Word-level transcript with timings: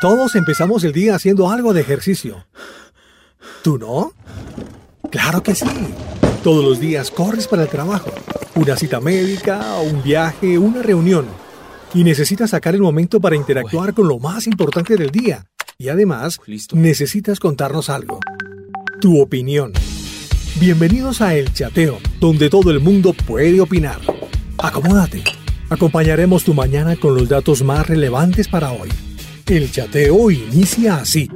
Todos 0.00 0.36
empezamos 0.36 0.84
el 0.84 0.92
día 0.92 1.16
haciendo 1.16 1.50
algo 1.50 1.74
de 1.74 1.80
ejercicio. 1.80 2.46
¿Tú 3.64 3.78
no? 3.78 4.12
Claro 5.10 5.42
que 5.42 5.56
sí. 5.56 5.66
Todos 6.44 6.64
los 6.64 6.78
días 6.78 7.10
corres 7.10 7.48
para 7.48 7.64
el 7.64 7.68
trabajo, 7.68 8.12
una 8.54 8.76
cita 8.76 9.00
médica, 9.00 9.74
un 9.80 10.00
viaje, 10.04 10.56
una 10.56 10.82
reunión. 10.82 11.26
Y 11.94 12.04
necesitas 12.04 12.50
sacar 12.50 12.76
el 12.76 12.80
momento 12.80 13.18
para 13.18 13.34
interactuar 13.34 13.92
con 13.92 14.06
lo 14.06 14.20
más 14.20 14.46
importante 14.46 14.96
del 14.96 15.10
día. 15.10 15.46
Y 15.78 15.88
además, 15.88 16.38
necesitas 16.74 17.40
contarnos 17.40 17.90
algo. 17.90 18.20
Tu 19.00 19.20
opinión. 19.20 19.72
Bienvenidos 20.60 21.20
a 21.22 21.34
El 21.34 21.52
Chateo, 21.52 21.98
donde 22.20 22.50
todo 22.50 22.70
el 22.70 22.78
mundo 22.78 23.14
puede 23.26 23.60
opinar. 23.60 23.98
Acomódate. 24.58 25.24
Acompañaremos 25.70 26.44
tu 26.44 26.54
mañana 26.54 26.94
con 26.94 27.16
los 27.16 27.28
datos 27.28 27.64
más 27.64 27.88
relevantes 27.88 28.46
para 28.46 28.70
hoy. 28.70 28.90
El 29.48 29.72
chateo 29.72 30.30
inicia 30.30 30.96
así. 30.96 31.26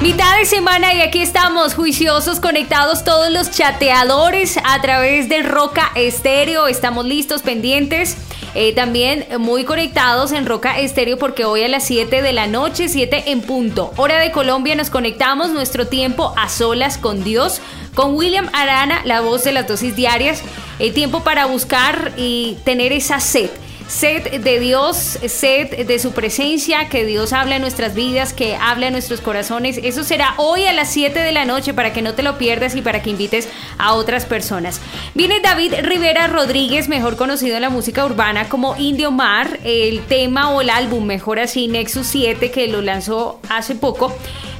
Mitad 0.00 0.38
de 0.38 0.46
semana 0.46 0.94
y 0.94 1.02
aquí 1.02 1.20
estamos 1.20 1.74
juiciosos, 1.74 2.40
conectados 2.40 3.04
todos 3.04 3.30
los 3.30 3.50
chateadores 3.50 4.56
a 4.64 4.80
través 4.80 5.28
del 5.28 5.44
Roca 5.44 5.92
Estéreo. 5.94 6.68
Estamos 6.68 7.04
listos, 7.04 7.42
pendientes. 7.42 8.16
Eh, 8.54 8.72
también 8.72 9.26
muy 9.40 9.64
conectados 9.64 10.30
en 10.30 10.46
Roca 10.46 10.78
Estéreo 10.78 11.18
porque 11.18 11.44
hoy 11.44 11.64
a 11.64 11.68
las 11.68 11.84
7 11.84 12.22
de 12.22 12.32
la 12.32 12.46
noche, 12.46 12.88
7 12.88 13.24
en 13.32 13.40
punto, 13.40 13.92
hora 13.96 14.20
de 14.20 14.30
Colombia, 14.30 14.76
nos 14.76 14.90
conectamos 14.90 15.50
nuestro 15.50 15.88
tiempo 15.88 16.32
a 16.36 16.48
solas 16.48 16.96
con 16.96 17.24
Dios, 17.24 17.60
con 17.94 18.14
William 18.14 18.48
Arana, 18.52 19.02
la 19.04 19.20
voz 19.20 19.42
de 19.42 19.52
las 19.52 19.66
dosis 19.66 19.96
diarias, 19.96 20.42
el 20.78 20.94
tiempo 20.94 21.24
para 21.24 21.46
buscar 21.46 22.12
y 22.16 22.56
tener 22.64 22.92
esa 22.92 23.18
sed 23.18 23.50
sed 23.88 24.40
de 24.40 24.60
Dios, 24.60 25.18
sed 25.26 25.86
de 25.86 25.98
su 25.98 26.12
presencia, 26.12 26.88
que 26.88 27.04
Dios 27.04 27.32
habla 27.32 27.56
en 27.56 27.62
nuestras 27.62 27.94
vidas, 27.94 28.32
que 28.32 28.56
habla 28.56 28.86
en 28.86 28.92
nuestros 28.92 29.20
corazones. 29.20 29.78
Eso 29.82 30.04
será 30.04 30.34
hoy 30.38 30.64
a 30.64 30.72
las 30.72 30.90
7 30.90 31.18
de 31.18 31.32
la 31.32 31.44
noche 31.44 31.74
para 31.74 31.92
que 31.92 32.02
no 32.02 32.14
te 32.14 32.22
lo 32.22 32.38
pierdas 32.38 32.74
y 32.74 32.82
para 32.82 33.02
que 33.02 33.10
invites 33.10 33.48
a 33.78 33.94
otras 33.94 34.24
personas. 34.26 34.80
Viene 35.14 35.40
David 35.40 35.74
Rivera 35.82 36.26
Rodríguez, 36.26 36.88
mejor 36.88 37.16
conocido 37.16 37.56
en 37.56 37.62
la 37.62 37.70
música 37.70 38.04
urbana 38.04 38.48
como 38.48 38.76
Indio 38.76 39.10
Mar, 39.10 39.58
el 39.64 40.00
tema 40.06 40.50
o 40.50 40.60
el 40.60 40.70
álbum, 40.70 41.04
mejor 41.04 41.38
así, 41.38 41.68
Nexus 41.68 42.06
7, 42.06 42.50
que 42.50 42.68
lo 42.68 42.82
lanzó 42.82 43.40
hace 43.48 43.74
poco. 43.74 44.14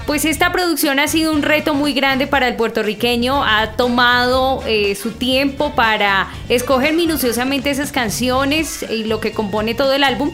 Pues 0.06 0.26
esta 0.26 0.52
producción 0.52 0.98
ha 0.98 1.08
sido 1.08 1.32
un 1.32 1.42
reto 1.42 1.72
muy 1.72 1.94
grande 1.94 2.26
para 2.26 2.46
el 2.46 2.56
puertorriqueño, 2.56 3.42
ha 3.42 3.72
tomado 3.72 4.62
eh, 4.66 4.94
su 4.96 5.12
tiempo 5.12 5.74
para 5.74 6.28
escoger 6.50 6.92
minuciosamente 6.92 7.70
esas 7.70 7.90
canciones 7.90 8.84
y 8.90 9.04
lo 9.04 9.20
que 9.20 9.32
compone 9.32 9.74
todo 9.74 9.94
el 9.94 10.04
álbum. 10.04 10.30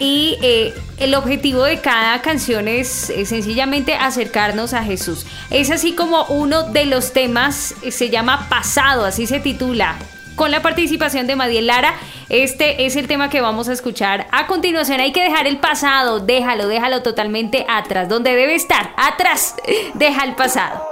Y 0.00 0.38
eh, 0.42 0.74
el 0.98 1.14
objetivo 1.14 1.62
de 1.62 1.80
cada 1.80 2.20
canción 2.20 2.66
es, 2.66 3.10
es, 3.10 3.28
sencillamente 3.28 3.94
acercarnos 3.94 4.74
a 4.74 4.82
Jesús. 4.82 5.24
Es 5.50 5.70
así 5.70 5.92
como 5.92 6.24
uno 6.24 6.64
de 6.64 6.86
los 6.86 7.12
temas 7.12 7.76
eh, 7.82 7.92
se 7.92 8.10
llama 8.10 8.48
Pasado, 8.48 9.04
así 9.04 9.28
se 9.28 9.38
titula 9.38 9.98
con 10.36 10.50
la 10.50 10.62
participación 10.62 11.26
de 11.26 11.36
Madiel 11.36 11.66
Lara. 11.66 11.94
Este 12.28 12.86
es 12.86 12.96
el 12.96 13.08
tema 13.08 13.28
que 13.28 13.40
vamos 13.40 13.68
a 13.68 13.72
escuchar 13.72 14.26
a 14.32 14.46
continuación. 14.46 15.00
Hay 15.00 15.12
que 15.12 15.22
dejar 15.22 15.46
el 15.46 15.58
pasado, 15.58 16.20
déjalo, 16.20 16.68
déjalo 16.68 17.02
totalmente 17.02 17.66
atrás, 17.68 18.08
donde 18.08 18.34
debe 18.34 18.54
estar, 18.54 18.92
atrás, 18.96 19.56
deja 19.94 20.24
el 20.24 20.34
pasado. 20.34 20.86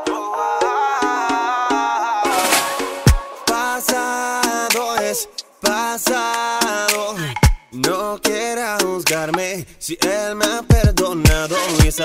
Pasado 3.46 4.96
es 5.02 5.28
pasado. 5.60 7.16
No 7.72 8.18
quiera 8.20 8.78
juzgarme 8.82 9.64
si 9.78 9.96
él 10.02 10.34
me 10.34 10.44
ha 10.44 10.62
perdonado 10.62 11.56
y 11.84 11.90
se 11.90 12.02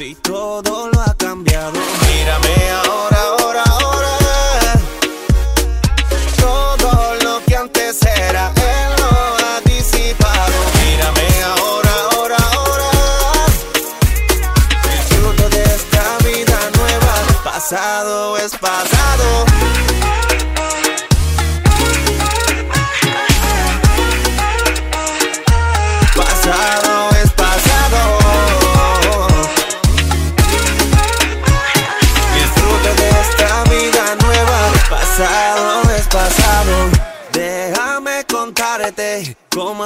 si 0.00 0.14
todo 0.14 0.88
lo 0.88 0.99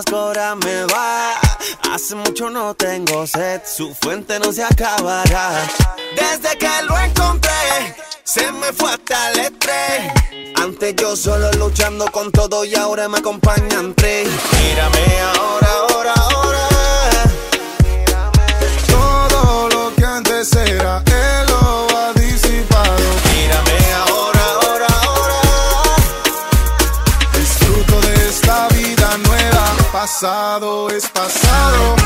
cómo 0.02 0.18
ahora 0.18 0.56
me 0.56 0.84
va. 0.86 1.34
Hace 1.92 2.14
mucho 2.16 2.50
no 2.50 2.74
tengo 2.74 3.26
sed, 3.26 3.60
su 3.64 3.94
fuente 3.94 4.38
no 4.40 4.52
se 4.52 4.64
acabará. 4.64 5.68
Desde 6.16 6.58
que 6.58 6.68
lo 6.88 6.98
encontré, 6.98 7.94
se 8.24 8.50
me 8.52 8.72
fue 8.72 8.90
hasta 8.90 9.30
el 9.32 9.38
estrés. 9.40 10.12
Antes 10.56 10.96
yo 10.96 11.14
solo 11.14 11.52
luchando 11.52 12.06
con 12.10 12.32
todo 12.32 12.64
y 12.64 12.74
ahora 12.74 13.08
me 13.08 13.18
acompañan 13.18 13.94
tres. 13.94 14.28
Mírame 14.52 15.20
ahora, 15.20 15.68
ahora, 15.88 16.12
ahora. 16.14 16.68
Todo 18.88 19.68
lo 19.68 19.94
que 19.94 20.04
antes 20.04 20.56
era, 20.56 21.02
él 21.06 21.53
Pasado 30.24 30.88
es 30.88 31.06
pasado. 31.10 31.96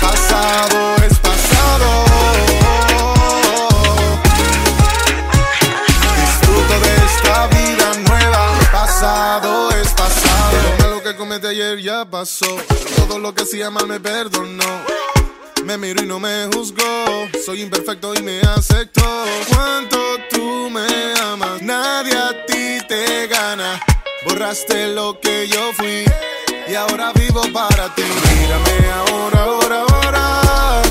Pasado 0.00 0.96
es 1.04 1.18
pasado. 1.18 2.04
Disfruto 6.16 6.80
de 6.80 6.96
esta 7.04 7.46
vida 7.48 7.92
nueva. 8.08 8.58
Pasado 8.72 9.70
es 9.72 9.88
pasado. 9.88 10.88
Lo 10.88 11.02
que 11.02 11.14
cometí 11.14 11.48
ayer 11.48 11.78
ya 11.82 12.06
pasó. 12.06 12.56
Todo 12.96 13.18
lo 13.18 13.34
que 13.34 13.42
hacía 13.42 13.68
mal 13.68 13.86
me 13.86 14.00
perdonó. 14.00 14.99
Me 15.64 15.76
miró 15.78 16.02
y 16.02 16.06
no 16.06 16.18
me 16.18 16.48
juzgó. 16.52 17.28
Soy 17.44 17.62
imperfecto 17.62 18.14
y 18.14 18.22
me 18.22 18.40
aceptó. 18.40 19.24
Cuánto 19.48 19.98
tú 20.30 20.70
me 20.70 20.86
amas, 21.20 21.62
nadie 21.62 22.14
a 22.16 22.46
ti 22.46 22.78
te 22.88 23.26
gana. 23.28 23.80
Borraste 24.26 24.88
lo 24.88 25.18
que 25.20 25.48
yo 25.48 25.72
fui 25.74 26.04
y 26.68 26.74
ahora 26.74 27.12
vivo 27.12 27.42
para 27.52 27.94
ti. 27.94 28.02
Mírame 28.02 28.90
ahora, 28.92 29.42
ahora, 29.42 29.80
ahora. 29.80 30.82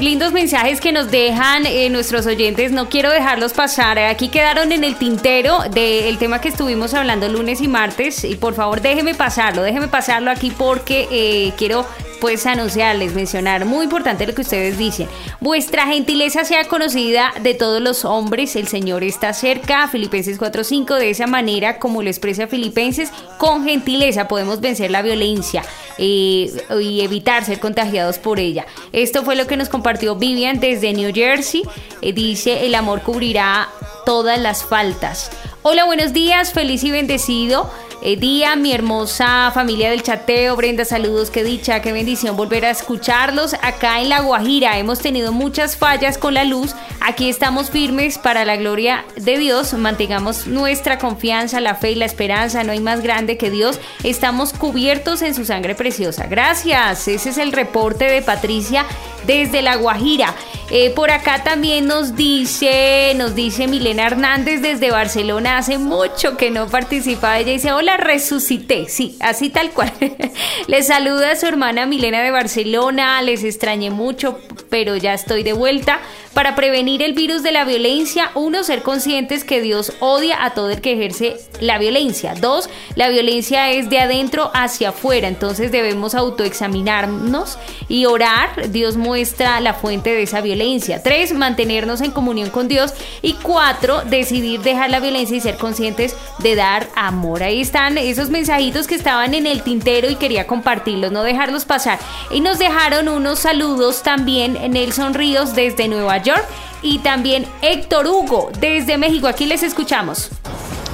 Lindos 0.00 0.32
mensajes 0.32 0.80
que 0.80 0.92
nos 0.92 1.10
dejan 1.10 1.66
eh, 1.66 1.90
nuestros 1.90 2.26
oyentes, 2.26 2.70
no 2.70 2.88
quiero 2.88 3.10
dejarlos 3.10 3.52
pasar. 3.52 3.98
Aquí 3.98 4.28
quedaron 4.28 4.70
en 4.70 4.84
el 4.84 4.94
tintero 4.94 5.58
del 5.70 6.18
tema 6.18 6.40
que 6.40 6.48
estuvimos 6.48 6.94
hablando 6.94 7.28
lunes 7.28 7.60
y 7.60 7.66
martes. 7.66 8.22
Y 8.22 8.36
por 8.36 8.54
favor, 8.54 8.80
déjeme 8.80 9.14
pasarlo, 9.14 9.62
déjeme 9.62 9.88
pasarlo 9.88 10.30
aquí 10.30 10.52
porque 10.56 11.08
eh, 11.10 11.52
quiero 11.56 11.84
pues 12.20 12.46
anunciarles, 12.46 13.14
mencionar, 13.14 13.64
muy 13.64 13.84
importante 13.84 14.26
lo 14.26 14.34
que 14.34 14.42
ustedes 14.42 14.78
dicen. 14.78 15.08
Vuestra 15.40 15.86
gentileza 15.86 16.44
sea 16.44 16.66
conocida 16.68 17.32
de 17.42 17.54
todos 17.54 17.80
los 17.80 18.04
hombres, 18.04 18.56
el 18.56 18.68
Señor 18.68 19.04
está 19.04 19.32
cerca, 19.32 19.88
Filipenses 19.88 20.38
4.5, 20.38 20.98
de 20.98 21.10
esa 21.10 21.26
manera 21.26 21.78
como 21.78 22.02
lo 22.02 22.08
expresa 22.08 22.46
Filipenses, 22.46 23.10
con 23.38 23.64
gentileza 23.64 24.28
podemos 24.28 24.60
vencer 24.60 24.90
la 24.90 25.02
violencia 25.02 25.62
eh, 25.98 26.50
y 26.80 27.00
evitar 27.00 27.44
ser 27.44 27.60
contagiados 27.60 28.18
por 28.18 28.40
ella. 28.40 28.66
Esto 28.92 29.24
fue 29.24 29.36
lo 29.36 29.46
que 29.46 29.56
nos 29.56 29.68
compartió 29.68 30.16
Vivian 30.16 30.60
desde 30.60 30.92
New 30.92 31.12
Jersey, 31.14 31.62
eh, 32.02 32.12
dice, 32.12 32.66
el 32.66 32.74
amor 32.74 33.02
cubrirá 33.02 33.68
todas 34.04 34.38
las 34.38 34.64
faltas. 34.64 35.30
Hola, 35.68 35.82
buenos 35.82 36.12
días, 36.12 36.52
feliz 36.52 36.84
y 36.84 36.92
bendecido. 36.92 37.68
Eh, 38.00 38.14
día, 38.14 38.54
mi 38.54 38.72
hermosa 38.72 39.50
familia 39.52 39.90
del 39.90 40.04
chateo. 40.04 40.54
Brenda, 40.54 40.84
saludos, 40.84 41.32
qué 41.32 41.42
dicha, 41.42 41.82
qué 41.82 41.90
bendición 41.90 42.36
volver 42.36 42.64
a 42.66 42.70
escucharlos. 42.70 43.54
Acá 43.54 44.00
en 44.00 44.10
La 44.10 44.20
Guajira 44.20 44.78
hemos 44.78 45.00
tenido 45.00 45.32
muchas 45.32 45.76
fallas 45.76 46.18
con 46.18 46.34
la 46.34 46.44
luz. 46.44 46.76
Aquí 47.00 47.28
estamos 47.28 47.72
firmes 47.72 48.16
para 48.16 48.44
la 48.44 48.56
gloria 48.56 49.04
de 49.16 49.38
Dios. 49.38 49.74
Mantengamos 49.74 50.46
nuestra 50.46 50.98
confianza, 50.98 51.58
la 51.58 51.74
fe 51.74 51.90
y 51.90 51.94
la 51.96 52.04
esperanza. 52.04 52.62
No 52.62 52.70
hay 52.70 52.78
más 52.78 53.00
grande 53.00 53.36
que 53.36 53.50
Dios. 53.50 53.80
Estamos 54.04 54.52
cubiertos 54.52 55.20
en 55.22 55.34
su 55.34 55.44
sangre 55.44 55.74
preciosa. 55.74 56.28
Gracias. 56.28 57.08
Ese 57.08 57.30
es 57.30 57.38
el 57.38 57.50
reporte 57.50 58.04
de 58.04 58.22
Patricia 58.22 58.86
desde 59.26 59.62
La 59.62 59.74
Guajira. 59.74 60.32
Eh, 60.68 60.90
por 60.90 61.12
acá 61.12 61.44
también 61.44 61.86
nos 61.86 62.16
dice, 62.16 63.12
nos 63.14 63.36
dice 63.36 63.68
Milena 63.68 64.04
Hernández 64.04 64.60
desde 64.60 64.90
Barcelona, 64.90 65.58
hace 65.58 65.78
mucho 65.78 66.36
que 66.36 66.50
no 66.50 66.66
participaba. 66.66 67.38
Ella 67.38 67.52
dice, 67.52 67.72
hola, 67.72 67.96
resucité. 67.96 68.88
Sí, 68.88 69.16
así 69.20 69.48
tal 69.48 69.70
cual. 69.70 69.92
les 70.66 70.88
saluda 70.88 71.30
a 71.30 71.36
su 71.36 71.46
hermana 71.46 71.86
Milena 71.86 72.20
de 72.20 72.32
Barcelona, 72.32 73.22
les 73.22 73.44
extrañé 73.44 73.90
mucho, 73.90 74.40
pero 74.68 74.96
ya 74.96 75.14
estoy 75.14 75.44
de 75.44 75.52
vuelta. 75.52 76.00
Para 76.34 76.54
prevenir 76.54 77.00
el 77.00 77.14
virus 77.14 77.42
de 77.42 77.52
la 77.52 77.64
violencia, 77.64 78.30
uno, 78.34 78.62
ser 78.62 78.82
conscientes 78.82 79.42
que 79.44 79.62
Dios 79.62 79.94
odia 80.00 80.44
a 80.44 80.52
todo 80.52 80.68
el 80.70 80.82
que 80.82 80.92
ejerce 80.92 81.36
la 81.60 81.78
violencia. 81.78 82.34
Dos, 82.34 82.68
la 82.94 83.08
violencia 83.08 83.70
es 83.70 83.88
de 83.88 84.00
adentro 84.00 84.50
hacia 84.52 84.90
afuera, 84.90 85.28
entonces 85.28 85.72
debemos 85.72 86.14
autoexaminarnos 86.14 87.56
y 87.88 88.04
orar. 88.04 88.70
Dios 88.70 88.98
muestra 88.98 89.60
la 89.60 89.72
fuente 89.72 90.10
de 90.10 90.24
esa 90.24 90.42
violencia. 90.42 90.55
Tres, 91.02 91.34
mantenernos 91.34 92.00
en 92.00 92.10
comunión 92.10 92.50
con 92.50 92.68
Dios. 92.68 92.94
Y 93.22 93.34
cuatro, 93.34 94.02
decidir 94.02 94.60
dejar 94.60 94.90
la 94.90 95.00
violencia 95.00 95.36
y 95.36 95.40
ser 95.40 95.56
conscientes 95.56 96.16
de 96.38 96.54
dar 96.54 96.88
amor. 96.96 97.42
Ahí 97.42 97.60
están 97.60 97.98
esos 97.98 98.30
mensajitos 98.30 98.86
que 98.86 98.94
estaban 98.94 99.34
en 99.34 99.46
el 99.46 99.62
tintero 99.62 100.10
y 100.10 100.16
quería 100.16 100.46
compartirlos, 100.46 101.12
no 101.12 101.22
dejarlos 101.22 101.64
pasar. 101.64 101.98
Y 102.30 102.40
nos 102.40 102.58
dejaron 102.58 103.08
unos 103.08 103.40
saludos 103.40 104.02
también 104.02 104.58
Nelson 104.70 105.14
Ríos 105.14 105.54
desde 105.54 105.88
Nueva 105.88 106.18
York 106.18 106.44
y 106.82 106.98
también 106.98 107.46
Héctor 107.62 108.06
Hugo 108.06 108.50
desde 108.60 108.98
México. 108.98 109.26
Aquí 109.26 109.46
les 109.46 109.62
escuchamos. 109.62 110.30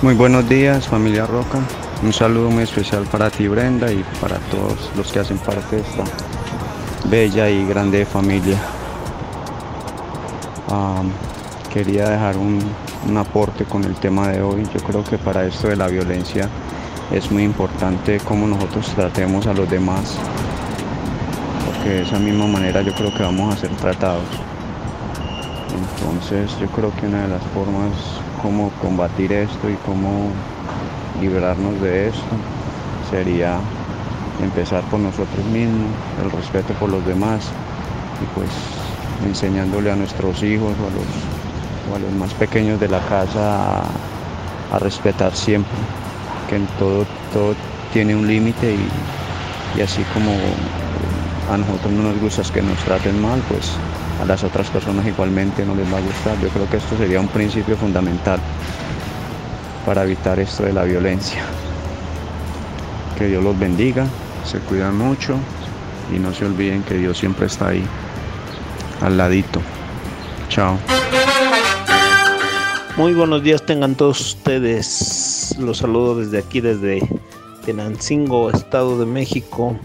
Muy 0.03 0.15
buenos 0.15 0.49
días 0.49 0.89
familia 0.89 1.27
Roca. 1.27 1.61
Un 2.03 2.13
saludo 2.13 2.51
muy 2.51 2.65
especial 2.65 3.05
para 3.05 3.31
ti 3.31 3.47
Brenda 3.47 3.93
y 3.93 4.05
para 4.21 4.39
todos 4.51 4.91
los 4.97 5.13
que 5.13 5.21
hacen 5.21 5.39
parte 5.39 5.77
de 5.77 5.83
esta 5.83 6.05
bella 7.09 7.49
y 7.49 7.65
grande 7.65 8.05
familia. 8.05 8.59
Quería 11.73 12.09
dejar 12.09 12.37
un, 12.37 12.61
aporte 13.17 13.65
con 13.65 13.85
el 13.85 13.95
tema 13.97 14.29
de 14.29 14.43
hoy. 14.43 14.65
Yo 14.75 14.81
creo 14.81 15.03
que 15.03 15.19
para 15.19 15.45
esto 15.45 15.69
de 15.69 15.77
la 15.77 15.89
violencia 15.89 16.49
es 17.11 17.31
muy 17.31 17.43
importante 17.43 18.19
cómo 18.25 18.47
nosotros 18.47 18.87
tratemos 18.95 19.47
a 19.47 19.55
los 19.55 19.69
demás, 19.69 20.17
porque 21.67 21.91
de 21.91 22.03
esa 22.03 22.19
misma 22.19 22.47
manera 22.47 22.83
yo 22.83 22.95
creo 22.95 23.13
que 23.15 23.23
vamos 23.23 23.55
a 23.55 23.59
ser 23.59 23.71
tratados. 23.77 24.25
Entonces 25.99 26.59
yo 26.61 26.67
creo 26.69 26.95
que 26.97 27.07
una 27.07 27.23
de 27.23 27.29
las 27.29 27.43
formas 27.55 27.93
como 28.43 28.71
combatir 28.83 29.33
esto 29.33 29.71
y 29.71 29.75
cómo 29.87 30.31
liberarnos 31.21 31.81
de 31.81 32.09
esto 32.09 32.37
sería 33.11 33.59
empezar 34.43 34.83
por 34.85 35.01
nosotros 35.01 35.45
mismos, 35.53 35.91
el 36.23 36.31
respeto 36.31 36.75
por 36.75 36.91
los 36.91 37.05
demás 37.07 37.49
y 38.23 38.39
pues 38.39 38.82
enseñándole 39.25 39.91
a 39.91 39.97
nuestros 39.97 40.43
hijos 40.43 40.73
o 40.79 41.97
a 41.97 42.01
los, 42.01 42.05
a 42.05 42.19
más 42.19 42.33
pequeños 42.35 42.81
de 42.81 42.89
la 42.89 43.01
casa 43.01 43.83
a, 44.73 44.79
respetar 44.79 45.35
siempre, 45.35 45.73
que 46.49 46.57
en 46.57 46.67
todo, 46.79 47.05
todo 47.33 47.55
tiene 47.93 48.17
un 48.17 48.27
límite 48.27 48.75
y, 48.75 49.79
y 49.79 49.83
así 49.83 50.03
como 50.15 50.33
a 51.53 51.57
nosotros 51.57 51.93
no 51.93 52.05
nos 52.05 52.19
gusta 52.21 52.43
que 52.53 52.63
nos 52.63 52.79
traten 52.85 53.21
mal, 53.21 53.41
pues 53.49 53.73
a 54.21 54.25
las 54.25 54.45
otras 54.45 54.69
personas 54.71 55.07
igualmente 55.07 55.65
no 55.67 55.75
les 55.75 55.93
va 55.93 55.99
a 55.99 56.01
gustar. 56.01 56.39
Yo 56.41 56.49
creo 56.49 56.69
que 56.71 56.77
esto 56.79 56.97
sería 56.97 57.21
un 57.21 57.29
principio 57.29 57.77
fundamental 57.77 58.41
para 59.85 60.05
evitar 60.05 60.39
esto 60.39 60.63
de 60.63 60.73
la 60.73 60.85
violencia. 60.85 61.43
Que 63.19 63.27
Dios 63.27 63.43
los 63.43 63.59
bendiga, 63.59 64.07
se 64.45 64.59
cuidan 64.61 64.97
mucho 64.97 65.37
y 66.15 66.19
no 66.19 66.33
se 66.33 66.47
olviden 66.47 66.83
que 66.83 66.95
Dios 66.95 67.19
siempre 67.19 67.47
está 67.47 67.69
ahí, 67.69 67.85
al 69.03 69.17
ladito. 69.17 69.61
Chao. 70.49 70.79
Muy 72.97 73.15
buenos 73.15 73.43
días 73.43 73.65
tengan 73.65 73.95
todos 73.95 74.21
ustedes. 74.21 75.55
Los 75.59 75.79
saludo 75.79 76.17
desde 76.17 76.39
aquí, 76.39 76.61
desde 76.61 77.01
Tenancingo, 77.65 78.51
Estado 78.51 78.99
de 78.99 79.07
México 79.07 79.77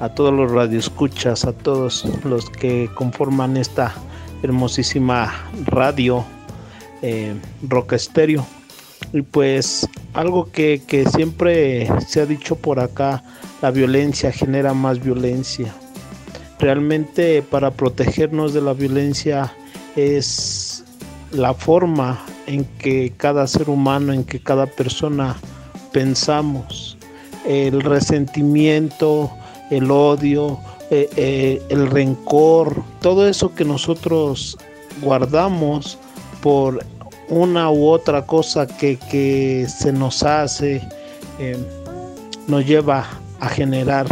a 0.00 0.08
todos 0.08 0.32
los 0.32 0.50
radioescuchas, 0.50 1.44
a 1.44 1.52
todos 1.52 2.04
los 2.24 2.48
que 2.48 2.88
conforman 2.94 3.56
esta 3.56 3.94
hermosísima 4.42 5.32
radio 5.66 6.24
eh, 7.02 7.34
Rock 7.68 7.92
Estéreo. 7.92 8.46
Y 9.12 9.22
pues 9.22 9.88
algo 10.14 10.50
que, 10.50 10.82
que 10.86 11.04
siempre 11.06 11.88
se 12.06 12.20
ha 12.20 12.26
dicho 12.26 12.56
por 12.56 12.80
acá, 12.80 13.22
la 13.60 13.70
violencia 13.70 14.32
genera 14.32 14.72
más 14.72 15.02
violencia. 15.02 15.74
Realmente 16.60 17.40
para 17.40 17.70
protegernos 17.70 18.52
de 18.52 18.60
la 18.60 18.74
violencia 18.74 19.50
es 19.96 20.84
la 21.32 21.54
forma 21.54 22.22
en 22.46 22.66
que 22.78 23.14
cada 23.16 23.46
ser 23.46 23.70
humano, 23.70 24.12
en 24.12 24.24
que 24.24 24.40
cada 24.40 24.66
persona 24.66 25.36
pensamos. 25.90 26.98
El 27.46 27.80
resentimiento, 27.80 29.30
el 29.70 29.90
odio, 29.90 30.58
eh, 30.90 31.08
eh, 31.16 31.62
el 31.70 31.86
rencor, 31.90 32.82
todo 33.00 33.26
eso 33.26 33.54
que 33.54 33.64
nosotros 33.64 34.58
guardamos 35.00 35.96
por 36.42 36.84
una 37.30 37.70
u 37.70 37.86
otra 37.86 38.26
cosa 38.26 38.66
que, 38.66 39.66
se 39.66 39.92
nos 39.94 40.22
hace, 40.22 40.86
eh, 41.38 41.56
nos 42.48 42.66
lleva 42.66 43.06
a 43.40 43.48
generar 43.48 44.06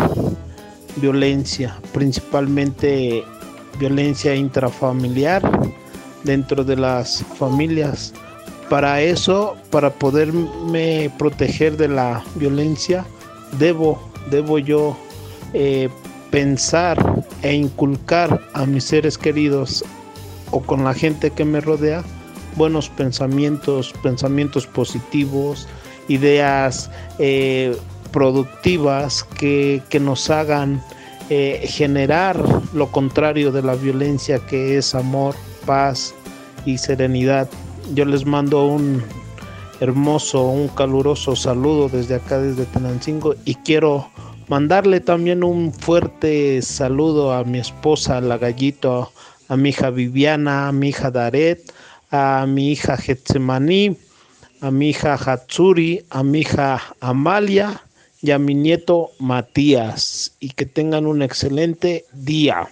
violencia, 1.01 1.77
principalmente 1.93 3.25
violencia 3.79 4.35
intrafamiliar 4.35 5.43
dentro 6.25 6.65
de 6.65 6.77
las 6.77 7.25
familias. 7.39 8.13
Para 8.69 9.01
eso, 9.01 9.57
para 9.71 9.91
poderme 9.91 11.11
proteger 11.19 11.77
de 11.77 11.89
la 11.89 12.23
violencia, 12.35 13.05
debo, 13.59 13.99
debo 14.31 14.59
yo 14.59 14.97
eh, 15.55 15.89
pensar 16.31 17.25
e 17.43 17.55
inculcar 17.55 18.41
a 18.53 18.67
mis 18.67 18.85
seres 18.85 19.17
queridos 19.17 19.85
o 20.51 20.61
con 20.61 20.85
la 20.85 20.93
gente 20.93 21.31
que 21.31 21.45
me 21.45 21.61
rodea 21.61 22.05
buenos 22.57 22.91
pensamientos, 22.91 23.95
pensamientos 24.03 24.67
positivos, 24.67 25.67
ideas 26.09 26.91
eh, 27.19 27.75
productivas 28.13 29.25
que, 29.25 29.83
nos 30.01 30.31
hagan 30.31 30.83
eh, 31.31 31.65
generar 31.67 32.43
lo 32.73 32.91
contrario 32.91 33.53
de 33.53 33.63
la 33.63 33.75
violencia 33.75 34.39
que 34.39 34.79
es 34.79 34.95
amor, 34.95 35.35
paz 35.67 36.15
y 36.65 36.79
serenidad. 36.79 37.49
Yo 37.95 38.05
les 38.05 38.27
mando 38.27 38.67
un 38.67 39.03
hermoso, 39.81 40.47
un 40.47 40.69
caluroso 40.69 41.37
saludo 41.37 41.89
desde 41.89 42.17
acá, 42.17 42.39
desde 42.39 42.65
Tenancingo 42.67 43.35
y 43.45 43.55
quiero 43.57 44.09
Mandarle 44.49 45.01
también 45.01 45.45
un 45.45 45.75
fuerte 45.75 46.63
saludo 46.63 47.35
a 47.35 47.45
mi 47.45 47.59
esposa, 47.59 48.19
la 48.23 48.39
gallito, 48.39 49.13
a 49.47 49.59
mi 49.59 49.69
hija 49.69 49.91
Viviana, 49.91 50.69
a 50.69 50.73
mi 50.73 50.89
hija 50.89 51.11
Daret, 51.11 51.71
a 52.11 52.47
mi 52.49 52.73
hija 52.73 52.97
Getsemaní, 52.97 53.99
a 54.63 54.71
mi 54.71 54.89
hija 54.89 55.17
Hatsuri, 55.17 56.03
a 56.09 56.23
mi 56.23 56.41
hija 56.41 56.81
Amalia 57.01 57.83
y 58.21 58.31
a 58.31 58.39
mi 58.39 58.55
nieto 58.55 59.11
Matías. 59.19 60.33
Y 60.41 60.51
que 60.51 60.67
tengan 60.67 61.07
un 61.07 61.23
excelente 61.23 62.05
día. 62.13 62.69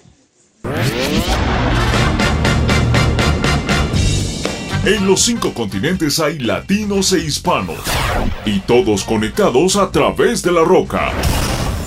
En 4.84 5.06
los 5.06 5.22
cinco 5.22 5.52
continentes 5.52 6.20
hay 6.20 6.38
latinos 6.38 7.12
e 7.12 7.18
hispanos. 7.18 7.80
Y 8.44 8.60
todos 8.60 9.04
conectados 9.04 9.76
a 9.76 9.90
través 9.90 10.42
de 10.42 10.52
la 10.52 10.62
roca. 10.62 11.12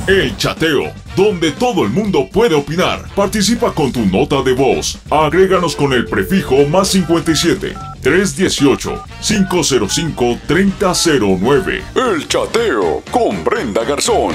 El 0.08 0.36
chateo, 0.38 0.92
donde 1.16 1.52
todo 1.52 1.86
el 1.86 1.92
mundo 1.92 2.28
puede 2.32 2.56
opinar. 2.56 3.06
Participa 3.16 3.74
con 3.74 3.92
tu 3.92 4.06
nota 4.06 4.42
de 4.42 4.54
voz. 4.54 5.00
Agréganos 5.10 5.76
con 5.76 5.94
el 5.94 6.06
prefijo 6.06 6.66
más 6.66 6.90
57 6.90 7.89
318 8.02 9.04
505 9.22 10.38
3009. 10.48 11.84
El 11.96 12.28
chateo 12.28 13.04
con 13.12 13.44
Brenda 13.44 13.84
Garzón. 13.84 14.34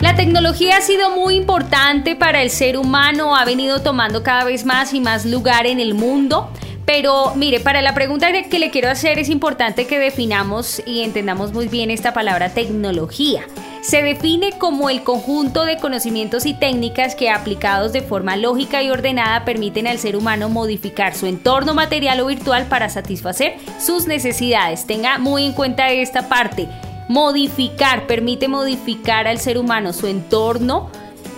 La 0.00 0.16
tecnología 0.16 0.76
ha 0.76 0.80
sido 0.80 1.10
muy 1.16 1.36
importante 1.36 2.16
para 2.16 2.42
el 2.42 2.50
ser 2.50 2.76
humano, 2.76 3.36
ha 3.36 3.44
venido 3.44 3.82
tomando 3.82 4.22
cada 4.22 4.44
vez 4.44 4.66
más 4.66 4.92
y 4.92 5.00
más 5.00 5.24
lugar 5.24 5.66
en 5.66 5.80
el 5.80 5.94
mundo. 5.94 6.50
Pero 6.84 7.34
mire, 7.36 7.60
para 7.60 7.80
la 7.80 7.94
pregunta 7.94 8.28
que 8.32 8.58
le 8.58 8.70
quiero 8.70 8.90
hacer 8.90 9.18
es 9.18 9.28
importante 9.28 9.86
que 9.86 9.98
definamos 9.98 10.82
y 10.84 11.02
entendamos 11.02 11.52
muy 11.52 11.68
bien 11.68 11.90
esta 11.90 12.12
palabra 12.12 12.52
tecnología. 12.52 13.46
Se 13.82 14.00
define 14.00 14.52
como 14.58 14.90
el 14.90 15.02
conjunto 15.02 15.64
de 15.64 15.76
conocimientos 15.76 16.46
y 16.46 16.54
técnicas 16.54 17.16
que 17.16 17.30
aplicados 17.30 17.92
de 17.92 18.00
forma 18.00 18.36
lógica 18.36 18.80
y 18.80 18.90
ordenada 18.90 19.44
permiten 19.44 19.88
al 19.88 19.98
ser 19.98 20.14
humano 20.14 20.48
modificar 20.48 21.16
su 21.16 21.26
entorno 21.26 21.74
material 21.74 22.20
o 22.20 22.26
virtual 22.26 22.66
para 22.66 22.88
satisfacer 22.88 23.56
sus 23.80 24.06
necesidades. 24.06 24.86
Tenga 24.86 25.18
muy 25.18 25.44
en 25.44 25.52
cuenta 25.52 25.90
esta 25.90 26.28
parte 26.28 26.68
modificar, 27.08 28.06
permite 28.06 28.46
modificar 28.46 29.26
al 29.26 29.38
ser 29.38 29.58
humano 29.58 29.92
su 29.92 30.06
entorno 30.06 30.88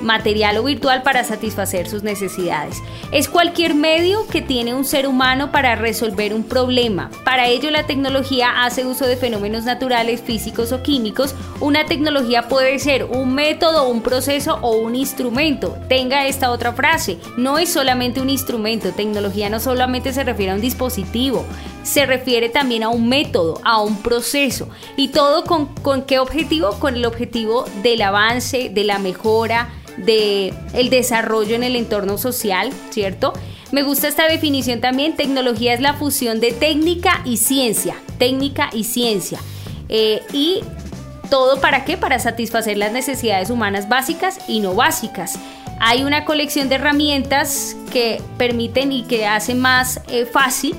material 0.04 0.58
o 0.58 0.62
virtual 0.62 1.02
para 1.02 1.24
satisfacer 1.24 1.88
sus 1.88 2.02
necesidades. 2.02 2.82
Es 3.10 3.28
cualquier 3.28 3.74
medio 3.74 4.26
que 4.28 4.42
tiene 4.42 4.74
un 4.74 4.84
ser 4.84 5.06
humano 5.06 5.50
para 5.50 5.74
resolver 5.74 6.34
un 6.34 6.44
problema. 6.44 7.10
Para 7.24 7.48
ello 7.48 7.70
la 7.70 7.86
tecnología 7.86 8.64
hace 8.64 8.86
uso 8.86 9.06
de 9.06 9.16
fenómenos 9.16 9.64
naturales, 9.64 10.20
físicos 10.20 10.72
o 10.72 10.82
químicos. 10.82 11.34
Una 11.60 11.86
tecnología 11.86 12.48
puede 12.48 12.78
ser 12.78 13.04
un 13.04 13.34
método, 13.34 13.88
un 13.88 14.02
proceso 14.02 14.58
o 14.60 14.76
un 14.76 14.94
instrumento. 14.94 15.76
Tenga 15.88 16.26
esta 16.26 16.50
otra 16.50 16.72
frase, 16.72 17.18
no 17.36 17.58
es 17.58 17.72
solamente 17.72 18.20
un 18.20 18.30
instrumento, 18.30 18.92
tecnología 18.92 19.50
no 19.50 19.60
solamente 19.60 20.12
se 20.12 20.24
refiere 20.24 20.52
a 20.52 20.54
un 20.54 20.60
dispositivo, 20.60 21.44
se 21.84 22.06
refiere 22.06 22.48
también 22.48 22.82
a 22.82 22.88
un 22.88 23.08
método, 23.08 23.60
a 23.62 23.80
un 23.80 23.98
proceso. 23.98 24.68
¿Y 24.96 25.08
todo 25.08 25.44
con, 25.44 25.66
con 25.66 26.02
qué 26.02 26.18
objetivo? 26.18 26.70
Con 26.80 26.96
el 26.96 27.04
objetivo 27.04 27.64
del 27.82 28.02
avance, 28.02 28.70
de 28.70 28.84
la 28.84 28.98
mejora, 28.98 29.68
de 29.98 30.52
el 30.72 30.90
desarrollo 30.90 31.54
en 31.54 31.62
el 31.62 31.76
entorno 31.76 32.18
social, 32.18 32.72
¿cierto? 32.90 33.32
Me 33.70 33.82
gusta 33.82 34.08
esta 34.08 34.26
definición 34.26 34.80
también. 34.80 35.14
Tecnología 35.14 35.74
es 35.74 35.80
la 35.80 35.94
fusión 35.94 36.40
de 36.40 36.52
técnica 36.52 37.20
y 37.24 37.36
ciencia. 37.36 37.96
Técnica 38.18 38.70
y 38.72 38.84
ciencia. 38.84 39.38
Eh, 39.88 40.22
y 40.32 40.62
todo 41.30 41.60
para 41.60 41.84
qué? 41.84 41.96
Para 41.96 42.18
satisfacer 42.18 42.78
las 42.78 42.92
necesidades 42.92 43.50
humanas 43.50 43.88
básicas 43.88 44.38
y 44.48 44.60
no 44.60 44.74
básicas. 44.74 45.38
Hay 45.80 46.04
una 46.04 46.24
colección 46.24 46.68
de 46.68 46.76
herramientas 46.76 47.76
que 47.92 48.22
permiten 48.38 48.92
y 48.92 49.02
que 49.02 49.26
hacen 49.26 49.60
más 49.60 50.00
eh, 50.08 50.24
fácil 50.24 50.76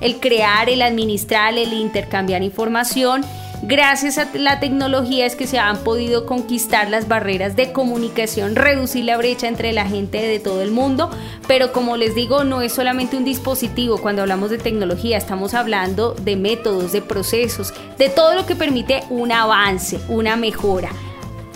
el 0.00 0.20
crear, 0.20 0.68
el 0.68 0.82
administrar, 0.82 1.56
el 1.56 1.72
intercambiar 1.72 2.42
información. 2.42 3.24
Gracias 3.62 4.18
a 4.18 4.28
la 4.34 4.60
tecnología 4.60 5.24
es 5.24 5.34
que 5.34 5.46
se 5.46 5.58
han 5.58 5.78
podido 5.78 6.26
conquistar 6.26 6.90
las 6.90 7.08
barreras 7.08 7.56
de 7.56 7.72
comunicación, 7.72 8.54
reducir 8.54 9.06
la 9.06 9.16
brecha 9.16 9.48
entre 9.48 9.72
la 9.72 9.86
gente 9.86 10.20
de 10.20 10.38
todo 10.38 10.60
el 10.60 10.70
mundo, 10.70 11.10
pero 11.48 11.72
como 11.72 11.96
les 11.96 12.14
digo, 12.14 12.44
no 12.44 12.60
es 12.60 12.74
solamente 12.74 13.16
un 13.16 13.24
dispositivo, 13.24 13.98
cuando 13.98 14.22
hablamos 14.22 14.50
de 14.50 14.58
tecnología 14.58 15.16
estamos 15.16 15.54
hablando 15.54 16.12
de 16.12 16.36
métodos, 16.36 16.92
de 16.92 17.00
procesos, 17.00 17.72
de 17.98 18.10
todo 18.10 18.34
lo 18.34 18.44
que 18.44 18.56
permite 18.56 19.04
un 19.08 19.32
avance, 19.32 19.98
una 20.08 20.36
mejora. 20.36 20.90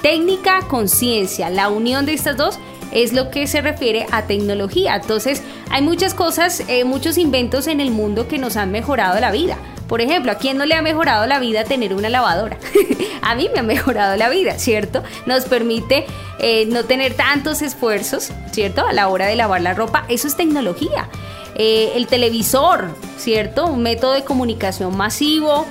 Técnica, 0.00 0.66
conciencia, 0.68 1.50
la 1.50 1.68
unión 1.68 2.06
de 2.06 2.14
estas 2.14 2.38
dos 2.38 2.59
es 2.92 3.12
lo 3.12 3.30
que 3.30 3.47
se 3.47 3.61
refiere 3.61 4.06
a 4.11 4.26
tecnología. 4.26 4.97
Entonces, 4.97 5.42
hay 5.70 5.82
muchas 5.82 6.14
cosas, 6.14 6.62
eh, 6.68 6.85
muchos 6.85 7.18
inventos 7.18 7.66
en 7.66 7.80
el 7.80 7.90
mundo 7.90 8.28
que 8.28 8.38
nos 8.38 8.56
han 8.56 8.70
mejorado 8.70 9.18
la 9.20 9.30
vida. 9.30 9.56
Por 9.88 10.00
ejemplo, 10.00 10.30
¿a 10.30 10.37
quién 10.37 10.56
no 10.56 10.66
le 10.66 10.75
ha 10.75 10.82
mejorado 10.82 11.26
la 11.26 11.40
vida 11.40 11.64
tener 11.64 11.94
una 11.94 12.09
lavadora? 12.09 12.59
a 13.23 13.35
mí 13.35 13.49
me 13.52 13.61
ha 13.61 13.62
mejorado 13.62 14.16
la 14.16 14.28
vida, 14.28 14.59
¿cierto? 14.59 15.02
Nos 15.26 15.44
permite 15.44 16.06
eh, 16.38 16.66
no 16.66 16.85
tener 16.85 17.14
tantos 17.14 17.61
esfuerzos, 17.62 18.30
¿cierto? 18.52 18.87
A 18.87 18.92
la 18.92 19.09
hora 19.09 19.26
de 19.26 19.37
lavar 19.37 19.62
la 19.62 19.75
ropa. 19.75 20.04
Eso 20.09 20.28
es 20.28 20.37
tecnología. 20.37 21.09
Eh, 21.56 21.92
el 21.97 22.06
televisor, 22.06 22.88
¿cierto? 23.18 23.66
Un 23.66 23.82
método 23.82 24.12
de 24.12 24.25
comunicación 24.25 24.97
masivo. 24.97 25.66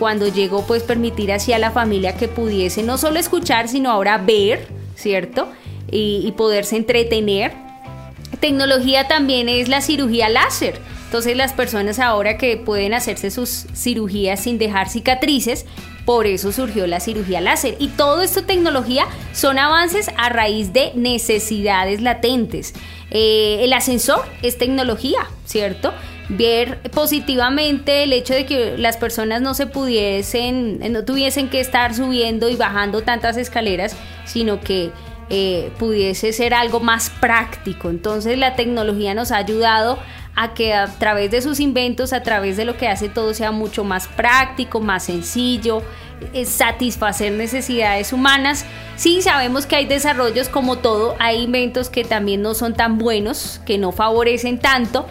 Cuando 0.00 0.26
llegó, 0.26 0.66
pues 0.66 0.82
permitir 0.82 1.30
así 1.30 1.52
a 1.52 1.60
la 1.60 1.70
familia 1.70 2.16
que 2.16 2.26
pudiese 2.26 2.82
no 2.82 2.98
solo 2.98 3.20
escuchar, 3.20 3.68
sino 3.68 3.88
ahora 3.88 4.18
ver, 4.18 4.66
¿cierto? 4.96 5.46
Y 5.90 6.32
poderse 6.36 6.76
entretener. 6.76 7.52
Tecnología 8.40 9.06
también 9.08 9.48
es 9.48 9.68
la 9.68 9.80
cirugía 9.80 10.28
láser 10.28 10.80
entonces 11.14 11.36
las 11.36 11.52
personas 11.52 12.00
ahora 12.00 12.38
que 12.38 12.56
pueden 12.56 12.92
hacerse 12.92 13.30
sus 13.30 13.66
cirugías 13.72 14.40
sin 14.40 14.58
dejar 14.58 14.88
cicatrices, 14.88 15.64
por 16.04 16.26
eso 16.26 16.50
surgió 16.50 16.88
la 16.88 16.98
cirugía 16.98 17.40
láser. 17.40 17.76
Y 17.78 17.86
todo 17.86 18.20
esto 18.20 18.42
tecnología 18.42 19.06
son 19.32 19.60
avances 19.60 20.10
a 20.16 20.28
raíz 20.28 20.72
de 20.72 20.90
necesidades 20.96 22.02
latentes. 22.02 22.74
Eh, 23.12 23.58
el 23.60 23.72
ascensor 23.74 24.24
es 24.42 24.58
tecnología, 24.58 25.20
¿cierto? 25.44 25.92
Ver 26.30 26.80
positivamente 26.90 28.02
el 28.02 28.12
hecho 28.12 28.34
de 28.34 28.44
que 28.44 28.76
las 28.76 28.96
personas 28.96 29.40
no 29.40 29.54
se 29.54 29.68
pudiesen, 29.68 30.80
no 30.92 31.04
tuviesen 31.04 31.48
que 31.48 31.60
estar 31.60 31.94
subiendo 31.94 32.48
y 32.48 32.56
bajando 32.56 33.02
tantas 33.02 33.36
escaleras, 33.36 33.94
sino 34.24 34.60
que 34.60 34.90
eh, 35.36 35.72
pudiese 35.80 36.32
ser 36.32 36.54
algo 36.54 36.78
más 36.78 37.10
práctico. 37.10 37.90
Entonces 37.90 38.38
la 38.38 38.54
tecnología 38.54 39.14
nos 39.14 39.32
ha 39.32 39.38
ayudado 39.38 39.98
a 40.36 40.54
que 40.54 40.74
a 40.74 40.86
través 40.86 41.32
de 41.32 41.42
sus 41.42 41.58
inventos, 41.58 42.12
a 42.12 42.22
través 42.22 42.56
de 42.56 42.64
lo 42.64 42.76
que 42.76 42.86
hace 42.86 43.08
todo 43.08 43.34
sea 43.34 43.50
mucho 43.50 43.82
más 43.82 44.06
práctico, 44.06 44.80
más 44.80 45.02
sencillo, 45.02 45.82
eh, 46.32 46.44
satisfacer 46.44 47.32
necesidades 47.32 48.12
humanas. 48.12 48.64
Sí, 48.94 49.22
sabemos 49.22 49.66
que 49.66 49.74
hay 49.74 49.86
desarrollos 49.86 50.48
como 50.48 50.78
todo, 50.78 51.16
hay 51.18 51.42
inventos 51.42 51.90
que 51.90 52.04
también 52.04 52.40
no 52.40 52.54
son 52.54 52.74
tan 52.74 52.98
buenos, 52.98 53.60
que 53.66 53.76
no 53.76 53.90
favorecen 53.90 54.60
tanto, 54.60 55.08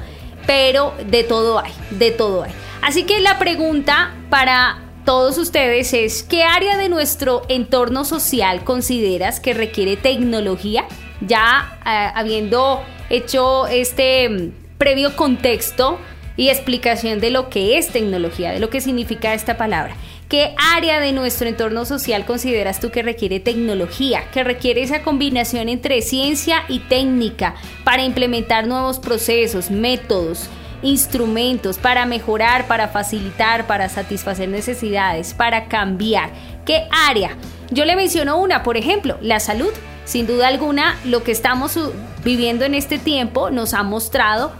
pero 0.47 0.93
de 1.05 1.25
todo 1.25 1.59
hay, 1.59 1.73
de 1.91 2.11
todo 2.11 2.43
hay. 2.43 2.53
Así 2.81 3.03
que 3.03 3.19
la 3.19 3.39
pregunta 3.39 4.13
para 4.29 4.82
todos 5.05 5.37
ustedes 5.37 5.93
es, 5.93 6.23
¿qué 6.23 6.43
área 6.43 6.77
de 6.77 6.89
nuestro 6.89 7.43
entorno 7.49 8.05
social 8.05 8.63
consideras 8.63 9.39
que 9.39 9.53
requiere 9.53 9.97
tecnología? 9.97 10.85
Ya 11.21 11.77
eh, 11.85 12.11
habiendo 12.15 12.81
hecho 13.09 13.67
este 13.67 14.51
previo 14.77 15.15
contexto 15.15 15.99
y 16.35 16.49
explicación 16.49 17.19
de 17.19 17.29
lo 17.29 17.49
que 17.49 17.77
es 17.77 17.89
tecnología, 17.89 18.51
de 18.51 18.59
lo 18.59 18.69
que 18.69 18.81
significa 18.81 19.33
esta 19.33 19.57
palabra. 19.57 19.95
¿Qué 20.29 20.55
área 20.57 20.99
de 20.99 21.11
nuestro 21.11 21.47
entorno 21.47 21.85
social 21.85 22.25
consideras 22.25 22.79
tú 22.79 22.89
que 22.89 23.03
requiere 23.03 23.39
tecnología, 23.39 24.23
que 24.33 24.43
requiere 24.43 24.81
esa 24.81 25.03
combinación 25.03 25.69
entre 25.69 26.01
ciencia 26.01 26.63
y 26.67 26.79
técnica 26.79 27.55
para 27.83 28.03
implementar 28.03 28.65
nuevos 28.65 28.99
procesos, 28.99 29.69
métodos, 29.69 30.49
instrumentos 30.83 31.77
para 31.77 32.05
mejorar, 32.05 32.67
para 32.67 32.87
facilitar, 32.87 33.65
para 33.65 33.89
satisfacer 33.89 34.49
necesidades, 34.49 35.33
para 35.33 35.65
cambiar? 35.65 36.29
¿Qué 36.65 36.87
área? 37.07 37.37
Yo 37.71 37.85
le 37.85 37.95
menciono 37.95 38.37
una, 38.37 38.63
por 38.63 38.77
ejemplo, 38.77 39.17
la 39.21 39.39
salud. 39.39 39.71
Sin 40.05 40.27
duda 40.27 40.49
alguna, 40.49 40.97
lo 41.05 41.23
que 41.23 41.31
estamos 41.31 41.79
viviendo 42.23 42.65
en 42.65 42.73
este 42.75 42.99
tiempo 42.99 43.49
nos 43.49 43.73
ha 43.73 43.83
mostrado 43.83 44.51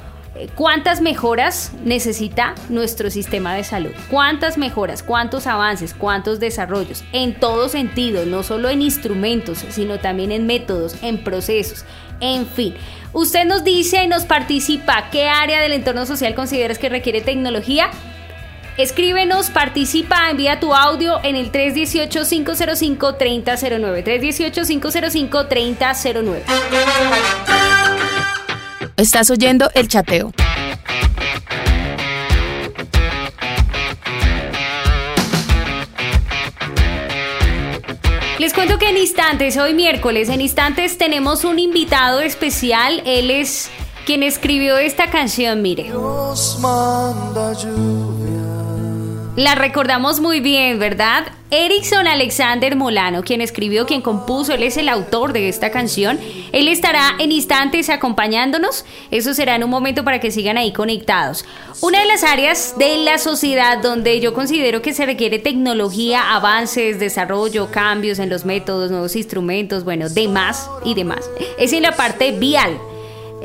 ¿Cuántas 0.56 1.00
mejoras 1.00 1.72
necesita 1.86 2.56
nuestro 2.68 3.12
sistema 3.12 3.54
de 3.54 3.64
salud? 3.64 3.92
¿Cuántas 4.10 4.58
mejoras? 4.58 5.04
¿Cuántos 5.04 5.46
avances? 5.46 5.94
¿Cuántos 5.94 6.40
desarrollos? 6.40 7.04
En 7.12 7.36
todo 7.36 7.70
sentido, 7.70 8.26
no 8.26 8.42
solo 8.42 8.70
en 8.70 8.82
instrumentos, 8.82 9.64
sino 9.70 10.00
también 10.00 10.32
en 10.32 10.48
métodos, 10.48 10.96
en 11.04 11.24
procesos, 11.24 11.86
en 12.24 12.48
fin. 12.48 12.74
Usted 13.14 13.46
nos 13.46 13.64
dice, 13.64 14.08
nos 14.08 14.24
participa, 14.24 15.10
¿qué 15.12 15.28
área 15.28 15.62
del 15.62 15.74
entorno 15.74 16.06
social 16.06 16.34
consideras 16.34 16.80
que 16.80 16.90
requiere 16.90 17.22
tecnología? 17.22 17.92
Escríbenos, 18.78 19.52
participa, 19.52 20.32
envía 20.32 20.60
tu 20.60 20.74
audio 20.74 21.24
en 21.24 21.36
el 21.36 21.52
318-505-3009. 21.52 24.04
318-505-3009. 24.04 26.42
Estás 28.98 29.30
oyendo 29.30 29.70
el 29.76 29.88
chateo. 29.88 30.34
Les 38.44 38.54
cuento 38.54 38.78
que 38.78 38.90
en 38.90 38.98
instantes, 38.98 39.56
hoy 39.56 39.74
miércoles, 39.74 40.28
en 40.28 40.42
instantes 40.42 40.98
tenemos 40.98 41.46
un 41.46 41.60
invitado 41.60 42.20
especial. 42.20 43.02
Él 43.06 43.32
es 43.32 43.70
quien 44.06 44.22
escribió 44.22 44.78
esta 44.78 45.10
canción, 45.10 45.62
mire. 45.62 45.94
La 49.36 49.56
recordamos 49.56 50.20
muy 50.20 50.42
bien, 50.42 50.78
¿verdad? 50.78 51.26
Erickson 51.50 52.06
Alexander 52.06 52.76
Molano, 52.76 53.24
quien 53.24 53.42
escribió, 53.42 53.88
quien 53.88 54.04
compuso, 54.04 54.54
él 54.54 54.62
es 54.62 54.78
el 54.78 54.88
autor 54.88 55.34
de 55.34 55.50
esta 55.50 55.72
canción. 55.72 56.20
Él 56.52 56.68
estará 56.68 57.16
en 57.18 57.32
instantes 57.32 57.90
acompañándonos. 57.90 58.86
Eso 59.10 59.34
será 59.34 59.56
en 59.56 59.64
un 59.64 59.72
momento 59.72 60.04
para 60.04 60.20
que 60.20 60.30
sigan 60.30 60.58
ahí 60.58 60.72
conectados. 60.72 61.46
Una 61.82 62.00
de 62.00 62.06
las 62.06 62.24
áreas 62.24 62.76
de 62.78 62.98
la 62.98 63.18
sociedad 63.18 63.80
donde 63.80 64.20
yo 64.20 64.36
considero 64.36 64.84
que 64.84 64.94
se 64.94 65.08
requiere 65.08 65.40
tecnología, 65.40 66.36
avances, 66.36 67.00
desarrollo, 67.00 67.72
cambios 67.72 68.20
en 68.20 68.30
los 68.30 68.46
métodos, 68.46 68.92
nuevos 68.92 69.16
instrumentos, 69.16 69.84
bueno, 69.84 70.10
demás 70.10 70.70
y 70.86 70.94
demás, 70.94 71.28
es 71.58 71.74
en 71.74 71.82
la 71.82 71.96
parte 71.96 72.34
vial. 72.34 72.78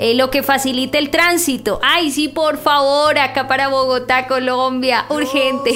Eh, 0.01 0.15
lo 0.15 0.31
que 0.31 0.45
facilita 0.45 0.97
el 0.97 1.11
tránsito. 1.11 1.81
Ay, 1.83 2.13
sí, 2.13 2.29
por 2.29 2.57
favor, 2.57 3.19
acá 3.19 3.49
para 3.49 3.67
Bogotá, 3.67 4.29
Colombia, 4.29 5.07
urgente. 5.09 5.73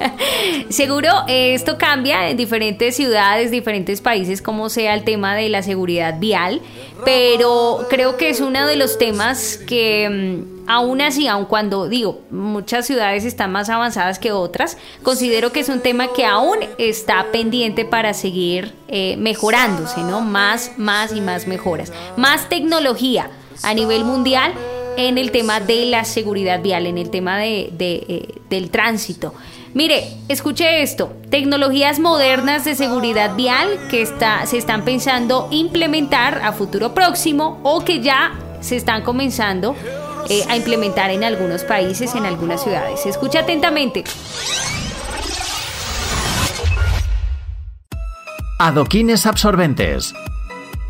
Seguro 0.68 1.08
eh, 1.26 1.54
esto 1.54 1.76
cambia 1.76 2.30
en 2.30 2.36
diferentes 2.36 2.94
ciudades, 2.94 3.50
diferentes 3.50 4.00
países, 4.00 4.42
como 4.42 4.68
sea 4.68 4.94
el 4.94 5.02
tema 5.02 5.34
de 5.34 5.48
la 5.48 5.64
seguridad 5.64 6.20
vial, 6.20 6.60
pero 7.04 7.86
creo 7.90 8.16
que 8.16 8.30
es 8.30 8.40
uno 8.40 8.64
de 8.64 8.76
los 8.76 8.96
temas 8.96 9.58
que 9.66 10.08
mm, 10.08 10.57
aún 10.68 11.00
así, 11.00 11.26
aun 11.26 11.46
cuando 11.46 11.88
digo, 11.88 12.20
muchas 12.30 12.86
ciudades 12.86 13.24
están 13.24 13.50
más 13.50 13.70
avanzadas 13.70 14.18
que 14.18 14.32
otras, 14.32 14.76
considero 15.02 15.50
que 15.50 15.60
es 15.60 15.70
un 15.70 15.80
tema 15.80 16.12
que 16.12 16.26
aún 16.26 16.58
está 16.76 17.32
pendiente 17.32 17.86
para 17.86 18.12
seguir 18.12 18.74
eh, 18.86 19.16
mejorándose, 19.16 20.02
¿no? 20.02 20.20
Más, 20.20 20.72
más 20.76 21.16
y 21.16 21.22
más 21.22 21.46
mejoras. 21.46 21.90
Más 22.18 22.50
tecnología 22.50 23.30
a 23.62 23.72
nivel 23.72 24.04
mundial 24.04 24.52
en 24.98 25.16
el 25.16 25.30
tema 25.30 25.58
de 25.58 25.86
la 25.86 26.04
seguridad 26.04 26.60
vial, 26.60 26.86
en 26.86 26.98
el 26.98 27.08
tema 27.08 27.38
de, 27.38 27.72
eh, 27.78 28.34
del 28.50 28.70
tránsito. 28.70 29.32
Mire, 29.72 30.06
escuche 30.28 30.82
esto, 30.82 31.12
tecnologías 31.30 31.98
modernas 31.98 32.66
de 32.66 32.74
seguridad 32.74 33.36
vial 33.36 33.68
que 33.90 34.02
está, 34.02 34.44
se 34.44 34.58
están 34.58 34.84
pensando 34.84 35.48
implementar 35.50 36.42
a 36.44 36.52
futuro 36.52 36.92
próximo 36.92 37.58
o 37.62 37.84
que 37.84 38.00
ya 38.00 38.38
se 38.60 38.76
están 38.76 39.02
comenzando 39.02 39.74
eh, 40.28 40.44
a 40.48 40.56
implementar 40.56 41.10
en 41.10 41.24
algunos 41.24 41.64
países, 41.64 42.14
en 42.14 42.26
algunas 42.26 42.62
ciudades. 42.62 43.06
Escucha 43.06 43.40
atentamente. 43.40 44.04
Adoquines 48.58 49.24
absorbentes 49.26 50.14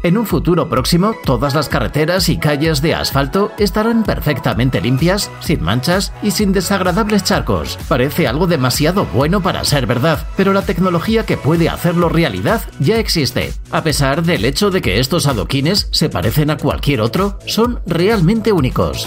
en 0.02 0.18
un 0.18 0.26
futuro 0.26 0.68
próximo, 0.68 1.14
todas 1.24 1.54
las 1.54 1.68
carreteras 1.68 2.28
y 2.28 2.38
calles 2.38 2.82
de 2.82 2.94
asfalto 2.94 3.52
estarán 3.58 4.04
perfectamente 4.04 4.80
limpias, 4.80 5.30
sin 5.40 5.62
manchas 5.62 6.12
y 6.22 6.30
sin 6.30 6.52
desagradables 6.52 7.24
charcos. 7.24 7.78
Parece 7.88 8.28
algo 8.28 8.46
demasiado 8.46 9.06
bueno 9.06 9.42
para 9.42 9.64
ser 9.64 9.86
verdad, 9.86 10.26
pero 10.36 10.52
la 10.52 10.62
tecnología 10.62 11.26
que 11.26 11.36
puede 11.36 11.68
hacerlo 11.68 12.08
realidad 12.08 12.62
ya 12.78 12.98
existe. 12.98 13.52
A 13.70 13.82
pesar 13.82 14.22
del 14.22 14.44
hecho 14.44 14.70
de 14.70 14.82
que 14.82 15.00
estos 15.00 15.26
adoquines 15.26 15.88
se 15.90 16.08
parecen 16.08 16.50
a 16.50 16.56
cualquier 16.56 17.00
otro, 17.00 17.38
son 17.46 17.80
realmente 17.86 18.52
únicos. 18.52 19.06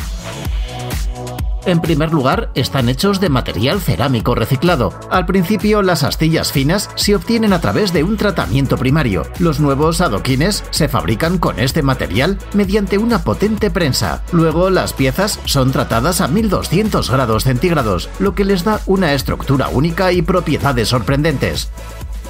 En 1.65 1.79
primer 1.79 2.11
lugar, 2.11 2.49
están 2.55 2.89
hechos 2.89 3.19
de 3.19 3.29
material 3.29 3.81
cerámico 3.81 4.33
reciclado. 4.33 4.93
Al 5.11 5.27
principio, 5.27 5.83
las 5.83 6.03
astillas 6.03 6.51
finas 6.51 6.89
se 6.95 7.15
obtienen 7.15 7.53
a 7.53 7.61
través 7.61 7.93
de 7.93 8.03
un 8.03 8.17
tratamiento 8.17 8.77
primario. 8.77 9.27
Los 9.37 9.59
nuevos 9.59 10.01
adoquines 10.01 10.63
se 10.71 10.87
fabrican 10.87 11.37
con 11.37 11.59
este 11.59 11.83
material 11.83 12.39
mediante 12.53 12.97
una 12.97 13.23
potente 13.23 13.69
prensa. 13.69 14.23
Luego, 14.31 14.71
las 14.71 14.93
piezas 14.93 15.39
son 15.45 15.71
tratadas 15.71 16.19
a 16.19 16.27
1200 16.27 17.11
grados 17.11 17.43
centígrados, 17.43 18.09
lo 18.17 18.33
que 18.33 18.45
les 18.45 18.63
da 18.63 18.81
una 18.87 19.13
estructura 19.13 19.67
única 19.67 20.11
y 20.11 20.23
propiedades 20.23 20.89
sorprendentes. 20.89 21.69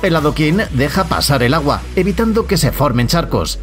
El 0.02 0.16
adoquín 0.16 0.64
deja 0.74 1.06
pasar 1.06 1.44
el 1.44 1.54
agua, 1.54 1.82
evitando 1.96 2.48
que 2.48 2.58
se 2.58 2.72
formen 2.72 3.08
charcos. 3.08 3.60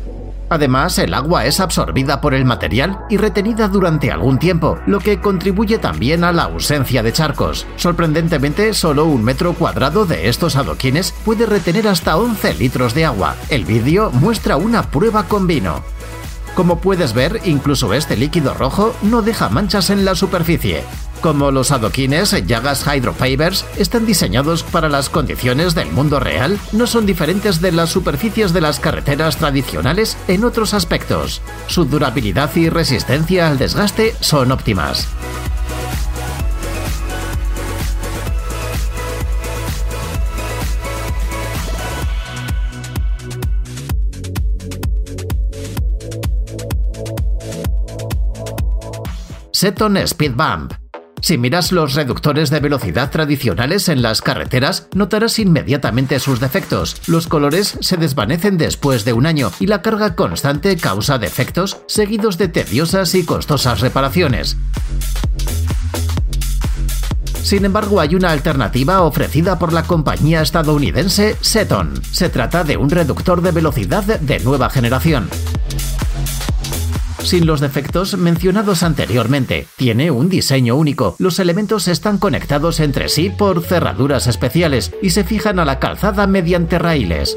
Además, 0.50 0.98
el 0.98 1.14
agua 1.14 1.44
es 1.44 1.60
absorbida 1.60 2.20
por 2.20 2.34
el 2.34 2.44
material 2.44 3.00
y 3.10 3.16
retenida 3.18 3.68
durante 3.68 4.10
algún 4.10 4.38
tiempo, 4.38 4.78
lo 4.86 4.98
que 4.98 5.20
contribuye 5.20 5.78
también 5.78 6.24
a 6.24 6.32
la 6.32 6.44
ausencia 6.44 7.02
de 7.02 7.12
charcos. 7.12 7.66
Sorprendentemente, 7.76 8.72
solo 8.74 9.04
un 9.04 9.22
metro 9.22 9.52
cuadrado 9.52 10.06
de 10.06 10.28
estos 10.28 10.56
adoquines 10.56 11.12
puede 11.24 11.46
retener 11.46 11.86
hasta 11.88 12.16
11 12.16 12.54
litros 12.54 12.94
de 12.94 13.04
agua. 13.04 13.36
El 13.50 13.64
vídeo 13.64 14.10
muestra 14.12 14.56
una 14.56 14.90
prueba 14.90 15.24
con 15.24 15.46
vino. 15.46 15.82
Como 16.54 16.80
puedes 16.80 17.12
ver, 17.12 17.40
incluso 17.44 17.94
este 17.94 18.16
líquido 18.16 18.52
rojo 18.54 18.94
no 19.02 19.22
deja 19.22 19.48
manchas 19.48 19.90
en 19.90 20.04
la 20.04 20.14
superficie. 20.14 20.82
Como 21.20 21.50
los 21.50 21.72
adoquines 21.72 22.30
Yagas 22.46 22.86
Hydrofibers 22.86 23.64
están 23.76 24.06
diseñados 24.06 24.62
para 24.62 24.88
las 24.88 25.08
condiciones 25.08 25.74
del 25.74 25.90
mundo 25.90 26.20
real, 26.20 26.58
no 26.72 26.86
son 26.86 27.06
diferentes 27.06 27.60
de 27.60 27.72
las 27.72 27.90
superficies 27.90 28.52
de 28.52 28.60
las 28.60 28.78
carreteras 28.78 29.36
tradicionales 29.36 30.16
en 30.28 30.44
otros 30.44 30.74
aspectos. 30.74 31.42
Su 31.66 31.84
durabilidad 31.84 32.54
y 32.54 32.68
resistencia 32.68 33.48
al 33.48 33.58
desgaste 33.58 34.14
son 34.20 34.52
óptimas. 34.52 35.08
Seton 49.52 49.96
Speed 49.96 50.36
Bump 50.36 50.87
si 51.20 51.38
miras 51.38 51.72
los 51.72 51.94
reductores 51.94 52.50
de 52.50 52.60
velocidad 52.60 53.10
tradicionales 53.10 53.88
en 53.88 54.02
las 54.02 54.22
carreteras, 54.22 54.88
notarás 54.94 55.38
inmediatamente 55.38 56.20
sus 56.20 56.40
defectos. 56.40 57.00
Los 57.06 57.26
colores 57.26 57.76
se 57.80 57.96
desvanecen 57.96 58.58
después 58.58 59.04
de 59.04 59.12
un 59.12 59.26
año 59.26 59.50
y 59.60 59.66
la 59.66 59.82
carga 59.82 60.14
constante 60.14 60.76
causa 60.76 61.18
defectos 61.18 61.78
seguidos 61.86 62.38
de 62.38 62.48
tediosas 62.48 63.14
y 63.14 63.24
costosas 63.24 63.80
reparaciones. 63.80 64.56
Sin 67.42 67.64
embargo, 67.64 68.00
hay 68.00 68.14
una 68.14 68.30
alternativa 68.30 69.00
ofrecida 69.02 69.58
por 69.58 69.72
la 69.72 69.84
compañía 69.84 70.42
estadounidense 70.42 71.36
Seton. 71.40 71.94
Se 72.10 72.28
trata 72.28 72.62
de 72.62 72.76
un 72.76 72.90
reductor 72.90 73.40
de 73.40 73.52
velocidad 73.52 74.04
de 74.04 74.40
nueva 74.40 74.68
generación 74.68 75.30
sin 77.22 77.46
los 77.46 77.60
defectos 77.60 78.16
mencionados 78.16 78.82
anteriormente. 78.82 79.66
Tiene 79.76 80.10
un 80.10 80.28
diseño 80.28 80.76
único. 80.76 81.16
Los 81.18 81.38
elementos 81.38 81.88
están 81.88 82.18
conectados 82.18 82.80
entre 82.80 83.08
sí 83.08 83.30
por 83.30 83.62
cerraduras 83.62 84.26
especiales 84.26 84.92
y 85.02 85.10
se 85.10 85.24
fijan 85.24 85.58
a 85.58 85.64
la 85.64 85.78
calzada 85.78 86.26
mediante 86.26 86.78
raíles. 86.78 87.36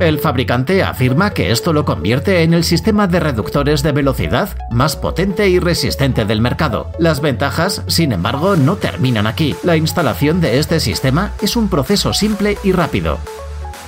El 0.00 0.20
fabricante 0.20 0.84
afirma 0.84 1.30
que 1.30 1.50
esto 1.50 1.72
lo 1.72 1.84
convierte 1.84 2.44
en 2.44 2.54
el 2.54 2.62
sistema 2.62 3.08
de 3.08 3.18
reductores 3.18 3.82
de 3.82 3.90
velocidad 3.90 4.56
más 4.70 4.94
potente 4.94 5.48
y 5.48 5.58
resistente 5.58 6.24
del 6.24 6.40
mercado. 6.40 6.92
Las 7.00 7.20
ventajas, 7.20 7.82
sin 7.88 8.12
embargo, 8.12 8.54
no 8.54 8.76
terminan 8.76 9.26
aquí. 9.26 9.56
La 9.64 9.76
instalación 9.76 10.40
de 10.40 10.60
este 10.60 10.78
sistema 10.78 11.32
es 11.42 11.56
un 11.56 11.68
proceso 11.68 12.12
simple 12.12 12.58
y 12.62 12.70
rápido. 12.70 13.18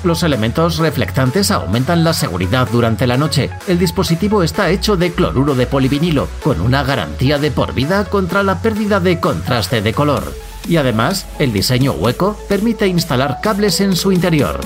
Los 0.02 0.22
elementos 0.22 0.78
reflectantes 0.78 1.50
aumentan 1.50 2.04
la 2.04 2.14
seguridad 2.14 2.68
durante 2.72 3.06
la 3.06 3.18
noche. 3.18 3.50
El 3.68 3.78
dispositivo 3.78 4.42
está 4.42 4.70
hecho 4.70 4.96
de 4.96 5.12
cloruro 5.12 5.54
de 5.54 5.66
polivinilo, 5.66 6.28
con 6.42 6.60
una 6.60 6.82
garantía 6.82 7.38
de 7.38 7.50
por 7.50 7.74
vida 7.74 8.06
contra 8.06 8.42
la 8.42 8.62
pérdida 8.62 8.98
de 8.98 9.20
contraste 9.20 9.82
de 9.82 9.92
color. 9.92 10.32
Y 10.66 10.76
además, 10.76 11.26
el 11.38 11.52
diseño 11.52 11.92
hueco 11.92 12.38
permite 12.48 12.86
instalar 12.86 13.40
cables 13.42 13.80
en 13.80 13.94
su 13.94 14.10
interior. 14.10 14.60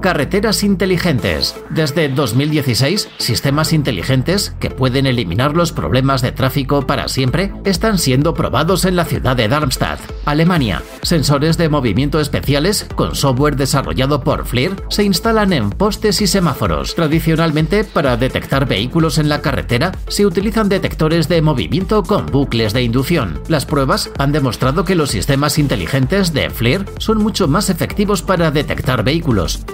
Carreteras 0.00 0.62
inteligentes. 0.62 1.56
Desde 1.70 2.08
2016, 2.08 3.08
sistemas 3.18 3.72
inteligentes 3.72 4.54
que 4.60 4.70
pueden 4.70 5.06
eliminar 5.06 5.56
los 5.56 5.72
problemas 5.72 6.22
de 6.22 6.30
tráfico 6.30 6.86
para 6.86 7.08
siempre 7.08 7.52
están 7.64 7.98
siendo 7.98 8.32
probados 8.32 8.84
en 8.84 8.94
la 8.94 9.04
ciudad 9.04 9.34
de 9.34 9.48
Darmstadt, 9.48 9.98
Alemania. 10.24 10.82
Sensores 11.02 11.58
de 11.58 11.68
movimiento 11.68 12.20
especiales 12.20 12.86
con 12.94 13.16
software 13.16 13.56
desarrollado 13.56 14.22
por 14.22 14.46
FLIR 14.46 14.76
se 14.88 15.02
instalan 15.02 15.52
en 15.52 15.70
postes 15.70 16.20
y 16.22 16.28
semáforos. 16.28 16.94
Tradicionalmente, 16.94 17.82
para 17.82 18.16
detectar 18.16 18.68
vehículos 18.68 19.18
en 19.18 19.28
la 19.28 19.42
carretera, 19.42 19.92
se 20.06 20.26
utilizan 20.26 20.68
detectores 20.68 21.28
de 21.28 21.42
movimiento 21.42 22.04
con 22.04 22.26
bucles 22.26 22.72
de 22.72 22.82
inducción. 22.82 23.40
Las 23.48 23.66
pruebas 23.66 24.10
han 24.18 24.30
demostrado 24.30 24.84
que 24.84 24.94
los 24.94 25.10
sistemas 25.10 25.58
inteligentes 25.58 26.32
de 26.32 26.50
FLIR 26.50 26.84
son 26.98 27.18
mucho 27.18 27.48
más 27.48 27.68
efectivos 27.68 28.22
para 28.22 28.52
detectar 28.52 29.02
vehículos. 29.02 29.64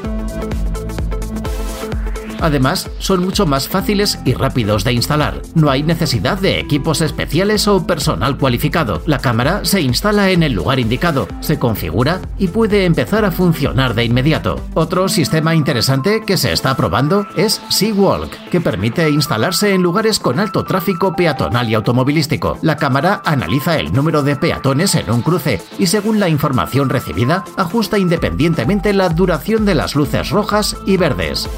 Además, 2.41 2.91
son 2.99 3.25
mucho 3.25 3.47
más 3.47 3.69
fáciles 3.69 4.19
y 4.25 4.35
rápidos 4.35 4.85
de 4.85 4.93
instalar. 4.93 5.43
No 5.55 5.71
hay 5.71 5.83
necesidad 5.83 6.39
de 6.39 6.59
equipos 6.59 7.01
especiales 7.01 7.69
o 7.69 7.87
personal 7.87 8.37
cualificado. 8.39 9.03
La 9.07 9.19
cámara 9.19 9.65
se 9.65 9.81
instala 9.81 10.31
en 10.31 10.43
el 10.43 10.53
lugar 10.53 10.79
indicado, 10.79 11.29
se 11.41 11.59
configura 11.59 12.21
y 12.39 12.49
puede 12.49 12.85
empezar 12.85 13.25
a 13.25 13.31
funcionar 13.31 13.95
de 13.95 14.05
inmediato. 14.05 14.61
Otro 14.75 15.09
sistema 15.09 15.55
interesante 15.55 16.23
que 16.27 16.37
se 16.37 16.53
está 16.53 16.77
probando 16.77 17.27
es 17.37 17.61
Seawalk, 17.69 18.51
que 18.51 18.61
permite 18.61 19.11
instalarse 19.11 19.73
en 19.75 19.83
lugares 19.83 20.19
con 20.19 20.39
alto 20.39 20.65
tráfico 20.65 21.15
peatonal 21.15 21.69
y 21.69 21.75
automovilístico. 21.75 22.59
La 22.63 22.77
cámara 22.77 23.23
analiza 23.25 23.79
el 23.79 23.93
número 23.93 24.23
de 24.23 24.37
peatones 24.37 24.95
en 24.95 25.11
un 25.11 25.23
cruce 25.23 25.63
y 25.79 25.87
según 25.87 26.21
la 26.21 26.29
información 26.29 26.89
recibida, 26.89 27.45
ajusta 27.57 27.99
independientemente 27.99 28.93
la 28.93 29.09
duración 29.09 29.65
de 29.65 29.75
las 29.75 29.95
luces 29.95 30.31
rojas 30.31 30.77
y 30.87 30.97
verdes. 30.97 31.49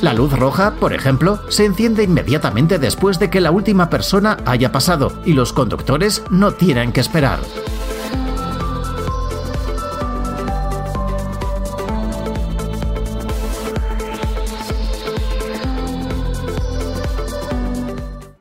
La 0.00 0.14
luz 0.14 0.32
roja, 0.32 0.74
por 0.78 0.92
ejemplo, 0.92 1.40
se 1.48 1.64
enciende 1.64 2.04
inmediatamente 2.04 2.78
después 2.78 3.18
de 3.18 3.30
que 3.30 3.40
la 3.40 3.50
última 3.50 3.90
persona 3.90 4.36
haya 4.46 4.70
pasado 4.70 5.12
y 5.24 5.32
los 5.32 5.52
conductores 5.52 6.22
no 6.30 6.52
tienen 6.52 6.92
que 6.92 7.00
esperar. 7.00 7.40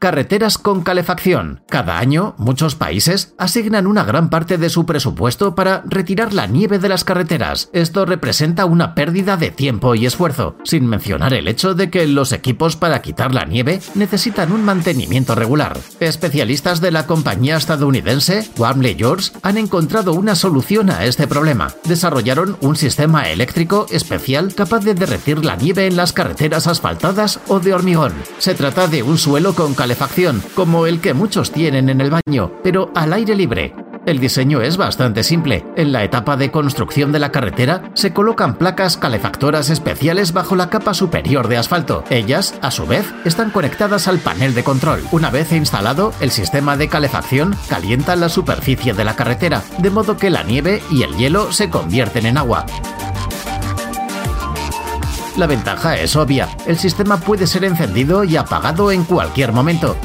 Carreteras 0.08 0.58
con 0.58 0.84
calefacción. 0.84 1.60
Cada 1.68 2.00
año, 2.00 2.34
muchos 2.38 2.76
países 2.76 3.34
asignan 3.38 3.88
una 3.88 4.06
gran 4.06 4.30
parte 4.30 4.58
de 4.58 4.70
su 4.70 4.86
presupuesto 4.86 5.54
para 5.54 5.84
retirar 5.86 6.32
la 6.32 6.48
nieve 6.48 6.80
de 6.80 6.88
las 6.88 7.04
carreteras. 7.04 7.70
Esto 7.74 8.06
representa 8.06 8.64
una 8.64 8.96
pérdida 8.96 9.36
de 9.36 9.52
tiempo 9.52 9.96
y 9.96 10.06
esfuerzo, 10.06 10.56
sin 10.64 10.88
mencionar 10.88 11.34
el 11.34 11.50
hecho 11.50 11.74
de 11.74 11.90
que 11.90 12.08
los 12.08 12.32
equipos 12.32 12.78
para 12.78 13.02
quitar 13.02 13.34
la 13.34 13.44
nieve 13.44 13.82
necesitan 13.96 14.54
un 14.54 14.64
mantenimiento 14.64 15.36
regular. 15.36 15.78
Especialistas 16.00 16.80
de 16.80 16.92
la 16.92 17.06
compañía 17.06 17.58
estadounidense 17.58 18.50
Warmley 18.58 18.96
George 18.98 19.32
han 19.42 19.58
encontrado 19.58 20.14
una 20.14 20.36
solución 20.36 20.90
a 20.90 21.04
este 21.04 21.28
problema. 21.28 21.74
Desarrollaron 21.84 22.56
un 22.62 22.78
sistema 22.78 23.28
eléctrico 23.28 23.88
especial 23.92 24.56
capaz 24.56 24.86
de 24.86 24.94
derretir 24.94 25.44
la 25.44 25.58
nieve 25.58 25.86
en 25.86 25.98
las 25.98 26.14
carreteras 26.14 26.66
asfaltadas 26.66 27.42
o 27.50 27.60
de 27.60 27.74
hormigón. 27.74 28.14
Se 28.38 28.56
trata 28.56 28.88
de 28.88 29.04
un 29.04 29.18
suelo 29.18 29.54
con 29.54 29.74
calefacción 29.74 29.97
calefacción, 29.98 30.44
como 30.54 30.86
el 30.86 31.02
que 31.02 31.16
muchos 31.16 31.52
tienen 31.52 31.90
en 31.90 32.02
el 32.02 32.12
baño, 32.12 32.52
pero 32.62 32.92
al 32.94 33.14
aire 33.14 33.36
libre. 33.36 33.74
El 34.06 34.20
diseño 34.20 34.62
es 34.62 34.78
bastante 34.78 35.24
simple. 35.24 35.66
En 35.76 35.92
la 35.92 36.04
etapa 36.04 36.38
de 36.38 36.52
construcción 36.52 37.12
de 37.12 37.18
la 37.18 37.32
carretera 37.32 37.90
se 37.96 38.14
colocan 38.14 38.56
placas 38.58 38.96
calefactoras 38.96 39.72
especiales 39.72 40.34
bajo 40.34 40.56
la 40.56 40.70
capa 40.70 40.94
superior 40.94 41.48
de 41.48 41.58
asfalto. 41.58 42.04
Ellas, 42.12 42.54
a 42.62 42.70
su 42.70 42.86
vez, 42.86 43.12
están 43.26 43.50
conectadas 43.50 44.08
al 44.08 44.20
panel 44.20 44.54
de 44.54 44.64
control. 44.64 45.02
Una 45.12 45.32
vez 45.32 45.52
instalado, 45.52 46.14
el 46.22 46.30
sistema 46.30 46.78
de 46.78 46.90
calefacción 46.90 47.56
calienta 47.68 48.16
la 48.16 48.30
superficie 48.30 48.94
de 48.94 49.04
la 49.04 49.16
carretera, 49.16 49.64
de 49.80 49.90
modo 49.90 50.16
que 50.16 50.30
la 50.30 50.44
nieve 50.44 50.82
y 50.92 51.02
el 51.02 51.18
hielo 51.18 51.52
se 51.52 51.72
convierten 51.72 52.28
en 52.28 52.38
agua. 52.38 52.68
La 55.38 55.46
ventaja 55.46 55.96
es 55.96 56.16
obvia, 56.16 56.50
el 56.66 56.80
sistema 56.80 57.20
puede 57.20 57.46
ser 57.46 57.64
encendido 57.64 58.24
y 58.24 58.36
apagado 58.36 58.92
en 58.92 59.04
cualquier 59.04 59.52
momento. 59.52 59.96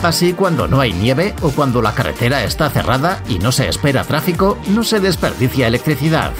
Así 0.00 0.32
cuando 0.32 0.68
no 0.68 0.80
hay 0.80 0.92
nieve 0.92 1.34
o 1.42 1.50
cuando 1.50 1.82
la 1.82 1.92
carretera 1.92 2.44
está 2.44 2.70
cerrada 2.70 3.20
y 3.28 3.40
no 3.40 3.50
se 3.50 3.68
espera 3.68 4.04
tráfico, 4.04 4.58
no 4.68 4.84
se 4.84 5.00
desperdicia 5.00 5.66
electricidad. 5.66 6.32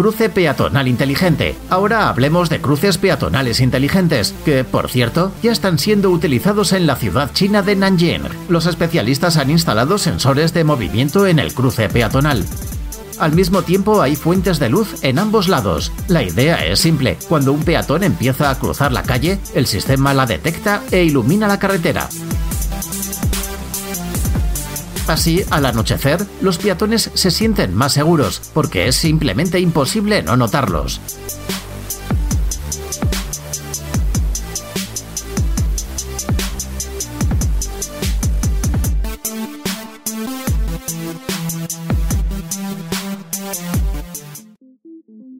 Cruce 0.00 0.30
peatonal 0.30 0.88
inteligente. 0.88 1.56
Ahora 1.68 2.08
hablemos 2.08 2.48
de 2.48 2.58
cruces 2.58 2.96
peatonales 2.96 3.60
inteligentes, 3.60 4.34
que, 4.46 4.64
por 4.64 4.88
cierto, 4.88 5.30
ya 5.42 5.52
están 5.52 5.78
siendo 5.78 6.08
utilizados 6.08 6.72
en 6.72 6.86
la 6.86 6.96
ciudad 6.96 7.30
china 7.34 7.60
de 7.60 7.76
Nanjing. 7.76 8.22
Los 8.48 8.64
especialistas 8.64 9.36
han 9.36 9.50
instalado 9.50 9.98
sensores 9.98 10.54
de 10.54 10.64
movimiento 10.64 11.26
en 11.26 11.38
el 11.38 11.52
cruce 11.52 11.90
peatonal. 11.90 12.46
Al 13.18 13.32
mismo 13.32 13.60
tiempo 13.60 14.00
hay 14.00 14.16
fuentes 14.16 14.58
de 14.58 14.70
luz 14.70 15.04
en 15.04 15.18
ambos 15.18 15.48
lados. 15.48 15.92
La 16.08 16.22
idea 16.22 16.64
es 16.64 16.80
simple. 16.80 17.18
Cuando 17.28 17.52
un 17.52 17.62
peatón 17.62 18.02
empieza 18.02 18.48
a 18.48 18.58
cruzar 18.58 18.92
la 18.92 19.02
calle, 19.02 19.38
el 19.54 19.66
sistema 19.66 20.14
la 20.14 20.24
detecta 20.24 20.82
e 20.90 21.04
ilumina 21.04 21.46
la 21.46 21.58
carretera. 21.58 22.08
Así, 25.06 25.44
al 25.50 25.66
anochecer, 25.66 26.24
los 26.40 26.58
peatones 26.58 27.10
se 27.14 27.30
sienten 27.30 27.74
más 27.74 27.92
seguros, 27.94 28.40
porque 28.54 28.86
es 28.86 28.96
simplemente 28.96 29.58
imposible 29.58 30.22
no 30.22 30.36
notarlos. 30.36 31.00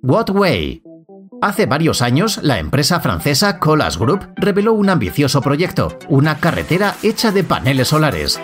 What 0.02 0.30
Way 0.30 0.82
Hace 1.42 1.64
varios 1.64 2.02
años, 2.02 2.40
la 2.42 2.58
empresa 2.58 3.00
francesa 3.00 3.58
Colas 3.58 3.96
Group 3.96 4.28
reveló 4.36 4.74
un 4.74 4.90
ambicioso 4.90 5.40
proyecto, 5.40 5.98
una 6.08 6.38
carretera 6.38 6.96
hecha 7.02 7.30
de 7.30 7.44
paneles 7.44 7.88
solares 7.88 8.38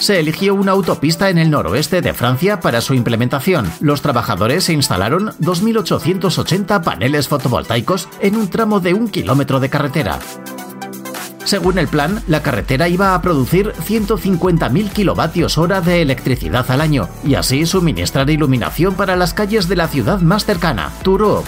se 0.00 0.18
eligió 0.20 0.54
una 0.54 0.72
autopista 0.72 1.30
en 1.30 1.38
el 1.38 1.50
noroeste 1.50 2.02
de 2.02 2.14
Francia 2.14 2.60
para 2.60 2.80
su 2.80 2.94
implementación. 2.94 3.70
Los 3.80 4.02
trabajadores 4.02 4.68
instalaron 4.68 5.32
2.880 5.40 6.82
paneles 6.82 7.28
fotovoltaicos 7.28 8.08
en 8.20 8.36
un 8.36 8.48
tramo 8.48 8.80
de 8.80 8.94
un 8.94 9.08
kilómetro 9.08 9.60
de 9.60 9.70
carretera. 9.70 10.18
Según 11.44 11.78
el 11.78 11.86
plan, 11.86 12.24
la 12.26 12.42
carretera 12.42 12.88
iba 12.88 13.14
a 13.14 13.22
producir 13.22 13.72
150.000 13.72 14.90
kilovatios 14.90 15.58
hora 15.58 15.80
de 15.80 16.02
electricidad 16.02 16.68
al 16.72 16.80
año 16.80 17.08
y 17.24 17.36
así 17.36 17.66
suministrar 17.66 18.28
iluminación 18.30 18.94
para 18.94 19.14
las 19.14 19.32
calles 19.32 19.68
de 19.68 19.76
la 19.76 19.86
ciudad 19.86 20.20
más 20.20 20.44
cercana, 20.44 20.90
Tours. 21.04 21.46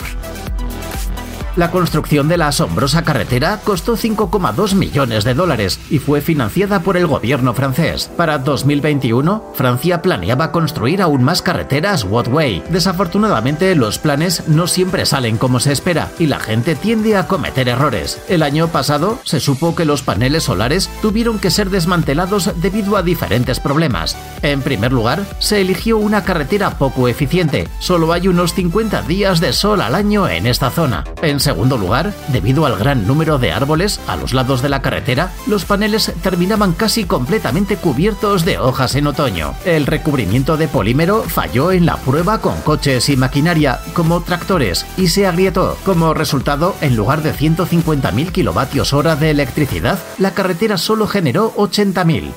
La 1.58 1.72
construcción 1.72 2.28
de 2.28 2.36
la 2.36 2.46
asombrosa 2.46 3.02
carretera 3.02 3.58
costó 3.64 3.96
5,2 3.96 4.76
millones 4.76 5.24
de 5.24 5.34
dólares 5.34 5.80
y 5.90 5.98
fue 5.98 6.20
financiada 6.20 6.82
por 6.82 6.96
el 6.96 7.08
gobierno 7.08 7.52
francés. 7.52 8.12
Para 8.16 8.38
2021, 8.38 9.42
Francia 9.54 10.00
planeaba 10.00 10.52
construir 10.52 11.02
aún 11.02 11.24
más 11.24 11.42
carreteras 11.42 12.04
Wattway. 12.04 12.62
Desafortunadamente, 12.70 13.74
los 13.74 13.98
planes 13.98 14.46
no 14.46 14.68
siempre 14.68 15.04
salen 15.04 15.36
como 15.36 15.58
se 15.58 15.72
espera 15.72 16.12
y 16.20 16.28
la 16.28 16.38
gente 16.38 16.76
tiende 16.76 17.16
a 17.16 17.26
cometer 17.26 17.68
errores. 17.68 18.20
El 18.28 18.44
año 18.44 18.68
pasado 18.68 19.18
se 19.24 19.40
supo 19.40 19.74
que 19.74 19.84
los 19.84 20.02
paneles 20.02 20.44
solares 20.44 20.88
tuvieron 21.02 21.40
que 21.40 21.50
ser 21.50 21.70
desmantelados 21.70 22.52
debido 22.60 22.96
a 22.96 23.02
diferentes 23.02 23.58
problemas. 23.58 24.16
En 24.42 24.62
primer 24.62 24.92
lugar, 24.92 25.26
se 25.40 25.60
eligió 25.60 25.98
una 25.98 26.22
carretera 26.22 26.78
poco 26.78 27.08
eficiente. 27.08 27.66
Solo 27.80 28.12
hay 28.12 28.28
unos 28.28 28.54
50 28.54 29.02
días 29.02 29.40
de 29.40 29.52
sol 29.52 29.80
al 29.80 29.96
año 29.96 30.28
en 30.28 30.46
esta 30.46 30.70
zona. 30.70 31.02
En 31.20 31.47
segundo 31.48 31.78
lugar, 31.78 32.12
debido 32.28 32.66
al 32.66 32.76
gran 32.76 33.06
número 33.06 33.38
de 33.38 33.52
árboles 33.52 34.00
a 34.06 34.16
los 34.16 34.34
lados 34.34 34.60
de 34.60 34.68
la 34.68 34.82
carretera, 34.82 35.32
los 35.46 35.64
paneles 35.64 36.12
terminaban 36.22 36.74
casi 36.74 37.04
completamente 37.04 37.78
cubiertos 37.78 38.44
de 38.44 38.58
hojas 38.58 38.96
en 38.96 39.06
otoño. 39.06 39.54
El 39.64 39.86
recubrimiento 39.86 40.58
de 40.58 40.68
polímero 40.68 41.22
falló 41.22 41.72
en 41.72 41.86
la 41.86 41.96
prueba 41.96 42.42
con 42.42 42.60
coches 42.60 43.08
y 43.08 43.16
maquinaria, 43.16 43.80
como 43.94 44.20
tractores, 44.20 44.84
y 44.98 45.08
se 45.08 45.26
agrietó. 45.26 45.78
Como 45.86 46.12
resultado, 46.12 46.76
en 46.82 46.96
lugar 46.96 47.22
de 47.22 47.32
150.000 47.32 48.30
kilovatios 48.30 48.92
hora 48.92 49.16
de 49.16 49.30
electricidad, 49.30 49.98
la 50.18 50.34
carretera 50.34 50.76
solo 50.76 51.06
generó 51.06 51.54
80.000. 51.54 52.30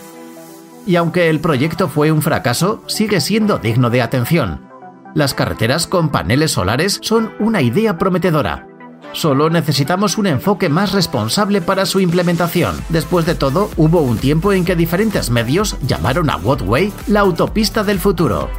Y 0.86 0.96
aunque 0.96 1.30
el 1.30 1.42
proyecto 1.42 1.90
fue 1.90 2.14
un 2.14 2.22
fracaso, 2.22 2.82
sigue 2.88 3.20
siendo 3.20 3.58
digno 3.58 3.90
de 3.90 4.02
atención. 4.02 4.72
Las 5.14 5.34
carreteras 5.34 5.86
con 5.86 6.08
paneles 6.08 6.52
solares 6.52 7.00
son 7.02 7.34
una 7.40 7.62
idea 7.62 7.98
prometedora. 7.98 8.71
Solo 9.14 9.50
necesitamos 9.50 10.18
un 10.18 10.28
enfoque 10.28 10.70
más 10.70 10.94
responsable 10.94 11.62
para 11.62 11.86
su 11.86 12.00
implementación. 12.00 12.82
Después 12.90 13.26
de 13.26 13.36
todo, 13.36 13.70
hubo 13.76 14.02
un 14.02 14.18
tiempo 14.18 14.54
en 14.54 14.64
que 14.64 14.76
diferentes 14.76 15.30
medios 15.30 15.76
llamaron 15.82 16.30
a 16.30 16.38
Wattway 16.38 16.94
la 17.08 17.20
autopista 17.20 17.84
del 17.84 18.00
futuro. 18.00 18.50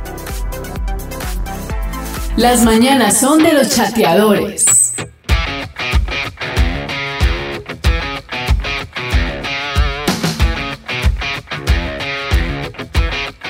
Las 2.36 2.64
mañanas 2.64 3.18
son 3.18 3.42
de 3.42 3.52
los 3.52 3.74
chateadores. 3.74 4.94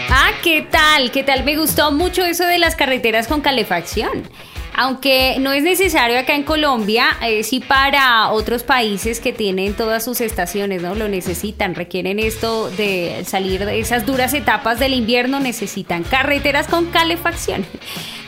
Ah, 0.08 0.30
¿qué 0.42 0.62
tal? 0.70 1.10
¿Qué 1.10 1.22
tal? 1.24 1.44
Me 1.44 1.56
gustó 1.56 1.90
mucho 1.90 2.24
eso 2.24 2.44
de 2.44 2.58
las 2.58 2.76
carreteras 2.76 3.26
con 3.26 3.40
calefacción. 3.40 4.28
Aunque 4.74 5.36
no 5.38 5.52
es 5.52 5.62
necesario 5.62 6.18
acá 6.18 6.34
en 6.34 6.44
Colombia, 6.44 7.16
eh, 7.22 7.42
sí 7.42 7.60
para 7.60 8.30
otros 8.30 8.62
países 8.62 9.20
que 9.20 9.32
tienen 9.32 9.74
todas 9.74 10.04
sus 10.04 10.20
estaciones, 10.22 10.80
¿no? 10.80 10.94
Lo 10.94 11.08
necesitan, 11.08 11.74
requieren 11.74 12.18
esto 12.18 12.70
de 12.70 13.22
salir 13.26 13.66
de 13.66 13.80
esas 13.80 14.06
duras 14.06 14.32
etapas 14.32 14.78
del 14.78 14.94
invierno, 14.94 15.40
necesitan 15.40 16.04
carreteras 16.04 16.68
con 16.68 16.86
calefacción. 16.86 17.66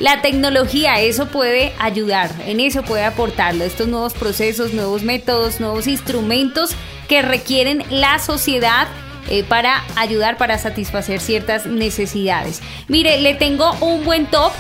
La 0.01 0.21
tecnología, 0.21 1.01
eso 1.01 1.29
puede 1.29 1.73
ayudar, 1.79 2.31
en 2.47 2.61
eso 2.61 2.83
puede 2.83 3.05
aportarlo, 3.05 3.65
estos 3.65 3.89
nuevos 3.89 4.13
procesos, 4.13 4.75
nuevos 4.75 5.03
métodos, 5.03 5.61
nuevos 5.61 5.87
instrumentos 5.87 6.75
que 7.09 7.23
requieren 7.23 7.85
la 7.91 8.19
sociedad 8.19 8.89
eh, 9.31 9.45
para 9.45 9.83
ayudar, 9.97 10.37
para 10.37 10.59
satisfacer 10.59 11.21
ciertas 11.21 11.65
necesidades. 11.65 12.61
Mire, 12.89 13.19
le 13.21 13.35
tengo 13.35 13.73
un 13.81 14.05
buen 14.05 14.27
top 14.27 14.53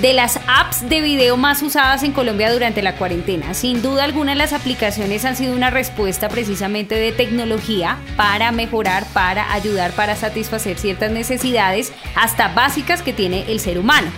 de 0.00 0.12
las 0.12 0.38
apps 0.46 0.88
de 0.88 1.00
video 1.00 1.36
más 1.36 1.62
usadas 1.62 2.02
en 2.02 2.12
Colombia 2.12 2.52
durante 2.52 2.82
la 2.82 2.96
cuarentena. 2.96 3.54
Sin 3.54 3.80
duda 3.80 4.04
alguna 4.04 4.34
las 4.34 4.52
aplicaciones 4.52 5.24
han 5.24 5.36
sido 5.36 5.54
una 5.54 5.70
respuesta 5.70 6.28
precisamente 6.28 6.94
de 6.94 7.12
tecnología 7.12 7.98
para 8.16 8.52
mejorar, 8.52 9.06
para 9.12 9.52
ayudar, 9.52 9.92
para 9.92 10.16
satisfacer 10.16 10.78
ciertas 10.78 11.10
necesidades 11.10 11.92
hasta 12.14 12.48
básicas 12.48 13.02
que 13.02 13.12
tiene 13.12 13.50
el 13.50 13.60
ser 13.60 13.78
humano 13.78 14.08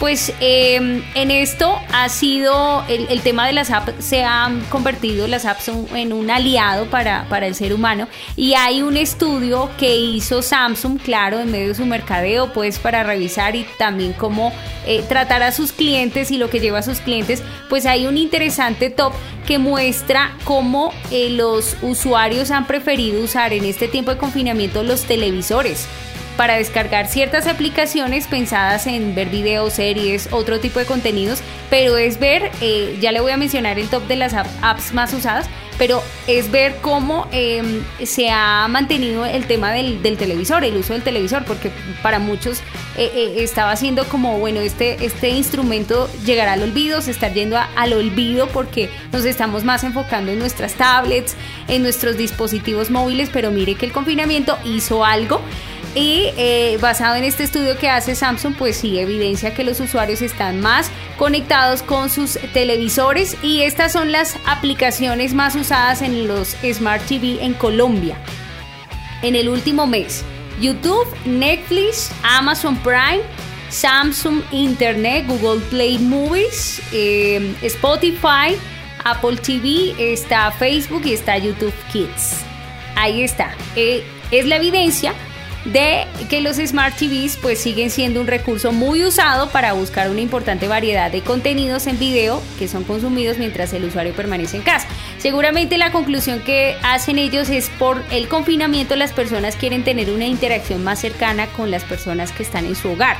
pues 0.00 0.32
em, 0.40 1.02
en 1.14 1.30
esto 1.30 1.78
ha 1.92 2.08
sido 2.08 2.84
el, 2.88 3.20
tema 3.22 3.46
de 3.46 3.52
las 3.52 3.70
apps, 3.70 4.04
se 4.04 4.24
han 4.24 4.60
convertido 4.62 5.26
las 5.28 5.44
apps 5.44 5.70
en 5.94 6.12
un 6.12 6.30
aliado 6.30 6.86
para, 6.86 7.26
para, 7.28 7.46
el 7.46 7.54
ser 7.54 7.72
humano. 7.72 8.08
Y 8.36 8.54
hay 8.54 8.82
un 8.82 8.96
estudio 8.96 9.70
que 9.78 9.96
hizo 9.96 10.42
Samsung, 10.42 10.98
claro, 11.00 11.38
en 11.38 11.50
medio 11.50 11.68
de 11.68 11.74
su 11.74 11.86
mercadeo, 11.86 12.52
pues 12.52 12.78
para 12.78 13.02
revisar 13.04 13.56
y 13.56 13.66
también 13.78 14.12
cómo 14.12 14.52
eh, 14.86 15.04
tratar 15.08 15.42
a 15.42 15.52
sus 15.52 15.72
clientes 15.72 16.30
y 16.30 16.38
lo 16.38 16.50
que 16.50 16.60
lleva 16.60 16.80
a 16.80 16.82
sus 16.82 17.00
clientes, 17.00 17.42
pues 17.68 17.86
hay 17.86 18.06
un 18.06 18.18
interesante 18.18 18.90
top 18.90 19.12
que 19.46 19.58
muestra 19.58 20.36
cómo 20.44 20.92
eh, 21.10 21.30
los 21.30 21.76
usuarios 21.82 22.50
han 22.50 22.66
preferido 22.66 23.22
usar 23.22 23.52
en 23.52 23.64
este 23.64 23.88
tiempo 23.88 24.10
de 24.10 24.18
confinamiento 24.18 24.82
los 24.82 25.04
televisores 25.04 25.86
para 26.36 26.56
descargar 26.56 27.06
ciertas 27.06 27.46
aplicaciones 27.46 28.26
pensadas 28.26 28.86
en 28.86 29.14
ver 29.14 29.28
videos, 29.28 29.74
series, 29.74 30.28
otro 30.32 30.60
tipo 30.60 30.78
de 30.78 30.86
contenidos, 30.86 31.40
pero 31.70 31.96
es 31.96 32.18
ver, 32.18 32.50
eh, 32.60 32.98
ya 33.00 33.12
le 33.12 33.20
voy 33.20 33.32
a 33.32 33.36
mencionar 33.36 33.78
el 33.78 33.88
top 33.88 34.06
de 34.06 34.16
las 34.16 34.34
apps 34.34 34.92
más 34.92 35.12
usadas, 35.12 35.48
pero 35.78 36.02
es 36.26 36.50
ver 36.50 36.76
cómo 36.80 37.26
em, 37.32 37.82
se 38.04 38.30
ha 38.30 38.66
mantenido 38.68 39.24
el 39.24 39.46
tema 39.46 39.72
del, 39.72 40.00
televisor, 40.00 40.64
el 40.64 40.76
uso 40.76 40.92
del 40.92 41.02
televisor, 41.02 41.44
porque 41.44 41.70
para 42.02 42.18
muchos 42.18 42.60
eh, 42.96 43.10
eh, 43.14 43.34
estaba 43.38 43.74
siendo 43.76 44.04
como, 44.04 44.38
bueno, 44.38 44.60
este, 44.60 45.04
este 45.04 45.30
instrumento 45.30 46.08
llegará 46.24 46.52
al 46.52 46.62
olvido, 46.62 47.00
se 47.00 47.10
está 47.10 47.28
yendo 47.28 47.58
al 47.58 47.92
olvido 47.92 48.46
porque 48.48 48.88
nos 49.12 49.24
estamos 49.24 49.64
más 49.64 49.82
enfocando 49.82 50.30
en 50.30 50.38
nuestras 50.38 50.74
tablets, 50.74 51.34
en 51.68 51.82
nuestros 51.82 52.16
dispositivos 52.16 52.90
móviles, 52.90 53.30
pero 53.32 53.50
mire 53.50 53.74
que 53.74 53.86
el 53.86 53.92
confinamiento 53.92 54.56
hizo 54.64 55.04
algo 55.04 55.40
y 55.94 56.30
eh, 56.36 56.78
basado 56.80 57.14
en 57.14 57.24
este 57.24 57.44
estudio 57.44 57.78
que 57.78 57.88
hace 57.88 58.14
Samsung, 58.14 58.54
pues 58.56 58.76
sí 58.76 58.98
evidencia 58.98 59.54
que 59.54 59.64
los 59.64 59.80
usuarios 59.80 60.22
están 60.22 60.60
más 60.60 60.90
conectados 61.18 61.82
con 61.82 62.10
sus 62.10 62.38
televisores 62.52 63.36
y 63.42 63.62
estas 63.62 63.92
son 63.92 64.10
las 64.10 64.36
aplicaciones 64.46 65.34
más 65.34 65.54
usadas 65.54 66.02
en 66.02 66.26
los 66.26 66.56
Smart 66.72 67.02
TV 67.06 67.44
en 67.44 67.54
Colombia. 67.54 68.16
En 69.22 69.36
el 69.36 69.48
último 69.48 69.86
mes, 69.86 70.24
YouTube, 70.60 71.06
Netflix, 71.24 72.10
Amazon 72.22 72.76
Prime, 72.78 73.22
Samsung 73.70 74.42
Internet, 74.50 75.26
Google 75.26 75.60
Play 75.70 75.98
Movies, 75.98 76.82
eh, 76.92 77.54
Spotify, 77.62 78.56
Apple 79.04 79.36
TV, 79.36 79.94
está 79.98 80.50
Facebook 80.50 81.02
y 81.04 81.12
está 81.12 81.38
YouTube 81.38 81.74
Kids. 81.92 82.40
Ahí 82.96 83.22
está. 83.22 83.54
Eh, 83.76 84.04
es 84.30 84.46
la 84.46 84.56
evidencia 84.56 85.14
de 85.64 86.06
que 86.28 86.40
los 86.40 86.56
Smart 86.56 86.96
TVs 86.96 87.38
pues 87.40 87.58
siguen 87.58 87.90
siendo 87.90 88.20
un 88.20 88.26
recurso 88.26 88.72
muy 88.72 89.04
usado 89.04 89.48
para 89.50 89.72
buscar 89.72 90.10
una 90.10 90.20
importante 90.20 90.68
variedad 90.68 91.10
de 91.10 91.22
contenidos 91.22 91.86
en 91.86 91.98
video 91.98 92.42
que 92.58 92.68
son 92.68 92.84
consumidos 92.84 93.38
mientras 93.38 93.72
el 93.72 93.84
usuario 93.84 94.12
permanece 94.12 94.58
en 94.58 94.62
casa. 94.62 94.86
Seguramente 95.18 95.78
la 95.78 95.92
conclusión 95.92 96.40
que 96.40 96.76
hacen 96.82 97.18
ellos 97.18 97.48
es 97.48 97.70
por 97.78 98.02
el 98.10 98.28
confinamiento 98.28 98.96
las 98.96 99.12
personas 99.12 99.56
quieren 99.56 99.84
tener 99.84 100.10
una 100.10 100.26
interacción 100.26 100.84
más 100.84 101.00
cercana 101.00 101.46
con 101.48 101.70
las 101.70 101.84
personas 101.84 102.32
que 102.32 102.42
están 102.42 102.66
en 102.66 102.76
su 102.76 102.90
hogar. 102.90 103.16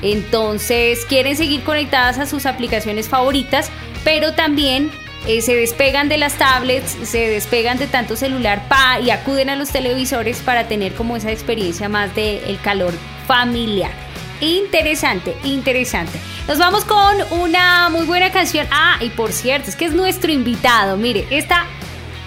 Entonces 0.00 1.04
quieren 1.04 1.36
seguir 1.36 1.62
conectadas 1.62 2.18
a 2.18 2.26
sus 2.26 2.46
aplicaciones 2.46 3.08
favoritas, 3.08 3.70
pero 4.02 4.32
también 4.32 4.90
eh, 5.26 5.40
se 5.40 5.54
despegan 5.54 6.08
de 6.08 6.18
las 6.18 6.34
tablets, 6.34 6.96
se 7.04 7.28
despegan 7.28 7.78
de 7.78 7.86
tanto 7.86 8.16
celular 8.16 8.62
y 9.02 9.10
acuden 9.10 9.50
a 9.50 9.56
los 9.56 9.70
televisores 9.70 10.38
para 10.40 10.66
tener 10.68 10.94
como 10.94 11.16
esa 11.16 11.30
experiencia 11.30 11.88
más 11.88 12.14
del 12.14 12.42
el 12.44 12.60
calor 12.60 12.92
familiar. 13.26 13.92
Interesante, 14.40 15.36
interesante. 15.44 16.18
Nos 16.48 16.58
vamos 16.58 16.84
con 16.84 17.16
una 17.30 17.88
muy 17.90 18.04
buena 18.04 18.32
canción. 18.32 18.66
Ah, 18.72 18.96
y 19.00 19.10
por 19.10 19.32
cierto, 19.32 19.70
es 19.70 19.76
que 19.76 19.84
es 19.84 19.92
nuestro 19.92 20.32
invitado. 20.32 20.96
Mire, 20.96 21.26
esta 21.30 21.66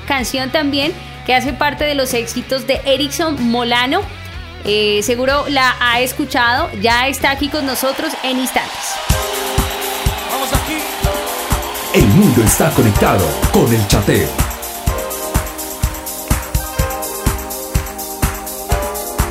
canción 0.07 0.49
también 0.49 0.93
que 1.25 1.35
hace 1.35 1.51
parte 1.51 1.83
de 1.83 1.95
los 1.95 2.13
éxitos 2.13 2.67
de 2.67 2.79
Erickson 2.85 3.49
Molano. 3.49 4.01
Eh, 4.63 5.01
seguro 5.03 5.45
la 5.49 5.75
ha 5.79 5.99
escuchado, 5.99 6.71
ya 6.81 7.07
está 7.07 7.31
aquí 7.31 7.49
con 7.49 7.65
nosotros 7.65 8.13
en 8.23 8.39
instantes. 8.39 9.34
El 11.95 12.05
mundo 12.09 12.43
está 12.43 12.69
conectado 12.71 13.25
con 13.53 13.73
el 13.73 13.87
chateo. 13.87 14.27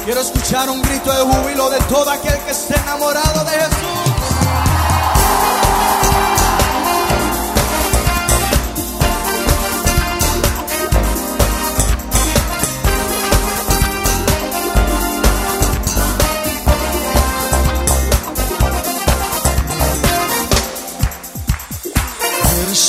Quiero 0.06 0.20
escuchar 0.22 0.70
un 0.70 0.80
grito 0.80 1.12
de 1.12 1.30
júbilo 1.30 1.68
de 1.68 1.78
todo 1.80 2.10
aquel 2.10 2.38
que 2.38 2.52
esté 2.52 2.74
enamorado 2.80 3.44
de 3.44 3.50
Jesús. 3.50 4.03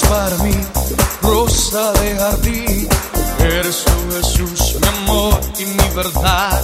Para 0.10 0.38
mí, 0.38 0.56
rosa 1.22 1.92
de 1.94 2.16
jardín. 2.16 2.90
Eres 3.40 3.84
tú 3.86 4.16
Jesús, 4.16 4.76
mi 4.82 4.88
amor 4.88 5.40
y 5.60 5.66
mi 5.66 5.90
verdad. 5.96 6.62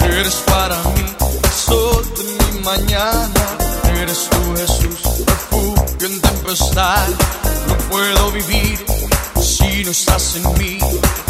Eres 0.00 0.34
para 0.46 0.76
mí 0.94 1.22
sol 1.66 2.04
de 2.16 2.24
mi 2.24 2.60
mañana. 2.60 3.44
Eres 4.00 4.28
tú 4.30 4.40
Jesús, 4.56 5.26
refugio 5.26 6.06
en 6.06 6.20
tempestad. 6.20 7.08
No 7.68 7.74
puedo 7.90 8.30
vivir 8.32 8.84
si 9.40 9.84
no 9.84 9.90
estás 9.90 10.36
en 10.36 10.44
mí. 10.58 10.78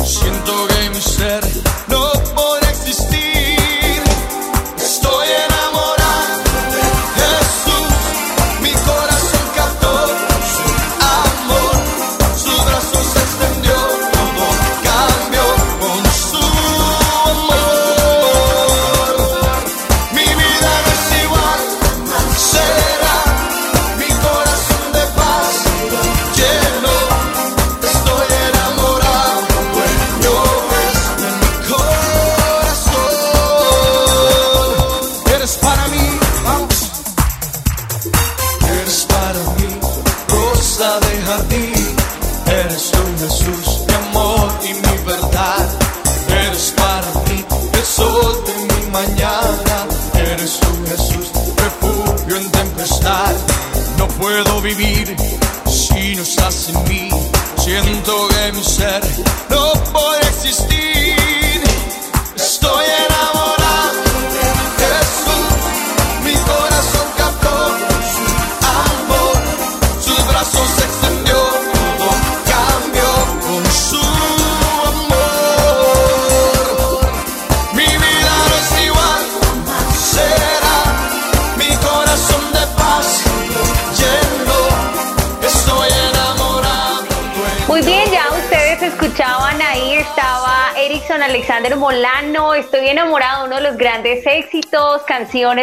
Siento 0.04 0.52
que 0.68 0.90
mi 0.90 1.00
ser 1.00 1.42
no 1.88 2.12
puede 2.34 2.70
existir. 2.70 4.02
Estoy 4.78 5.28
enamorado 5.28 5.41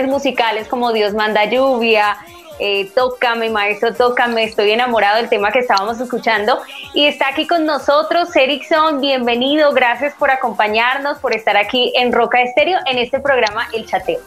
musicales 0.07 0.67
como 0.67 0.91
Dios 0.93 1.13
manda 1.13 1.45
lluvia, 1.45 2.17
eh, 2.59 2.91
Tócame, 2.93 3.49
maestro, 3.49 3.93
tócame. 3.93 4.43
Estoy 4.43 4.71
enamorado 4.71 5.17
del 5.17 5.29
tema 5.29 5.51
que 5.51 5.59
estábamos 5.59 5.99
escuchando. 6.01 6.59
Y 6.93 7.05
está 7.05 7.29
aquí 7.29 7.47
con 7.47 7.65
nosotros 7.65 8.35
Erickson. 8.35 8.99
Bienvenido. 8.99 9.71
Gracias 9.71 10.13
por 10.15 10.29
acompañarnos, 10.29 11.19
por 11.19 11.33
estar 11.33 11.55
aquí 11.55 11.93
en 11.95 12.11
Roca 12.11 12.41
Estéreo 12.41 12.79
en 12.85 12.97
este 12.97 13.19
programa 13.19 13.67
El 13.73 13.85
Chateo. 13.85 14.19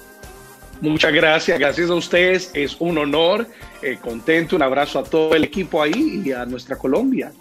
Muchas 0.81 1.13
gracias, 1.13 1.59
gracias 1.59 1.91
a 1.91 1.95
ustedes. 1.95 2.51
Es 2.55 2.77
un 2.81 2.99
honor, 2.99 3.47
eh, 3.83 3.99
contento. 4.01 4.57
Un 4.57 4.63
abrazo 4.63 4.99
a 4.99 5.05
todo 5.05 5.35
el 5.35 5.45
equipo 5.45 5.83
ahí 5.83 6.23
y 6.25 6.33
a 6.33 6.47
nuestra 6.47 6.77
Colombia. 6.77 7.33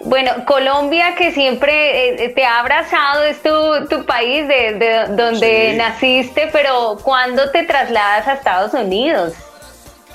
Bueno, 0.00 0.44
Colombia 0.46 1.14
que 1.14 1.32
siempre 1.32 2.24
eh, 2.24 2.28
te 2.30 2.44
ha 2.44 2.60
abrazado, 2.60 3.24
es 3.24 3.40
tu, 3.42 3.86
tu 3.88 4.04
país 4.06 4.48
de, 4.48 5.06
donde 5.10 5.74
naciste, 5.76 6.48
pero 6.52 6.98
¿cuándo 7.02 7.50
te 7.50 7.64
trasladas 7.64 8.26
a 8.26 8.34
Estados 8.34 8.74
Unidos? 8.74 9.34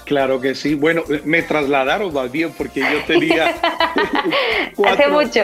Claro 0.06 0.39
que 0.39 0.56
sí. 0.56 0.76
Bueno, 0.76 1.04
me 1.24 1.41
trasladaron 1.41 2.13
más 2.13 2.32
bien 2.32 2.52
porque 2.54 2.82
yo 2.82 3.04
tenía... 3.06 3.56
Hace 4.86 5.08
mucho. 5.08 5.41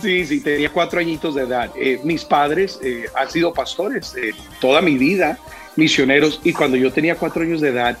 Sí, 0.00 0.24
sí, 0.24 0.40
tenía 0.40 0.70
cuatro 0.70 1.00
añitos 1.00 1.34
de 1.34 1.42
edad. 1.42 1.70
Eh, 1.76 2.00
mis 2.04 2.24
padres 2.24 2.78
eh, 2.82 3.06
han 3.14 3.30
sido 3.30 3.52
pastores 3.52 4.14
toda 4.60 4.80
mi 4.80 4.96
vida, 4.96 5.38
misioneros, 5.80 6.40
y 6.44 6.52
cuando 6.52 6.76
yo 6.76 6.92
tenía 6.92 7.16
cuatro 7.16 7.42
años 7.42 7.60
de 7.60 7.70
edad, 7.70 7.96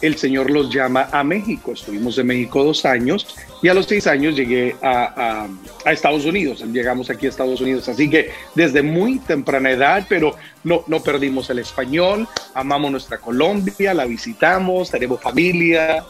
el 0.00 0.16
Señor 0.16 0.50
los 0.50 0.72
llama 0.72 1.08
a 1.12 1.22
México. 1.22 1.72
Estuvimos 1.72 2.16
en 2.16 2.28
México 2.28 2.64
dos 2.64 2.84
años 2.86 3.26
y 3.62 3.68
a 3.68 3.74
los 3.74 3.86
seis 3.86 4.06
años 4.06 4.36
llegué 4.36 4.76
a, 4.82 5.46
Estados 5.84 6.24
Unidos. 6.24 6.64
Llegamos 6.72 7.10
aquí 7.10 7.26
a 7.26 7.28
Estados 7.28 7.60
Unidos. 7.60 7.88
Así 7.88 8.08
que 8.08 8.30
desde 8.54 8.82
muy 8.82 9.18
temprana 9.18 9.70
edad, 9.70 10.06
pero 10.08 10.36
no, 10.64 10.84
no 10.86 11.02
perdimos 11.02 11.50
el 11.50 11.58
español, 11.58 12.26
amamos 12.54 12.90
nuestra 12.92 13.18
Colombia, 13.18 13.92
la 13.92 14.06
visitamos, 14.06 14.90
tenemos 14.90 15.20
familia. 15.20 16.04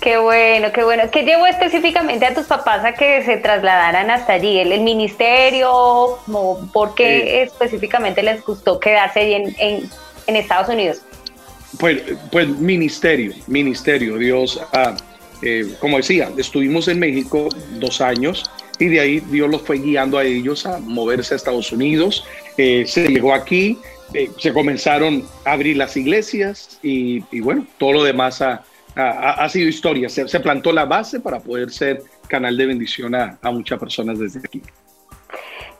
Qué 0.00 0.18
bueno, 0.18 0.72
qué 0.72 0.84
bueno. 0.84 1.04
¿Qué 1.10 1.22
llevó 1.22 1.46
específicamente 1.46 2.26
a 2.26 2.34
tus 2.34 2.46
papás 2.46 2.84
a 2.84 2.92
que 2.92 3.22
se 3.24 3.38
trasladaran 3.38 4.10
hasta 4.10 4.34
allí? 4.34 4.58
¿El, 4.58 4.80
ministerio? 4.82 5.70
¿O 5.72 6.68
¿Por 6.72 6.94
qué 6.94 7.42
específicamente 7.42 8.22
les 8.22 8.44
gustó 8.44 8.78
quedarse 8.78 9.34
en, 9.34 9.56
en, 9.58 9.90
en 10.26 10.36
Estados 10.36 10.68
Unidos? 10.68 11.02
Pues, 11.78 12.02
pues 12.30 12.48
ministerio, 12.48 13.32
ministerio, 13.46 14.16
Dios, 14.16 14.60
ah, 14.72 14.96
eh, 15.42 15.74
como 15.80 15.98
decía, 15.98 16.30
estuvimos 16.36 16.88
en 16.88 16.98
México 16.98 17.48
dos 17.78 18.00
años 18.00 18.50
y 18.78 18.86
de 18.86 19.00
ahí 19.00 19.20
Dios 19.20 19.50
los 19.50 19.62
fue 19.62 19.78
guiando 19.78 20.18
a 20.18 20.24
ellos 20.24 20.64
a 20.64 20.78
moverse 20.78 21.34
a 21.34 21.36
Estados 21.36 21.72
Unidos. 21.72 22.24
Eh, 22.56 22.84
se 22.86 23.08
llegó 23.08 23.34
aquí, 23.34 23.78
eh, 24.14 24.30
se 24.38 24.52
comenzaron 24.52 25.24
a 25.44 25.52
abrir 25.52 25.76
las 25.76 25.96
iglesias 25.96 26.78
y, 26.82 27.20
bueno, 27.40 27.66
todo 27.78 27.92
lo 27.92 28.04
demás 28.04 28.40
ha, 28.40 28.62
sido 29.50 29.68
historia. 29.68 30.08
Se, 30.08 30.40
plantó 30.40 30.72
la 30.72 30.86
base 30.86 31.20
para 31.20 31.40
poder 31.40 31.70
ser 31.70 32.02
canal 32.28 32.56
de 32.56 32.66
bendición 32.66 33.14
a 33.14 33.38
muchas 33.50 33.78
personas 33.78 34.18
desde 34.18 34.40
aquí. 34.40 34.62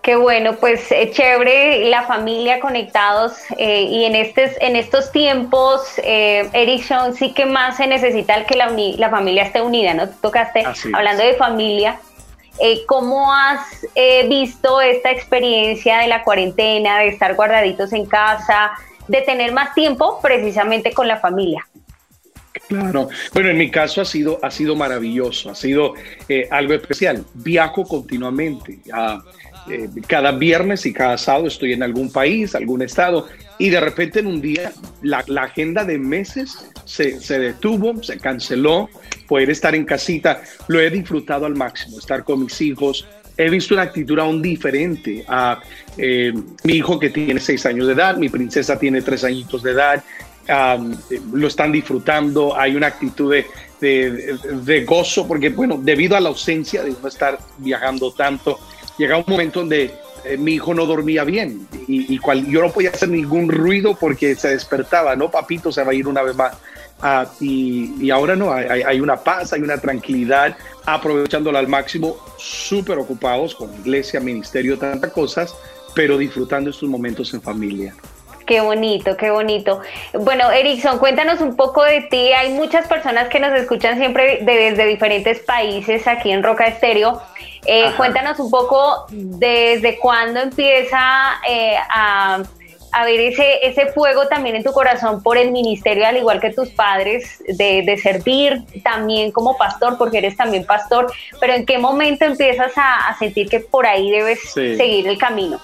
Qué 0.06 0.14
bueno, 0.14 0.54
pues 0.60 0.92
eh, 0.92 1.10
chévere 1.10 1.90
la 1.90 2.04
familia 2.04 2.60
conectados 2.60 3.32
eh, 3.58 3.82
y 3.82 4.04
en, 4.04 4.14
estos, 4.14 4.52
en 4.60 4.76
estos 4.76 5.10
tiempos, 5.10 5.82
eh, 6.04 6.48
Erickson, 6.52 7.16
sí 7.16 7.34
que 7.34 7.44
más 7.44 7.78
se 7.78 7.88
necesita 7.88 8.36
el 8.36 8.46
que 8.46 8.54
la, 8.54 8.72
la 8.98 9.10
familia 9.10 9.42
esté 9.42 9.60
unida, 9.62 9.94
¿no? 9.94 10.08
Tú 10.08 10.14
tocaste 10.22 10.62
hablando 10.94 11.24
de 11.24 11.34
familia. 11.34 11.98
Eh, 12.60 12.84
¿Cómo 12.86 13.34
has 13.34 13.84
visto 14.28 14.80
esta 14.80 15.10
experiencia 15.10 15.98
de 15.98 16.06
la 16.06 16.22
cuarentena, 16.22 17.00
de 17.00 17.08
estar 17.08 17.34
guardaditos 17.34 17.92
en 17.92 18.06
casa, 18.06 18.74
de 19.08 19.22
tener 19.22 19.50
más 19.50 19.74
tiempo 19.74 20.20
precisamente 20.22 20.92
con 20.92 21.08
la 21.08 21.16
familia? 21.16 21.66
Claro, 22.68 23.08
bueno, 23.34 23.50
en 23.50 23.58
mi 23.58 23.72
caso 23.72 24.00
ha 24.00 24.04
sido, 24.04 24.38
ha 24.40 24.52
sido 24.52 24.76
maravilloso, 24.76 25.50
ha 25.50 25.56
sido 25.56 25.94
algo 26.52 26.74
especial. 26.74 27.24
Viajo 27.34 27.82
continuamente. 27.82 28.78
a 28.92 29.20
eh, 29.70 29.88
cada 30.06 30.32
viernes 30.32 30.86
y 30.86 30.92
cada 30.92 31.18
sábado 31.18 31.46
estoy 31.46 31.72
en 31.72 31.82
algún 31.82 32.10
país, 32.10 32.54
algún 32.54 32.82
estado, 32.82 33.26
y 33.58 33.70
de 33.70 33.80
repente 33.80 34.20
en 34.20 34.26
un 34.26 34.40
día 34.40 34.72
la, 35.02 35.24
agenda 35.42 35.84
de 35.84 35.98
meses 35.98 36.70
se, 36.84 37.18
detuvo, 37.38 38.02
se 38.02 38.18
canceló, 38.18 38.88
poder 39.26 39.50
estar 39.50 39.74
en 39.74 39.84
casita, 39.84 40.42
lo 40.68 40.80
he 40.80 40.90
disfrutado 40.90 41.46
al 41.46 41.54
máximo, 41.54 41.98
estar 41.98 42.24
con 42.24 42.44
mis 42.44 42.60
hijos. 42.60 43.06
He 43.36 43.50
visto 43.50 43.74
una 43.74 43.82
actitud 43.82 44.18
aún 44.18 44.40
diferente 44.40 45.24
a 45.28 45.60
eh, 45.98 46.32
mi 46.64 46.74
hijo 46.74 46.98
que 46.98 47.10
tiene 47.10 47.40
seis 47.40 47.66
años 47.66 47.86
de 47.86 47.92
edad, 47.92 48.16
mi 48.16 48.28
princesa 48.28 48.78
tiene 48.78 49.02
tres 49.02 49.24
añitos 49.24 49.62
de 49.62 49.72
edad, 49.72 50.02
lo 51.32 51.48
están 51.48 51.72
disfrutando, 51.72 52.56
hay 52.56 52.76
una 52.76 52.88
actitud 52.88 53.34
de, 53.80 54.84
gozo, 54.86 55.26
porque 55.26 55.50
bueno, 55.50 55.78
debido 55.82 56.16
a 56.16 56.20
la 56.20 56.28
ausencia 56.28 56.82
de 56.82 56.94
no 57.00 57.08
estar 57.08 57.38
viajando 57.58 58.12
tanto, 58.12 58.58
llegaba 58.98 59.24
un 59.26 59.32
momento 59.32 59.60
donde 59.60 59.94
eh, 60.24 60.36
mi 60.36 60.54
hijo 60.54 60.74
no 60.74 60.86
dormía 60.86 61.24
bien 61.24 61.66
y, 61.88 62.18
cual, 62.18 62.46
yo 62.46 62.60
no 62.62 62.72
podía 62.72 62.90
hacer 62.90 63.08
ningún 63.08 63.48
ruido 63.48 63.94
porque 63.94 64.34
se 64.34 64.48
despertaba, 64.48 65.14
¿no? 65.14 65.30
Papito 65.30 65.70
se 65.70 65.84
va 65.84 65.92
a 65.92 65.94
ir 65.94 66.08
una 66.08 66.22
vez 66.22 66.34
más. 66.34 66.54
Ah, 67.00 67.26
y, 67.40 68.10
ahora 68.10 68.34
no, 68.34 68.52
hay, 68.52 69.00
una 69.00 69.16
paz, 69.16 69.52
hay 69.52 69.60
una 69.60 69.78
tranquilidad, 69.78 70.56
aprovechándola 70.84 71.58
al 71.58 71.68
máximo, 71.68 72.16
súper 72.38 72.98
ocupados 72.98 73.54
con 73.54 73.72
iglesia, 73.74 74.18
ministerio, 74.18 74.78
tantas 74.78 75.12
cosas, 75.12 75.54
pero 75.94 76.16
disfrutando 76.16 76.70
estos 76.70 76.88
momentos 76.88 77.32
en 77.34 77.42
familia. 77.42 77.94
Qué 78.46 78.60
bonito, 78.60 79.16
qué 79.16 79.30
bonito. 79.30 79.80
Bueno, 80.12 80.52
Erickson, 80.52 81.00
cuéntanos 81.00 81.40
un 81.40 81.56
poco 81.56 81.82
de 81.82 82.02
ti. 82.02 82.32
Hay 82.32 82.52
muchas 82.52 82.86
personas 82.86 83.28
que 83.28 83.40
nos 83.40 83.52
escuchan 83.52 83.98
siempre 83.98 84.38
desde 84.42 84.86
diferentes 84.86 85.40
países 85.40 86.06
aquí 86.06 86.30
en 86.30 86.44
Roca 86.44 86.68
Estéreo. 86.68 87.20
Eh, 87.66 87.90
cuéntanos 87.96 88.38
un 88.38 88.48
poco 88.48 89.06
desde 89.10 89.98
cuándo 89.98 90.38
empieza 90.38 91.40
eh, 91.48 91.76
a, 91.90 92.44
ver 93.04 93.20
ese, 93.20 93.66
ese 93.66 93.88
fuego 93.88 94.28
también 94.28 94.54
en 94.54 94.62
tu 94.62 94.72
corazón 94.72 95.24
por 95.24 95.36
el 95.36 95.50
ministerio, 95.50 96.06
al 96.06 96.16
igual 96.16 96.40
que 96.40 96.52
tus 96.52 96.68
padres, 96.70 97.42
de, 97.48 97.98
servir 98.00 98.62
también 98.84 99.32
como 99.32 99.56
pastor, 99.56 99.98
porque 99.98 100.18
eres 100.18 100.36
también 100.36 100.64
pastor, 100.64 101.12
pero 101.40 101.52
en 101.52 101.66
qué 101.66 101.78
momento 101.78 102.24
empiezas 102.24 102.72
a, 102.76 103.14
sentir 103.18 103.48
que 103.48 103.58
por 103.58 103.86
ahí 103.86 104.08
debes 104.08 104.38
seguir 104.52 105.08
el 105.08 105.18
camino. 105.18 105.60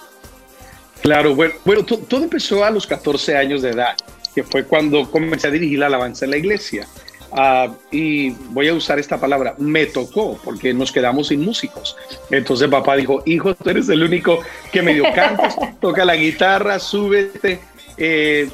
Claro, 1.03 1.35
bueno, 1.35 1.85
todo 1.85 2.23
empezó 2.23 2.65
a 2.65 2.71
los 2.71 2.87
14 2.87 3.37
años 3.37 3.61
de 3.63 3.71
edad, 3.71 3.97
que 4.35 4.45
fue 4.45 4.65
cuando 4.65 5.11
comencé 5.11 5.49
a 5.49 5.51
dirigir 5.51 5.81
la 5.81 5.87
alabanza 5.87 6.25
en 6.25 6.31
la 6.31 6.37
iglesia. 6.37 6.87
Ah, 7.33 7.75
y 7.91 8.31
voy 8.51 8.69
a 8.69 8.75
usar 8.75 8.99
esta 8.99 9.19
palabra, 9.19 9.55
me 9.59 9.87
tocó, 9.87 10.39
porque 10.45 10.73
nos 10.73 10.93
quedamos 10.93 11.29
sin 11.29 11.41
músicos. 11.41 11.97
Entonces 12.31 12.69
papá 12.69 12.95
dijo, 12.95 13.23
hijo, 13.27 13.55
tú 13.55 13.71
eres 13.71 13.89
el 13.89 14.03
único 14.03 14.41
que 14.71 14.83
medio 14.83 15.05
cantas, 15.15 15.57
toca 15.81 16.05
la 16.05 16.15
guitarra, 16.15 16.79
súbete. 16.79 17.59
Eh, 17.97 18.49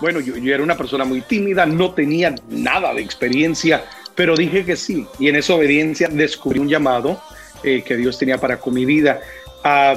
bueno, 0.00 0.20
yo, 0.20 0.34
era 0.36 0.62
una 0.62 0.76
persona 0.76 1.04
muy 1.04 1.20
tímida, 1.20 1.66
no 1.66 1.92
tenía 1.92 2.34
nada 2.48 2.94
de 2.94 3.02
experiencia, 3.02 3.84
pero 4.14 4.34
dije 4.34 4.64
que 4.64 4.76
sí. 4.76 5.06
Y 5.18 5.28
en 5.28 5.36
esa 5.36 5.54
obediencia 5.54 6.08
descubrí 6.08 6.58
un 6.58 6.68
llamado 6.68 7.20
eh, 7.62 7.82
que 7.82 7.96
Dios 7.96 8.18
tenía 8.18 8.38
para 8.38 8.58
con 8.58 8.72
mi 8.72 8.86
vida. 8.86 9.20
Ah, 9.62 9.94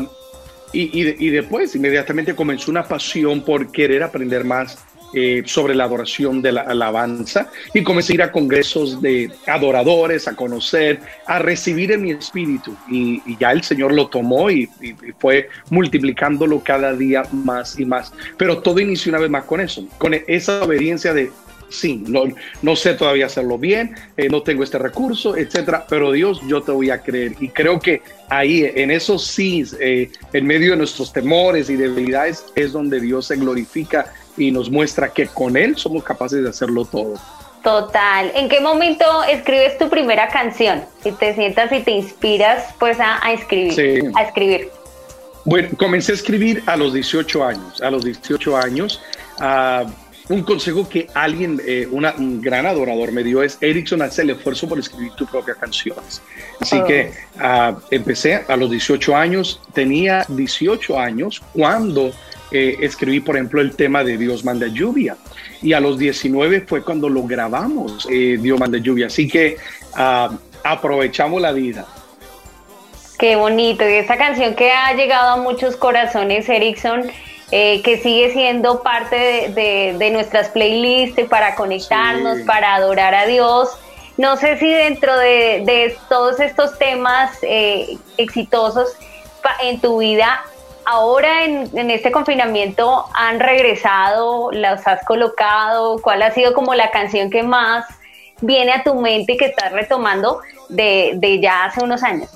y, 0.76 1.16
y, 1.20 1.30
después 1.30 1.76
inmediatamente 1.76 2.36
comenzó 2.36 2.72
una 2.72 2.84
pasión 2.84 3.44
por 3.44 3.72
querer 3.72 4.04
aprender 4.04 4.44
más 4.44 4.78
eh, 5.18 5.44
sobre 5.46 5.76
la 5.76 5.86
adoración 5.86 6.42
de 6.42 6.52
la 6.52 6.62
alabanza 6.62 7.50
y 7.74 7.84
comencé 7.84 8.12
a 8.12 8.16
ir 8.16 8.22
a 8.24 8.32
congresos 8.34 9.02
de 9.02 9.32
adoradores, 9.48 10.28
a 10.28 10.36
conocer, 10.36 11.00
a 11.26 11.40
recibir 11.40 11.94
en 11.94 12.02
mi 12.02 12.12
espíritu 12.12 12.76
y, 12.90 13.22
ya 13.38 13.54
el 13.54 13.64
Señor 13.64 13.94
lo 13.94 14.08
tomó 14.08 14.52
y, 14.52 14.70
fue 15.20 15.48
multiplicándolo 15.70 16.60
cada 16.62 16.94
día 16.94 17.24
más 17.32 17.80
y 17.80 17.86
más. 17.86 18.12
Pero 18.36 18.58
todo 18.58 18.82
inició 18.82 19.12
una 19.12 19.20
vez 19.20 19.30
más 19.30 19.46
con 19.46 19.62
eso, 19.62 19.88
con 20.00 20.14
esa 20.14 20.64
obediencia 20.64 21.14
de 21.14 21.32
sí, 21.76 22.04
no, 22.08 22.24
no 22.62 22.76
sé 22.76 22.94
todavía 22.94 23.26
hacerlo 23.26 23.58
bien, 23.58 23.96
eh, 24.18 24.30
no 24.30 24.42
tengo 24.42 24.64
este 24.64 24.78
recurso, 24.78 25.36
etcétera, 25.36 25.86
pero 25.90 26.12
Dios, 26.12 26.42
yo 26.48 26.62
te 26.62 26.72
voy 26.72 26.90
a 26.90 27.02
creer. 27.02 27.34
Y 27.40 27.50
creo 27.50 27.80
que 27.80 28.02
ahí, 28.30 28.70
en 28.76 28.92
esos 28.92 29.26
sí, 29.26 29.64
eh, 29.80 30.12
en 30.34 30.46
medio 30.46 30.72
de 30.72 30.78
nuestros 30.78 31.14
temores 31.14 31.70
y 31.70 31.76
debilidades, 31.76 32.46
es 32.56 32.72
donde 32.72 33.00
Dios 33.00 33.28
se 33.28 33.36
glorifica 33.36 34.14
y 34.38 34.52
nos 34.52 34.70
muestra 34.70 35.10
que 35.10 35.28
con 35.28 35.58
Él 35.58 35.78
somos 35.78 36.04
capaces 36.04 36.44
de 36.44 36.50
hacerlo 36.50 36.86
todo. 36.86 37.16
Total. 37.64 38.32
¿En 38.36 38.48
qué 38.48 38.62
momento 38.62 39.24
escribes 39.24 39.78
tu 39.80 39.90
primera 39.90 40.28
canción? 40.28 40.84
Si 41.02 41.12
te 41.12 41.34
sientas 41.34 41.72
y 41.72 41.80
te 41.80 41.92
inspiras, 41.92 42.76
pues 42.78 43.00
a, 43.00 43.20
escribir. 43.34 44.12
A 44.16 44.22
escribir. 44.22 44.70
Bueno, 45.46 45.70
comencé 45.76 46.12
a 46.12 46.16
escribir 46.16 46.62
a 46.68 46.76
los 46.76 46.94
18 46.94 47.44
años. 47.44 47.82
A 47.82 47.90
los 47.90 48.06
18 48.06 48.56
años. 48.56 49.02
Uh, 49.40 49.90
un 50.30 50.44
consejo 50.44 50.88
que 50.90 51.08
alguien, 51.14 51.62
eh, 51.66 51.88
un 51.90 52.42
gran 52.42 52.66
adorador 52.66 53.12
me 53.12 53.24
dio 53.24 53.44
es, 53.44 53.58
Erickson, 53.62 54.02
haz 54.02 54.18
el 54.20 54.32
esfuerzo 54.32 54.68
por 54.68 54.80
escribir 54.80 55.12
tus 55.14 55.30
propias 55.30 55.58
canciones. 55.58 56.22
Así 56.60 56.82
que 56.84 57.12
ah, 57.40 57.78
empecé 57.92 58.44
a 58.48 58.56
los 58.56 58.70
18 58.72 59.16
años, 59.16 59.62
tenía 59.74 60.26
18 60.28 61.00
años 61.00 61.42
cuando 61.54 62.12
eh, 62.52 62.78
escribí, 62.82 63.20
por 63.20 63.36
ejemplo, 63.36 63.62
el 63.62 63.76
tema 63.76 64.04
de 64.04 64.18
Dios 64.18 64.44
manda 64.44 64.68
lluvia. 64.68 65.18
Y 65.62 65.74
a 65.74 65.80
los 65.80 65.98
19 65.98 66.62
fue 66.62 66.84
cuando 66.84 67.10
lo 67.10 67.24
grabamos, 67.24 68.08
eh, 68.12 68.38
Dios 68.40 68.60
manda 68.60 68.78
lluvia. 68.78 69.08
Así 69.08 69.28
que 69.28 69.58
ah, 69.94 70.32
aprovechamos 70.64 71.42
la 71.42 71.52
vida. 71.52 71.86
Qué 73.18 73.36
bonito. 73.36 73.88
Y 73.88 73.94
esa 73.94 74.18
canción 74.18 74.56
que 74.56 74.72
ha 74.72 74.94
llegado 74.94 75.34
a 75.34 75.38
muchos 75.38 75.78
corazones, 75.78 76.50
Erickson, 76.50 77.04
eh, 77.52 77.82
que 77.84 78.00
sigue 78.00 78.32
siendo 78.32 78.82
parte 78.82 79.50
de, 79.50 80.10
nuestras 80.12 80.50
playlists 80.50 81.28
para 81.30 81.56
conectarnos, 81.56 82.40
para 82.42 82.76
adorar 82.76 83.14
a 83.14 83.26
Dios. 83.28 83.70
No 84.18 84.36
sé 84.38 84.58
si 84.58 84.70
dentro 84.70 85.16
de, 85.18 85.96
todos 86.10 86.40
estos 86.40 86.78
temas 86.80 87.38
eh, 87.44 87.98
exitosos 88.18 88.96
en 89.62 89.80
tu 89.80 90.00
vida, 90.00 90.44
ahora 90.86 91.44
en, 91.44 91.92
este 91.92 92.12
confinamiento 92.12 93.06
han 93.14 93.40
regresado, 93.40 94.52
las 94.52 94.88
has 94.88 95.06
colocado, 95.06 96.02
¿cuál 96.02 96.24
ha 96.24 96.32
sido 96.32 96.54
como 96.54 96.74
la 96.74 96.90
canción 96.90 97.30
que 97.30 97.44
más 97.44 97.86
viene 98.42 98.72
a 98.72 98.84
tu 98.84 98.96
mente 98.96 99.34
y 99.34 99.38
que 99.38 99.46
estás 99.46 99.72
retomando 99.72 100.40
de, 100.70 101.14
de 101.16 101.40
ya 101.40 101.66
hace 101.66 101.84
unos 101.84 102.02
años? 102.02 102.30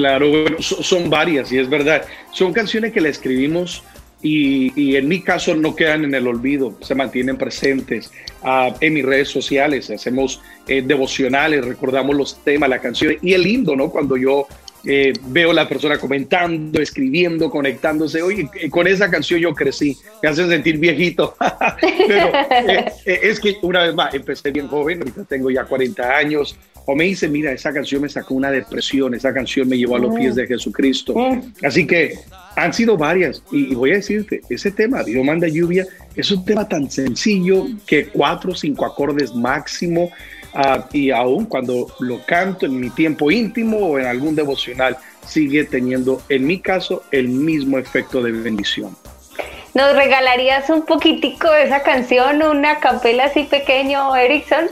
Claro, 0.00 0.32
son 0.60 1.10
varias 1.10 1.52
y 1.52 1.58
es 1.58 1.68
verdad. 1.68 2.06
Son 2.32 2.54
canciones 2.54 2.90
que 2.90 3.02
le 3.02 3.10
escribimos 3.10 3.82
y, 4.22 4.96
en 4.96 5.06
mi 5.06 5.20
caso 5.20 5.54
no 5.54 5.76
quedan 5.76 6.04
en 6.04 6.14
el 6.14 6.26
olvido, 6.26 6.74
se 6.80 6.94
mantienen 6.94 7.36
presentes 7.36 8.10
ah, 8.42 8.74
en 8.80 8.94
mis 8.94 9.04
redes 9.04 9.28
sociales, 9.28 9.90
hacemos 9.90 10.40
eh, 10.66 10.80
devocionales, 10.80 11.66
recordamos 11.66 12.16
los 12.16 12.42
temas, 12.42 12.70
las 12.70 12.80
canciones 12.80 13.18
y 13.20 13.34
es 13.34 13.40
lindo, 13.40 13.76
¿no? 13.76 13.90
Cuando 13.90 14.16
yo 14.16 14.46
eh, 14.86 15.12
veo 15.26 15.50
a 15.50 15.54
la 15.54 15.68
persona 15.68 15.98
comentando, 15.98 16.80
escribiendo, 16.80 17.50
conectándose. 17.50 18.22
Oye, 18.22 18.48
eh, 18.54 18.70
con 18.70 18.86
esa 18.86 19.10
canción 19.10 19.38
yo 19.38 19.54
crecí, 19.54 19.98
me 20.22 20.30
hace 20.30 20.48
sentir 20.48 20.78
viejito. 20.78 21.36
Pero 22.08 22.32
es 23.04 23.38
que 23.38 23.58
una 23.60 23.82
vez 23.82 23.94
más, 23.94 24.14
empecé 24.14 24.50
bien 24.50 24.66
joven, 24.66 25.00
ahorita 25.00 25.24
tengo 25.24 25.50
ya 25.50 25.64
40 25.64 26.16
años, 26.16 26.56
o 26.90 26.96
me 26.96 27.04
dice, 27.04 27.28
mira, 27.28 27.52
esa 27.52 27.72
canción 27.72 28.02
me 28.02 28.08
sacó 28.08 28.34
una 28.34 28.50
depresión, 28.50 29.14
esa 29.14 29.32
canción 29.32 29.68
me 29.68 29.78
llevó 29.78 29.94
a 29.94 30.00
los 30.00 30.12
pies 30.12 30.34
de 30.34 30.44
Jesucristo. 30.44 31.14
Así 31.62 31.86
que 31.86 32.18
han 32.56 32.74
sido 32.74 32.96
varias. 32.96 33.44
Y, 33.52 33.76
voy 33.76 33.92
a 33.92 33.94
decirte, 33.94 34.40
ese 34.50 34.72
tema, 34.72 35.04
Dios 35.04 35.24
manda 35.24 35.46
lluvia, 35.46 35.86
es 36.16 36.32
un 36.32 36.44
tema 36.44 36.68
tan 36.68 36.90
sencillo 36.90 37.66
que 37.86 38.08
cuatro 38.08 38.50
o 38.50 38.54
cinco 38.56 38.84
acordes 38.84 39.32
máximo. 39.32 40.10
Ah, 40.52 40.88
y 40.92 41.12
aún 41.12 41.44
cuando 41.44 41.86
lo 42.00 42.26
canto 42.26 42.66
en 42.66 42.80
mi 42.80 42.90
tiempo 42.90 43.30
íntimo 43.30 43.76
o 43.76 43.98
en 44.00 44.06
algún 44.06 44.34
devocional, 44.34 44.96
sigue 45.24 45.62
teniendo, 45.62 46.20
en 46.28 46.44
mi 46.44 46.58
caso, 46.58 47.04
el 47.12 47.28
mismo 47.28 47.78
efecto 47.78 48.20
de 48.20 48.32
bendición. 48.32 48.96
¿Nos 49.74 49.94
regalarías 49.94 50.68
un 50.70 50.82
poquitico 50.82 51.48
de 51.52 51.66
esa 51.66 51.84
canción, 51.84 52.42
una 52.42 52.80
capela 52.80 53.26
así 53.26 53.44
pequeño, 53.44 54.16
Erickson? 54.16 54.66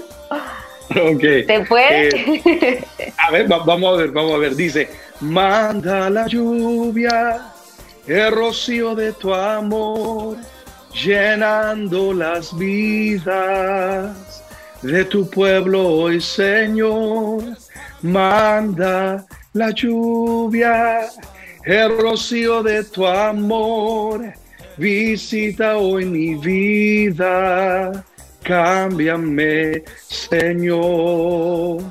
¿Se 0.88 1.64
puede? 1.68 2.08
Eh, 2.08 2.84
a 3.18 3.30
ver, 3.30 3.46
vamos 3.48 3.94
a 3.94 3.96
ver, 3.96 4.10
vamos 4.10 4.34
a 4.34 4.38
ver. 4.38 4.54
Dice, 4.54 4.88
manda 5.20 6.08
la 6.08 6.26
lluvia, 6.26 7.52
el 8.06 8.32
rocío 8.32 8.94
de 8.94 9.12
tu 9.12 9.34
amor, 9.34 10.36
llenando 10.94 12.12
las 12.12 12.56
vidas 12.56 14.42
de 14.82 15.04
tu 15.04 15.28
pueblo 15.28 15.86
hoy, 15.86 16.20
Señor. 16.20 17.42
Manda 18.00 19.26
la 19.52 19.70
lluvia, 19.70 21.08
el 21.64 21.98
rocío 21.98 22.62
de 22.62 22.84
tu 22.84 23.06
amor, 23.06 24.32
visita 24.76 25.76
hoy 25.76 26.04
mi 26.04 26.34
vida 26.36 28.04
cámbiame, 28.48 29.82
Señor. 30.08 31.82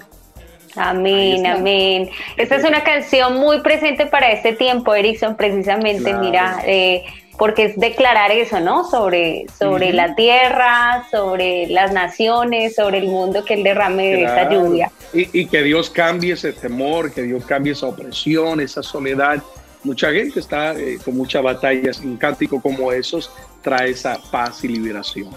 Amén, 0.75 1.45
amén. 1.45 2.09
Esta 2.35 2.55
es 2.55 2.63
una 2.63 2.83
canción 2.83 3.35
muy 3.35 3.61
presente 3.61 4.07
para 4.07 4.31
este 4.31 4.53
tiempo, 4.53 4.93
Erickson, 4.93 5.35
precisamente, 5.35 6.13
mira, 6.15 6.61
eh, 6.65 7.03
porque 7.37 7.65
es 7.65 7.79
declarar 7.79 8.31
eso, 8.31 8.59
¿no? 8.59 8.83
Sobre, 8.89 9.45
sobre 9.57 9.93
la 9.93 10.15
tierra, 10.15 11.07
sobre 11.11 11.67
las 11.67 11.93
naciones, 11.93 12.75
sobre 12.75 12.99
el 12.99 13.07
mundo 13.07 13.45
que 13.45 13.53
Él 13.55 13.63
derrame 13.63 14.03
de 14.07 14.23
esa 14.23 14.49
lluvia. 14.49 14.91
Y, 15.13 15.45
que 15.45 15.61
Dios 15.61 15.89
cambie 15.89 16.33
ese 16.33 16.53
temor, 16.53 17.13
que 17.13 17.21
Dios 17.21 17.45
cambie 17.45 17.73
esa 17.73 17.87
opresión, 17.87 18.59
esa 18.59 18.81
soledad. 18.81 19.41
Mucha 19.83 20.11
gente 20.11 20.39
está 20.39 20.73
eh, 20.73 20.97
con 21.03 21.15
muchas 21.15 21.41
batallas. 21.43 21.99
Un 21.99 22.17
cántico 22.17 22.59
como 22.61 22.91
esos 22.91 23.31
trae 23.61 23.91
esa 23.91 24.19
paz 24.31 24.63
y 24.63 24.67
liberación. 24.67 25.29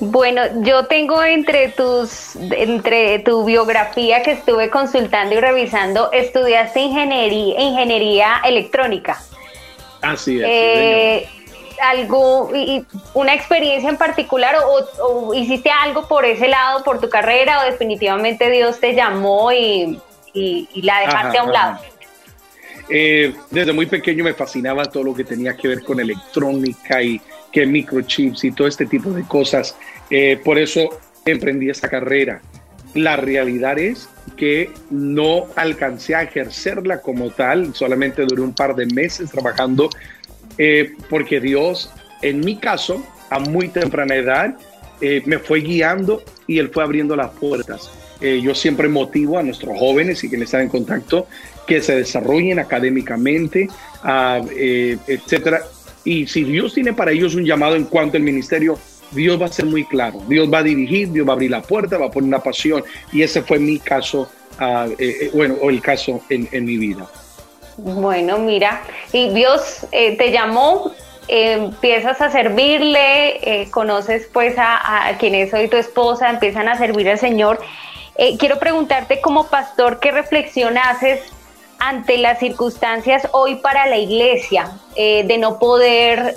Bueno, 0.00 0.42
yo 0.62 0.86
tengo 0.86 1.22
entre 1.22 1.68
tus, 1.68 2.34
entre 2.36 3.18
tu 3.18 3.44
biografía 3.44 4.22
que 4.22 4.32
estuve 4.32 4.70
consultando 4.70 5.34
y 5.34 5.40
revisando, 5.40 6.10
estudiaste 6.10 6.80
ingeniería, 6.80 7.60
ingeniería 7.60 8.40
electrónica. 8.44 9.20
Así 10.00 10.38
es. 10.38 10.46
Eh, 10.48 11.28
algo, 11.82 12.50
y, 12.54 12.84
una 13.14 13.34
experiencia 13.34 13.90
en 13.90 13.98
particular 13.98 14.56
o, 15.02 15.34
hiciste 15.34 15.70
algo 15.70 16.08
por 16.08 16.24
ese 16.24 16.48
lado, 16.48 16.82
por 16.82 16.98
tu 16.98 17.10
carrera 17.10 17.60
o 17.60 17.70
definitivamente 17.70 18.50
Dios 18.50 18.80
te 18.80 18.94
llamó 18.94 19.52
y, 19.52 19.98
la 20.34 21.00
dejaste 21.00 21.38
a 21.38 21.42
un 21.42 21.52
lado. 21.52 21.78
Eh, 22.88 23.34
desde 23.50 23.72
muy 23.72 23.86
pequeño 23.86 24.24
me 24.24 24.34
fascinaba 24.34 24.84
todo 24.86 25.04
lo 25.04 25.14
que 25.14 25.24
tenía 25.24 25.56
que 25.56 25.68
ver 25.68 25.84
con 25.84 26.00
electrónica 26.00 27.02
y 27.02 27.20
que 27.52 27.66
microchips 27.66 28.44
y 28.44 28.52
todo 28.52 28.68
este 28.68 28.86
tipo 28.86 29.10
de 29.10 29.22
cosas. 29.24 29.76
Eh, 30.10 30.40
por 30.44 30.58
eso 30.58 30.88
emprendí 31.24 31.70
esta 31.70 31.88
carrera. 31.88 32.40
La 32.94 33.16
realidad 33.16 33.78
es 33.78 34.08
que 34.36 34.70
no 34.90 35.46
alcancé 35.56 36.14
a 36.14 36.22
ejercerla 36.22 37.00
como 37.00 37.30
tal, 37.30 37.74
solamente 37.74 38.24
duré 38.24 38.42
un 38.42 38.54
par 38.54 38.74
de 38.74 38.86
meses 38.86 39.30
trabajando, 39.30 39.90
eh, 40.58 40.94
porque 41.08 41.40
Dios, 41.40 41.92
en 42.22 42.40
mi 42.40 42.56
caso, 42.56 43.04
a 43.28 43.38
muy 43.38 43.68
temprana 43.68 44.14
edad, 44.14 44.56
eh, 45.00 45.22
me 45.24 45.38
fue 45.38 45.60
guiando 45.60 46.22
y 46.46 46.58
Él 46.58 46.70
fue 46.70 46.82
abriendo 46.82 47.16
las 47.16 47.30
puertas. 47.30 47.90
yo 48.20 48.54
siempre 48.54 48.86
motivo 48.86 49.38
a 49.38 49.42
nuestros 49.42 49.78
jóvenes 49.78 50.22
y 50.22 50.28
quienes 50.28 50.48
están 50.48 50.60
en 50.60 50.68
contacto 50.68 51.26
que 51.66 51.80
se 51.80 51.96
desarrollen 51.96 52.58
académicamente, 52.58 53.66
uh, 54.04 54.46
etcétera, 55.06 55.62
y 56.04 56.26
si 56.26 56.44
Dios 56.44 56.74
tiene 56.74 56.92
para 56.92 57.12
ellos 57.12 57.34
un 57.34 57.44
llamado 57.44 57.76
en 57.76 57.84
cuanto 57.84 58.16
al 58.16 58.22
ministerio, 58.22 58.78
Dios 59.10 59.40
va 59.40 59.46
a 59.46 59.52
ser 59.52 59.66
muy 59.66 59.84
claro. 59.84 60.20
Dios 60.28 60.48
va 60.52 60.58
a 60.58 60.62
dirigir, 60.62 61.10
Dios 61.10 61.26
va 61.26 61.32
a 61.32 61.34
abrir 61.34 61.50
la 61.50 61.62
puerta, 61.62 61.98
va 61.98 62.06
a 62.06 62.10
poner 62.10 62.28
una 62.28 62.38
pasión. 62.38 62.84
Y 63.12 63.22
ese 63.22 63.42
fue 63.42 63.58
mi 63.58 63.78
caso, 63.78 64.30
eh, 64.98 65.30
bueno, 65.34 65.56
o 65.60 65.70
el 65.70 65.80
caso 65.82 66.20
en, 66.30 66.64
mi 66.64 66.76
vida. 66.76 67.06
Bueno, 67.76 68.38
mira, 68.38 68.82
y 69.12 69.30
Dios 69.30 69.86
eh, 69.92 70.16
te 70.16 70.30
llamó, 70.30 70.92
empiezas 71.28 72.20
a 72.20 72.30
servirle, 72.30 73.68
conoces 73.70 74.28
pues 74.32 74.56
a, 74.58 75.08
a, 75.08 75.18
quien 75.18 75.34
es 75.34 75.52
hoy 75.52 75.68
tu 75.68 75.76
esposa, 75.76 76.30
empiezan 76.30 76.68
a 76.68 76.76
servir 76.78 77.08
al 77.08 77.18
Señor. 77.18 77.60
quiero 78.38 78.58
preguntarte 78.58 79.20
como 79.20 79.48
pastor, 79.48 79.98
¿qué 80.00 80.12
reflexión 80.12 80.76
haces 80.78 81.20
ante 81.80 82.18
las 82.18 82.38
circunstancias 82.38 83.26
hoy 83.32 83.56
para 83.56 83.86
la 83.86 83.98
iglesia, 83.98 84.70
eh, 84.96 85.24
de 85.26 85.38
no 85.38 85.58
poder 85.58 86.34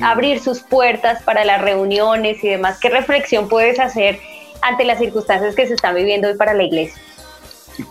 abrir 0.00 0.40
sus 0.40 0.60
puertas 0.60 1.22
para 1.22 1.44
las 1.44 1.60
reuniones 1.60 2.42
y 2.42 2.48
demás, 2.48 2.78
¿qué 2.80 2.88
reflexión 2.88 3.48
puedes 3.48 3.78
hacer 3.78 4.18
ante 4.62 4.84
las 4.84 4.98
circunstancias 4.98 5.54
que 5.54 5.66
se 5.66 5.74
están 5.74 5.94
viviendo 5.94 6.28
hoy 6.28 6.36
para 6.36 6.54
la 6.54 6.64
iglesia? 6.64 7.00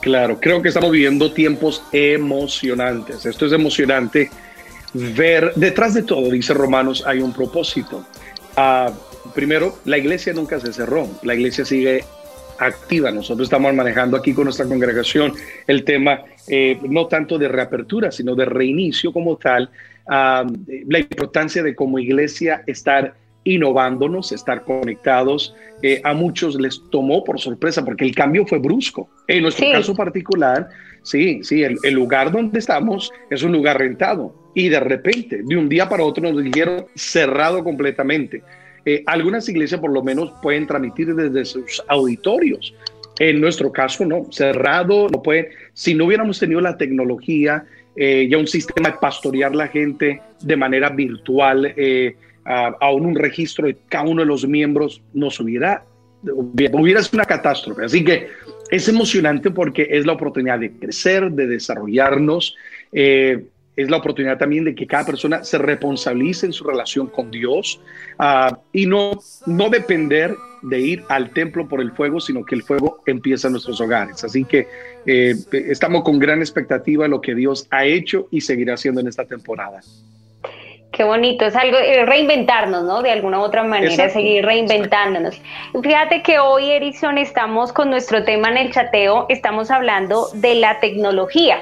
Claro, 0.02 0.40
creo 0.40 0.64
que 0.64 0.70
estamos 0.70 0.92
viviendo 0.92 1.32
tiempos 1.32 1.84
emocionantes. 1.92 3.26
Esto 3.26 3.46
es 3.46 3.52
emocionante 3.52 4.32
ver, 4.94 5.54
detrás 5.56 5.94
de 5.94 6.02
todo, 6.02 6.32
dice 6.32 6.54
Romanos, 6.56 7.04
hay 7.06 7.20
un 7.20 7.34
propósito. 7.34 8.04
Ah, 8.56 8.92
primero, 9.36 9.78
la 9.86 9.98
iglesia 9.98 10.34
nunca 10.34 10.60
se 10.60 10.74
cerró, 10.74 11.08
la 11.22 11.36
iglesia 11.36 11.66
sigue 11.66 12.04
activa. 12.60 13.12
Nosotros 13.12 13.48
estamos 13.48 13.74
manejando 13.74 14.18
aquí 14.18 14.34
con 14.34 14.46
nuestra 14.46 14.66
congregación 14.66 15.34
el 15.68 15.84
tema 15.84 16.22
eh, 16.48 16.80
no 16.84 17.08
tanto 17.08 17.38
de 17.38 17.48
reapertura, 17.48 18.12
sino 18.12 18.36
de 18.36 18.46
reinicio 18.46 19.12
como 19.12 19.38
tal, 19.38 19.70
la 20.08 21.00
importancia 21.00 21.64
de 21.64 21.74
como 21.74 21.98
iglesia 21.98 22.64
estar 22.68 23.16
innovándonos, 23.46 24.32
estar 24.32 24.64
conectados. 24.64 25.56
Eh, 25.82 26.02
a 26.04 26.14
muchos 26.14 26.60
les 26.60 26.82
tomó 26.90 27.24
por 27.24 27.40
sorpresa 27.40 27.86
porque 27.86 28.04
el 28.04 28.14
cambio 28.14 28.46
fue 28.46 28.60
brusco. 28.60 29.10
En 29.28 29.44
nuestro 29.44 29.72
caso 29.72 29.96
particular, 29.96 30.68
sí, 31.04 31.44
sí, 31.44 31.64
el, 31.64 31.78
el, 31.84 31.94
lugar 31.94 32.32
donde 32.32 32.60
estamos 32.60 33.12
es 33.30 33.44
un 33.44 33.54
lugar 33.54 33.80
rentado 33.80 34.36
y 34.54 34.70
de 34.70 34.80
repente, 34.80 35.42
de 35.44 35.58
un 35.58 35.70
día 35.70 35.88
para 35.88 36.04
otro, 36.04 36.24
nos 36.24 36.44
dijeron 36.44 36.86
cerrado 36.96 37.64
completamente. 37.64 38.42
Eh, 38.86 39.04
algunas 39.06 39.50
iglesias 39.50 39.82
por 39.82 39.92
lo 39.92 40.04
menos 40.04 40.32
pueden 40.42 40.68
transmitir 40.68 41.14
desde 41.16 41.46
sus 41.46 41.84
auditorios. 41.88 42.74
En 43.20 43.40
nuestro 43.42 43.72
caso, 43.72 44.06
no, 44.06 44.28
cerrado, 44.32 45.10
no 45.10 45.24
pueden. 45.24 45.48
Si 45.74 45.94
no 45.94 46.06
hubiéramos 46.06 46.40
tenido 46.40 46.62
la 46.62 46.78
tecnología, 46.78 47.66
eh, 47.96 48.28
ya 48.30 48.38
un 48.38 48.48
sistema 48.48 48.90
de 48.90 48.98
pastorear 49.00 49.56
la 49.56 49.70
gente 49.70 50.22
de 50.42 50.58
manera 50.58 50.90
virtual, 50.90 51.74
eh, 51.78 52.16
aún 52.44 53.06
un 53.08 53.16
registro 53.16 53.68
de 53.68 53.78
cada 53.90 54.04
uno 54.04 54.22
de 54.22 54.28
los 54.28 54.48
miembros, 54.48 55.02
nos 55.14 55.40
hubiera, 55.40 55.84
hubiera 56.24 57.02
sido 57.02 57.18
una 57.18 57.26
catástrofe. 57.26 57.86
Así 57.86 58.04
que 58.04 58.28
es 58.70 58.88
emocionante 58.88 59.52
porque 59.52 59.88
es 59.90 60.06
la 60.06 60.14
oportunidad 60.14 60.60
de 60.60 60.72
crecer, 60.72 61.32
de 61.32 61.48
desarrollarnos. 61.48 62.56
Eh, 62.92 63.46
es 63.76 63.90
la 63.90 63.98
oportunidad 63.98 64.38
también 64.38 64.64
de 64.64 64.76
que 64.76 64.88
cada 64.88 65.06
persona 65.06 65.44
se 65.44 65.58
responsabilice 65.58 66.46
en 66.46 66.54
su 66.54 66.64
relación 66.64 67.08
con 67.08 67.32
Dios 67.32 67.80
ah, 68.20 68.58
y 68.72 68.86
no, 68.86 69.20
no 69.46 69.70
depender 69.70 70.36
de 70.62 70.80
ir 70.80 71.04
al 71.10 71.30
templo 71.32 71.68
por 71.68 71.82
el 71.82 71.92
fuego, 71.92 72.20
sino 72.20 72.44
que 72.44 72.56
el 72.56 72.64
fuego 72.64 73.02
empieza 73.06 73.48
en 73.48 73.54
nuestros 73.54 73.80
hogares. 73.82 74.24
Así 74.24 74.46
que 74.46 74.68
eh, 75.06 75.36
estamos 75.52 76.04
con 76.04 76.18
gran 76.18 76.40
expectativa 76.40 77.04
de 77.04 77.10
lo 77.10 77.22
que 77.22 77.36
Dios 77.36 77.68
ha 77.70 77.86
hecho 77.86 78.28
y 78.32 78.42
seguirá 78.42 78.74
haciendo 78.74 79.02
en 79.02 79.08
esta 79.08 79.26
temporada. 79.26 79.82
Qué 80.92 81.04
bonito, 81.04 81.46
es 81.46 81.56
algo, 81.58 81.78
reinventarnos, 82.06 82.84
¿no? 82.86 83.02
De 83.02 83.12
alguna 83.12 83.40
u 83.40 83.42
otra 83.42 83.64
manera, 83.64 84.08
seguir 84.10 84.46
reinventándonos. 84.46 85.42
Fíjate 85.84 86.24
que 86.24 86.40
hoy, 86.40 86.72
Erickson, 86.72 87.18
estamos 87.18 87.74
con 87.74 87.90
nuestro 87.90 88.24
tema 88.24 88.50
en 88.50 88.58
el 88.58 88.72
chateo, 88.72 89.26
estamos 89.28 89.70
hablando 89.72 90.30
de 90.36 90.56
la 90.56 90.80
tecnología. 90.80 91.60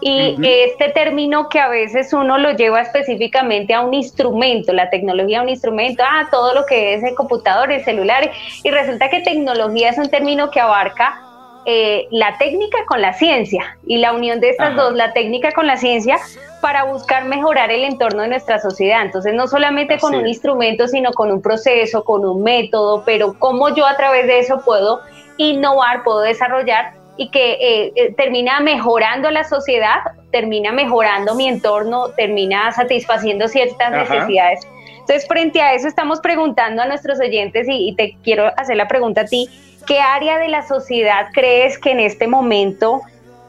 Y 0.00 0.36
este 0.46 0.90
término 0.90 1.48
que 1.48 1.58
a 1.58 1.68
veces 1.68 2.12
uno 2.12 2.38
lo 2.38 2.52
lleva 2.52 2.80
específicamente 2.80 3.74
a 3.74 3.80
un 3.80 3.94
instrumento, 3.94 4.72
la 4.72 4.90
tecnología 4.90 5.42
un 5.42 5.48
instrumento, 5.48 6.04
ah, 6.06 6.28
todo 6.30 6.54
lo 6.54 6.66
que 6.66 6.94
es 6.94 7.02
el 7.02 7.14
computador, 7.16 7.72
el 7.72 7.84
celular, 7.84 8.30
y 8.62 8.70
resulta 8.70 9.10
que 9.10 9.20
tecnología 9.20 9.90
es 9.90 9.98
un 9.98 10.08
término 10.08 10.50
que 10.50 10.60
abarca 10.60 11.20
eh, 11.66 12.06
la 12.10 12.38
técnica 12.38 12.78
con 12.86 13.02
la 13.02 13.12
ciencia 13.12 13.76
y 13.86 13.98
la 13.98 14.12
unión 14.12 14.40
de 14.40 14.50
estas 14.50 14.74
dos, 14.76 14.94
la 14.94 15.12
técnica 15.12 15.50
con 15.52 15.66
la 15.66 15.76
ciencia, 15.76 16.16
para 16.62 16.84
buscar 16.84 17.24
mejorar 17.24 17.70
el 17.70 17.84
entorno 17.84 18.22
de 18.22 18.28
nuestra 18.28 18.58
sociedad. 18.58 19.02
Entonces, 19.02 19.34
no 19.34 19.46
solamente 19.48 19.98
con 19.98 20.14
un 20.14 20.26
instrumento, 20.26 20.88
sino 20.88 21.12
con 21.12 21.30
un 21.30 21.42
proceso, 21.42 22.04
con 22.04 22.24
un 22.24 22.42
método, 22.42 23.02
pero 23.04 23.34
cómo 23.38 23.74
yo 23.74 23.86
a 23.86 23.96
través 23.96 24.26
de 24.26 24.38
eso 24.38 24.62
puedo 24.64 25.00
innovar, 25.36 26.04
puedo 26.04 26.20
desarrollar 26.20 26.94
y 27.18 27.30
que 27.30 27.52
eh, 27.52 27.92
eh, 27.96 28.14
termina 28.16 28.60
mejorando 28.60 29.30
la 29.30 29.44
sociedad, 29.44 29.98
termina 30.30 30.72
mejorando 30.72 31.34
mi 31.34 31.48
entorno, 31.48 32.10
termina 32.10 32.70
satisfaciendo 32.72 33.48
ciertas 33.48 33.90
necesidades. 33.90 34.60
Entonces, 35.00 35.26
frente 35.26 35.60
a 35.60 35.74
eso 35.74 35.88
estamos 35.88 36.20
preguntando 36.20 36.80
a 36.80 36.86
nuestros 36.86 37.18
oyentes 37.18 37.66
y, 37.68 37.94
te 37.96 38.16
quiero 38.22 38.52
hacer 38.56 38.76
la 38.76 38.86
pregunta 38.86 39.22
a 39.22 39.24
ti, 39.24 39.48
¿qué 39.86 39.98
área 39.98 40.38
de 40.38 40.48
la 40.48 40.62
sociedad 40.62 41.26
crees 41.32 41.76
que 41.76 41.90
en 41.90 42.00
este 42.00 42.28
momento 42.28 43.00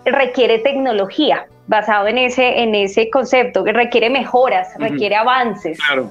requiere 0.04 0.58
tecnología? 0.60 1.46
Basado 1.68 2.08
en 2.08 2.18
ese, 2.18 2.64
en 2.64 2.74
ese 2.74 3.12
concepto, 3.12 3.64
que 3.64 3.72
requiere 3.72 4.10
mejoras, 4.10 4.70
requiere 4.80 5.16
avances. 5.16 5.78
Claro, 5.78 6.10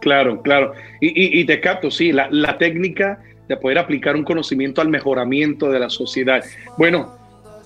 claro, 0.00 0.42
claro. 0.42 0.72
Y, 1.00 1.40
y, 1.40 1.44
te 1.46 1.60
capto, 1.60 1.92
sí, 1.92 2.10
la, 2.10 2.26
la 2.32 2.58
técnica 2.58 3.20
de 3.48 3.56
poder 3.56 3.78
aplicar 3.78 4.16
un 4.16 4.24
conocimiento 4.24 4.80
al 4.80 4.88
mejoramiento 4.88 5.70
de 5.70 5.78
la 5.78 5.90
sociedad. 5.90 6.42
Bueno, 6.76 7.16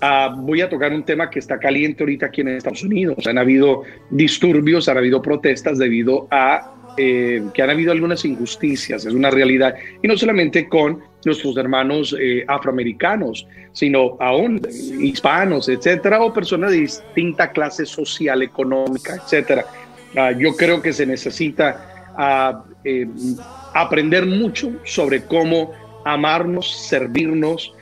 ah, 0.00 0.34
voy 0.36 0.60
a 0.60 0.68
tocar 0.68 0.92
un 0.92 1.04
tema 1.04 1.30
que 1.30 1.38
está 1.38 1.58
caliente 1.58 2.02
ahorita 2.02 2.26
aquí 2.26 2.40
en 2.42 2.48
Estados 2.48 2.82
Unidos. 2.82 3.26
Han 3.26 3.38
habido 3.38 3.82
disturbios, 4.10 4.88
han 4.88 4.98
habido 4.98 5.22
protestas 5.22 5.78
debido 5.78 6.28
a 6.30 6.74
eh, 6.96 7.42
que 7.54 7.62
han 7.62 7.70
habido 7.70 7.92
algunas 7.92 8.24
injusticias, 8.24 9.06
es 9.06 9.14
una 9.14 9.30
realidad. 9.30 9.74
Y 10.02 10.08
no 10.08 10.16
solamente 10.16 10.68
con 10.68 11.00
nuestros 11.24 11.56
hermanos 11.56 12.14
eh, 12.18 12.44
afroamericanos, 12.46 13.46
sino 13.72 14.16
aún 14.20 14.60
hispanos, 15.00 15.68
etcétera, 15.68 16.22
o 16.22 16.32
personas 16.32 16.72
de 16.72 16.78
distinta 16.78 17.52
clase 17.52 17.86
social, 17.86 18.42
económica, 18.42 19.16
etcétera. 19.16 19.64
Ah, 20.16 20.32
yo 20.32 20.56
creo 20.56 20.82
que 20.82 20.92
se 20.92 21.06
necesita 21.06 22.10
ah, 22.16 22.64
eh, 22.84 23.06
aprender 23.74 24.26
mucho 24.26 24.72
sobre 24.84 25.24
cómo 25.24 25.72
amarnos, 26.04 26.88
servirnos, 26.88 27.72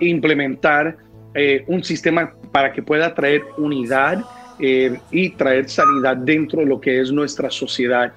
implementar 0.00 0.96
eh, 1.34 1.64
un 1.66 1.82
sistema 1.82 2.32
para 2.52 2.72
que 2.72 2.82
pueda 2.82 3.14
traer 3.14 3.42
unidad 3.56 4.24
eh, 4.60 4.98
y 5.10 5.30
traer 5.30 5.68
sanidad 5.68 6.16
dentro 6.16 6.60
de 6.60 6.66
lo 6.66 6.80
que 6.80 7.00
es 7.00 7.12
nuestra 7.12 7.50
sociedad. 7.50 8.12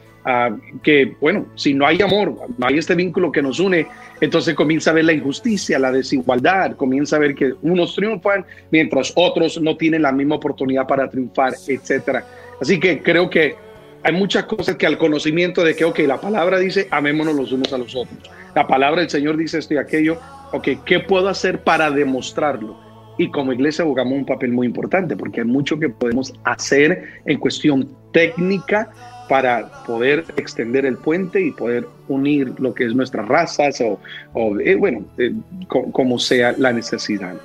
que 0.83 1.15
bueno, 1.19 1.47
si 1.55 1.73
no 1.73 1.87
hay 1.87 1.99
amor, 1.99 2.35
no 2.57 2.67
hay 2.67 2.77
este 2.77 2.93
vínculo 2.93 3.31
que 3.31 3.41
nos 3.41 3.59
une, 3.59 3.87
entonces 4.21 4.53
comienza 4.53 4.91
a 4.91 4.93
ver 4.93 5.05
la 5.05 5.13
injusticia, 5.13 5.79
la 5.79 5.91
desigualdad, 5.91 6.75
comienza 6.75 7.15
a 7.15 7.19
ver 7.19 7.33
que 7.33 7.55
unos 7.63 7.95
triunfan 7.95 8.45
mientras 8.69 9.11
otros 9.15 9.59
no 9.59 9.75
tienen 9.77 10.03
la 10.03 10.11
misma 10.11 10.35
oportunidad 10.35 10.85
para 10.87 11.09
triunfar, 11.09 11.53
etcétera. 11.67 12.23
Así 12.61 12.79
que 12.79 13.01
creo 13.01 13.31
que 13.31 13.55
hay 14.03 14.13
muchas 14.13 14.45
cosas 14.45 14.75
que 14.75 14.87
al 14.87 14.97
conocimiento 14.97 15.63
de 15.63 15.75
que, 15.75 15.85
ok, 15.85 15.99
la 15.99 16.19
palabra 16.19 16.59
dice, 16.59 16.87
amémonos 16.91 17.35
los 17.35 17.51
unos 17.51 17.71
a 17.73 17.77
los 17.77 17.95
otros. 17.95 18.17
La 18.55 18.67
palabra 18.67 19.01
del 19.01 19.09
Señor 19.09 19.37
dice 19.37 19.59
esto 19.59 19.73
y 19.73 19.77
aquello, 19.77 20.17
ok, 20.51 20.67
¿qué 20.85 20.99
puedo 20.99 21.29
hacer 21.29 21.63
para 21.63 21.89
demostrarlo? 21.91 22.75
Y 23.17 23.29
como 23.29 23.53
iglesia 23.53 23.85
jugamos 23.85 24.13
un 24.13 24.25
papel 24.25 24.51
muy 24.51 24.67
importante 24.67 25.15
porque 25.15 25.41
hay 25.41 25.47
mucho 25.47 25.77
que 25.77 25.89
podemos 25.89 26.33
hacer 26.43 27.21
en 27.25 27.39
cuestión 27.39 27.89
técnica 28.11 28.91
para 29.29 29.69
poder 29.85 30.25
extender 30.37 30.85
el 30.85 30.97
puente 30.97 31.39
y 31.39 31.51
poder 31.51 31.85
unir 32.07 32.53
lo 32.59 32.73
que 32.73 32.85
es 32.85 32.95
nuestras 32.95 33.27
razas 33.27 33.81
o, 33.81 34.59
eh, 34.59 34.75
bueno, 34.75 35.05
eh, 35.17 35.31
como 35.67 36.19
sea 36.19 36.53
la 36.57 36.73
necesidad. 36.73 37.35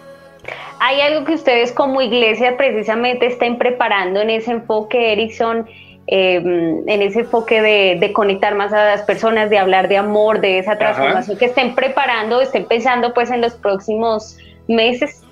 Hay 0.81 1.01
algo 1.01 1.25
que 1.25 1.35
ustedes 1.35 1.73
como 1.73 2.01
iglesia 2.03 2.57
precisamente 2.57 3.27
estén 3.27 3.59
preparando 3.59 4.21
en 4.21 4.31
ese 4.31 4.53
enfoque, 4.53 5.13
Erickson, 5.13 5.67
Em, 6.09 6.89
en 6.89 7.03
ese 7.03 7.21
enfoque 7.21 7.61
de, 7.61 8.13
conectar 8.13 8.55
más 8.55 8.73
a 8.73 8.85
las 8.85 9.03
personas, 9.03 9.51
de 9.51 9.59
hablar 9.59 9.89
de 9.89 9.97
amor, 9.97 10.41
de 10.41 10.61
esa 10.61 10.79
transformación 10.79 11.37
que 11.37 11.47
estén 11.47 11.75
preparando, 11.75 12.41
estén 12.41 12.65
pensando 12.65 13.13
pues 13.13 13.29
en 13.33 13.41
los 13.41 13.55
próximos 13.55 14.39
meses? 14.69 15.25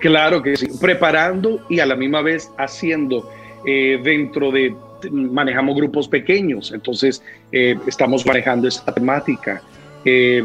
Claro 0.00 0.42
que 0.42 0.56
sí, 0.56 0.66
preparando 0.80 1.60
y 1.68 1.78
a 1.78 1.86
la 1.86 1.94
misma 1.94 2.22
vez 2.22 2.50
haciendo 2.58 3.30
eh, 3.64 4.00
dentro 4.02 4.50
de, 4.50 4.74
manejamos 5.12 5.76
grupos 5.76 6.08
pequeños, 6.08 6.72
entonces 6.72 7.22
eh, 7.52 7.78
estamos 7.86 8.26
manejando 8.26 8.66
esa 8.66 8.92
temática, 8.92 9.62
eh, 10.04 10.44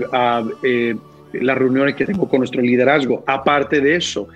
las 1.34 1.58
reuniones 1.58 1.96
que 1.96 2.06
tengo 2.06 2.30
con 2.30 2.38
nuestro 2.40 2.62
liderazgo. 2.62 3.24
Aparte 3.26 3.82
de 3.82 3.96
eso, 3.96 4.28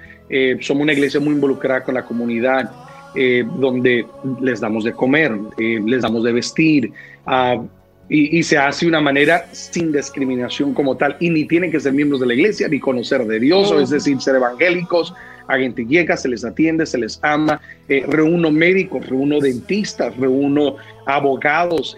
somos 0.61 0.81
una 0.81 0.93
iglesia 0.93 1.19
muy 1.19 1.35
involucrada 1.35 1.83
con 1.83 1.93
la 1.93 2.03
comunidad. 2.03 2.71
Eh, 3.19 3.43
donde 3.57 4.05
les 4.39 4.59
damos 4.59 4.83
de 4.83 4.93
comer, 4.93 5.35
eh, 5.57 5.81
les 5.83 6.03
damos 6.03 6.23
de 6.23 6.31
vestir, 6.31 6.91
ah, 7.25 7.59
y, 8.07 8.43
se 8.43 8.59
hace 8.59 8.85
de 8.85 8.89
una 8.89 9.01
manera 9.01 9.47
sin 9.53 9.91
discriminación 9.91 10.71
como 10.75 10.95
tal, 10.95 11.17
y 11.19 11.31
ni 11.31 11.45
tienen 11.45 11.71
que 11.71 11.79
ser 11.79 11.93
miembros 11.93 12.21
de 12.21 12.27
la 12.27 12.35
iglesia, 12.35 12.67
ni 12.67 12.79
conocer 12.79 13.25
de 13.25 13.39
Dios, 13.39 13.71
o 13.71 13.79
es 13.79 13.89
decir, 13.89 14.21
ser 14.21 14.35
evangélicos, 14.35 15.15
a 15.47 15.57
gente 15.57 15.83
llega, 15.83 16.15
se 16.15 16.29
les 16.29 16.45
atiende, 16.45 16.85
se 16.85 16.99
les 16.99 17.19
ama, 17.23 17.59
eh, 17.89 18.05
reúno 18.07 18.51
médicos, 18.51 19.07
reúno 19.07 19.39
dentistas, 19.39 20.15
reúno 20.17 20.75
abogados, 21.07 21.97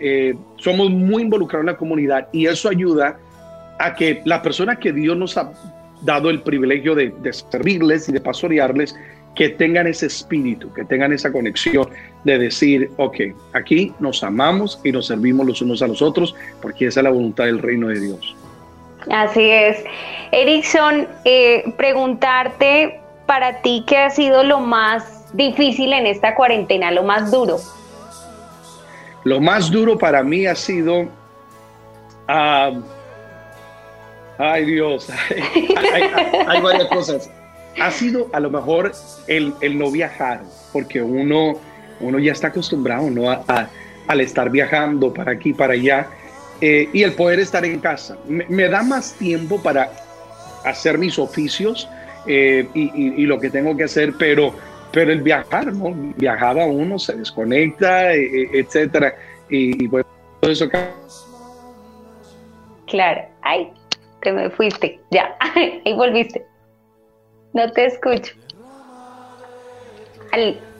somos 0.55 0.89
muy 0.89 1.23
involucrados 1.23 1.63
en 1.63 1.73
la 1.73 1.77
comunidad 1.77 2.29
y 2.31 2.45
eso 2.45 2.69
ayuda 2.69 3.19
a 3.77 3.93
que 3.93 4.21
la 4.23 4.41
persona 4.41 4.77
que 4.77 4.93
Dios 4.93 5.17
nos 5.17 5.35
ha 5.35 5.51
dado 6.03 6.29
el 6.29 6.41
privilegio 6.43 6.95
de, 6.95 7.13
de 7.21 7.33
servirles 7.33 8.07
y 8.07 8.13
de 8.13 8.21
pastorearles, 8.21 8.95
que 9.39 9.47
tengan 9.47 9.87
ese 9.87 10.07
espíritu, 10.07 10.69
que 10.73 10.83
tengan 10.83 11.13
esa 11.13 11.31
conexión 11.31 11.87
de 12.25 12.37
decir, 12.37 12.91
ok, 12.97 13.15
aquí 13.53 13.93
nos 13.97 14.21
amamos 14.21 14.81
y 14.83 14.91
nos 14.91 15.07
servimos 15.07 15.47
los 15.47 15.61
unos 15.61 15.81
a 15.81 15.87
los 15.87 16.01
otros, 16.01 16.35
porque 16.61 16.87
esa 16.87 16.99
es 16.99 17.03
la 17.05 17.09
voluntad 17.09 17.45
del 17.45 17.59
reino 17.59 17.87
de 17.87 18.01
Dios. 18.01 18.35
Así 19.09 19.49
es. 19.49 19.81
Erickson, 20.33 21.07
eh, 21.23 21.73
preguntarte 21.77 22.99
para 23.27 23.61
ti 23.61 23.85
qué 23.87 23.99
ha 23.99 24.09
sido 24.09 24.43
lo 24.43 24.59
más 24.59 25.33
difícil 25.33 25.93
en 25.93 26.05
esta 26.05 26.35
cuarentena, 26.35 26.91
lo 26.91 27.03
más 27.03 27.31
duro. 27.31 27.59
Lo 29.23 29.39
más 29.39 29.71
duro 29.71 29.97
para 29.97 30.21
mí 30.21 30.47
ha 30.47 30.55
sido... 30.55 31.07
Ah, 32.27 32.73
ay 34.37 34.65
Dios, 34.65 35.09
hay 36.45 36.61
varias 36.61 36.89
cosas 36.89 37.31
ha 37.79 37.91
sido 37.91 38.29
a 38.33 38.39
lo 38.39 38.49
mejor 38.49 38.91
el, 39.27 39.53
no 39.77 39.91
viajar, 39.91 40.41
porque 40.73 41.01
uno, 41.01 41.59
uno 41.99 42.19
ya 42.19 42.31
está 42.31 42.47
acostumbrado 42.47 43.09
¿no? 43.09 43.29
a, 43.29 43.69
al 44.07 44.21
estar 44.21 44.49
viajando 44.49 45.13
para 45.13 45.33
aquí, 45.33 45.53
para 45.53 45.73
allá, 45.73 46.07
eh, 46.61 46.89
y 46.91 47.03
el 47.03 47.13
poder 47.13 47.39
estar 47.39 47.63
en 47.63 47.79
casa. 47.79 48.17
Me, 48.27 48.67
da 48.67 48.83
más 48.83 49.13
tiempo 49.13 49.61
para 49.61 49.91
hacer 50.65 50.97
mis 50.97 51.17
oficios 51.17 51.87
eh, 52.25 52.67
y, 52.73 53.25
lo 53.25 53.39
que 53.39 53.49
tengo 53.49 53.77
que 53.77 53.85
hacer, 53.85 54.13
pero, 54.17 54.53
pero 54.91 55.11
el 55.11 55.21
viajar, 55.21 55.73
¿no? 55.73 55.93
Viajaba 56.17 56.65
uno, 56.65 56.99
se 56.99 57.15
desconecta, 57.15 58.13
e, 58.13 58.23
e, 58.23 58.59
etcétera, 58.59 59.15
y, 59.49 59.87
pues 59.87 60.05
todo 60.41 60.51
eso 60.51 60.67
Claro. 62.87 63.21
Ay, 63.41 63.71
te 64.21 64.31
me 64.31 64.49
fuiste. 64.49 64.99
Ya, 65.11 65.37
ahí 65.85 65.93
volviste. 65.93 66.45
No 67.53 67.71
te 67.71 67.85
escucho. 67.85 68.33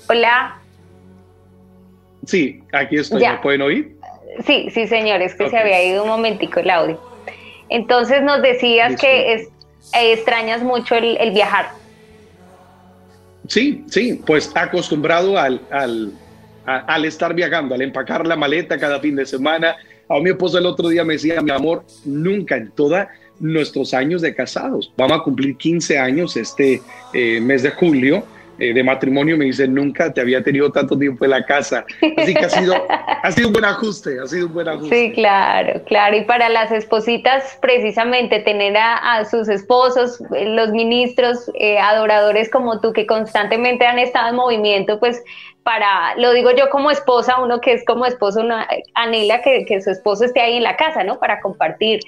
hola. 0.07 0.59
Sí, 2.26 2.61
aquí 2.72 2.97
estoy. 2.97 3.22
¿Me 3.22 3.38
pueden 3.38 3.61
oír? 3.61 3.95
Sí, 4.45 4.70
sí, 4.72 4.88
señor. 4.88 5.22
Es 5.22 5.36
que 5.36 5.49
se 5.49 5.57
había 5.57 5.84
ido 5.84 6.03
un 6.03 6.09
momentico 6.09 6.59
el 6.59 6.70
audio. 6.70 7.01
Entonces 7.70 8.22
nos 8.22 8.41
decías 8.41 8.99
que 8.99 9.34
es, 9.34 9.47
eh, 9.93 10.13
extrañas 10.13 10.61
mucho 10.61 10.95
el, 10.95 11.32
viajar. 11.32 11.70
Sí, 13.47 13.84
sí, 13.88 14.22
pues 14.26 14.51
acostumbrado 14.55 15.38
al, 15.38 15.61
al, 15.72 16.13
al 16.65 17.05
estar 17.05 17.34
viajando, 17.34 17.74
al 17.74 17.82
empacar 17.82 18.28
la 18.28 18.36
maleta 18.36 18.78
cada 18.78 18.99
fin 18.99 19.15
de 19.15 19.26
semana. 19.26 19.76
A 20.07 20.20
mi 20.20 20.30
esposa 20.30 20.59
el 20.59 20.65
otro 20.65 20.89
día 20.89 21.03
me 21.03 21.13
decía, 21.13 21.41
mi 21.41 21.51
amor, 21.51 21.84
nunca 22.05 22.55
en 22.57 22.72
toda 22.72 23.09
nuestros 23.39 23.93
años 23.93 24.21
de 24.21 24.35
casados. 24.35 24.91
Vamos 24.97 25.19
a 25.19 25.23
cumplir 25.23 25.55
15 25.55 25.97
años 25.97 26.35
este 26.37 26.81
eh, 27.13 27.39
mes 27.41 27.63
de 27.63 27.71
julio 27.71 28.23
eh, 28.57 28.73
de 28.73 28.83
matrimonio. 28.83 29.37
Me 29.37 29.45
dice, 29.45 29.67
nunca 29.67 30.13
te 30.13 30.21
había 30.21 30.43
tenido 30.43 30.71
tanto 30.71 30.97
tiempo 30.97 31.25
en 31.25 31.31
la 31.31 31.45
casa. 31.45 31.85
Así 32.17 32.33
que 32.33 32.45
ha 32.45 32.49
sido, 32.49 32.75
ha 33.23 33.31
sido 33.31 33.47
un 33.47 33.53
buen 33.53 33.65
ajuste, 33.65 34.19
ha 34.21 34.27
sido 34.27 34.47
un 34.47 34.53
buen 34.53 34.67
ajuste. 34.67 34.95
Sí, 34.95 35.13
claro, 35.13 35.81
claro. 35.85 36.17
Y 36.17 36.21
para 36.25 36.49
las 36.49 36.71
espositas, 36.71 37.57
precisamente 37.61 38.39
tener 38.39 38.75
a, 38.77 39.23
sus 39.25 39.47
esposos, 39.47 40.21
eh, 40.35 40.45
los 40.45 40.71
ministros, 40.71 41.51
adoradores 41.81 42.49
como 42.49 42.81
tú, 42.81 42.93
que 42.93 43.05
constantemente 43.05 43.85
han 43.85 43.99
estado 43.99 44.29
en 44.29 44.35
movimiento, 44.35 44.99
pues 44.99 45.23
para, 45.63 46.15
lo 46.15 46.33
digo 46.33 46.49
yo 46.51 46.69
como 46.69 46.89
esposa, 46.89 47.39
uno 47.39 47.61
que 47.61 47.73
es 47.73 47.85
como 47.85 48.05
esposo, 48.05 48.41
una, 48.41 48.67
anhela 48.95 49.41
que, 49.41 49.65
que, 49.65 49.81
su 49.81 49.91
esposo 49.91 50.25
esté 50.25 50.41
ahí 50.41 50.57
en 50.57 50.63
la 50.63 50.75
casa, 50.75 51.03
¿no? 51.03 51.19
Para 51.19 51.41
compartir. 51.41 51.99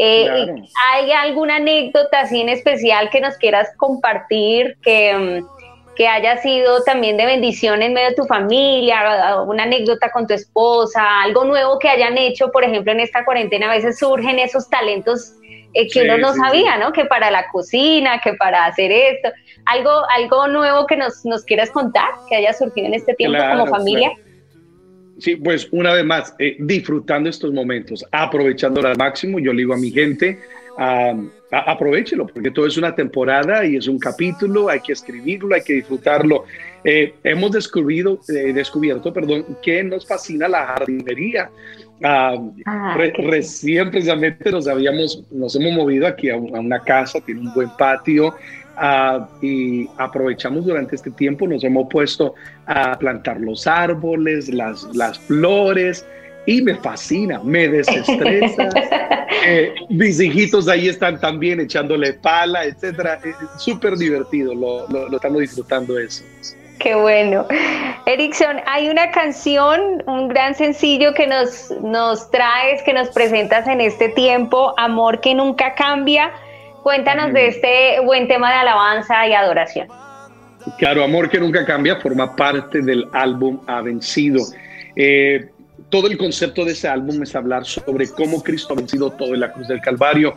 Eh, 0.00 0.46
¿Hay 0.92 1.10
alguna 1.10 1.56
anécdota 1.56 2.20
así 2.20 2.40
en 2.40 2.48
especial 2.48 3.10
que 3.10 3.20
nos 3.20 3.36
quieras 3.36 3.68
compartir 3.76 4.76
que, 4.80 5.12
mm, 5.42 5.94
que 5.96 6.06
haya 6.06 6.36
sido 6.40 6.84
también 6.84 7.16
de 7.16 7.26
bendición 7.26 7.82
en 7.82 7.94
medio 7.94 8.10
de 8.10 8.14
tu 8.14 8.24
familia, 8.24 9.42
una 9.44 9.64
anécdota 9.64 10.12
con 10.12 10.28
tu 10.28 10.34
esposa, 10.34 11.22
algo 11.22 11.44
nuevo 11.44 11.80
que 11.80 11.88
hayan 11.88 12.16
hecho, 12.16 12.52
por 12.52 12.62
ejemplo, 12.62 12.92
en 12.92 13.00
esta 13.00 13.24
cuarentena 13.24 13.66
a 13.66 13.74
veces 13.74 13.98
surgen 13.98 14.38
esos 14.38 14.70
talentos 14.70 15.32
eh, 15.74 15.88
que 15.88 16.02
uno 16.02 16.16
no 16.16 16.32
sabía, 16.32 16.76
¿no? 16.76 16.92
Que 16.92 17.04
para 17.04 17.32
la 17.32 17.48
cocina, 17.48 18.20
que 18.22 18.34
para 18.34 18.66
hacer 18.66 18.92
esto, 18.92 19.30
algo, 19.66 19.90
algo 20.16 20.46
nuevo 20.46 20.86
que 20.86 20.96
nos, 20.96 21.24
nos 21.24 21.44
quieras 21.44 21.70
contar, 21.70 22.08
que 22.28 22.36
haya 22.36 22.52
surgido 22.52 22.86
en 22.86 22.94
este 22.94 23.14
tiempo 23.14 23.38
como 23.50 23.66
familia. 23.66 24.12
Sí, 25.18 25.36
pues 25.36 25.68
una 25.72 25.92
vez 25.92 26.04
más, 26.04 26.34
eh, 26.38 26.56
disfrutando 26.60 27.28
estos 27.28 27.52
momentos, 27.52 28.04
aprovechándolo 28.12 28.88
al 28.88 28.96
máximo, 28.96 29.38
yo 29.38 29.52
le 29.52 29.62
digo 29.62 29.74
a 29.74 29.76
mi 29.76 29.90
gente, 29.90 30.38
aprovechelo, 31.50 32.26
porque 32.26 32.50
todo 32.50 32.66
es 32.66 32.76
una 32.76 32.94
temporada 32.94 33.64
y 33.64 33.76
es 33.76 33.88
un 33.88 33.98
capítulo, 33.98 34.68
hay 34.68 34.80
que 34.80 34.92
escribirlo, 34.92 35.54
hay 35.54 35.62
que 35.62 35.74
disfrutarlo. 35.74 36.44
Eh, 36.84 37.14
hemos 37.24 37.52
descubierto, 37.52 38.20
eh, 38.28 38.52
descubierto 38.52 39.12
perdón, 39.12 39.44
que 39.62 39.82
nos 39.82 40.06
fascina 40.06 40.48
la 40.48 40.66
jardinería. 40.66 41.50
Ah, 42.02 42.36
recién 42.96 43.90
precisamente 43.90 44.52
nos 44.52 44.68
habíamos, 44.68 45.24
nos 45.32 45.56
hemos 45.56 45.72
movido 45.72 46.06
aquí 46.06 46.30
a, 46.30 46.36
una 46.36 46.80
casa, 46.80 47.20
tiene 47.20 47.40
un 47.40 47.52
buen 47.52 47.70
patio, 47.76 48.36
Ah, 48.80 49.28
y 49.42 49.88
aprovechamos 49.96 50.64
durante 50.64 50.94
este 50.94 51.10
tiempo, 51.10 51.48
nos 51.48 51.64
hemos 51.64 51.88
puesto 51.88 52.34
a 52.66 52.96
plantar 52.96 53.40
los 53.40 53.66
árboles, 53.66 54.48
las, 54.48 54.84
las 54.94 55.18
flores, 55.18 56.06
y 56.46 56.62
me 56.62 56.76
fascina, 56.76 57.40
me 57.42 57.68
desestresa. 57.68 58.68
Eh, 59.46 59.72
mis 59.88 60.20
hijitos 60.20 60.68
ahí 60.68 60.88
están 60.88 61.20
también 61.20 61.60
echándole 61.60 62.14
pala, 62.14 62.64
etcétera. 62.64 63.20
Súper 63.56 63.96
divertido, 63.96 64.52
lo, 64.54 64.88
lo, 64.88 65.14
estamos 65.14 65.40
disfrutando 65.40 65.96
eso. 65.98 66.24
Qué 66.80 66.94
bueno. 66.94 67.46
Erickson, 68.06 68.56
hay 68.66 68.88
una 68.88 69.10
canción, 69.10 70.02
un 70.06 70.28
gran 70.28 70.54
sencillo 70.54 71.14
que 71.14 71.26
nos, 71.26 71.70
nos 71.82 72.30
traes, 72.30 72.82
que 72.82 72.92
nos 72.92 73.08
presentas 73.10 73.68
en 73.68 73.80
este 73.80 74.08
tiempo, 74.08 74.74
Amor 74.76 75.20
que 75.20 75.34
nunca 75.34 75.74
cambia. 75.74 76.32
Cuéntanos 76.88 77.34
de 77.34 77.48
este 77.48 78.00
buen 78.00 78.28
tema 78.28 78.48
de 78.48 78.60
alabanza 78.60 79.28
y 79.28 79.34
adoración. 79.34 79.88
Claro, 80.78 81.04
Amor 81.04 81.28
que 81.28 81.38
nunca 81.38 81.66
cambia 81.66 81.96
forma 81.96 82.34
parte 82.34 82.80
del 82.80 83.06
álbum 83.12 83.60
Ha 83.66 83.82
vencido. 83.82 84.40
Eh, 84.96 85.50
todo 85.90 86.06
el 86.06 86.16
concepto 86.16 86.64
de 86.64 86.72
ese 86.72 86.88
álbum 86.88 87.22
es 87.22 87.36
hablar 87.36 87.66
sobre 87.66 88.08
cómo 88.08 88.42
Cristo 88.42 88.72
ha 88.72 88.76
vencido 88.76 89.10
todo 89.10 89.34
en 89.34 89.40
la 89.40 89.52
cruz 89.52 89.68
del 89.68 89.82
Calvario 89.82 90.34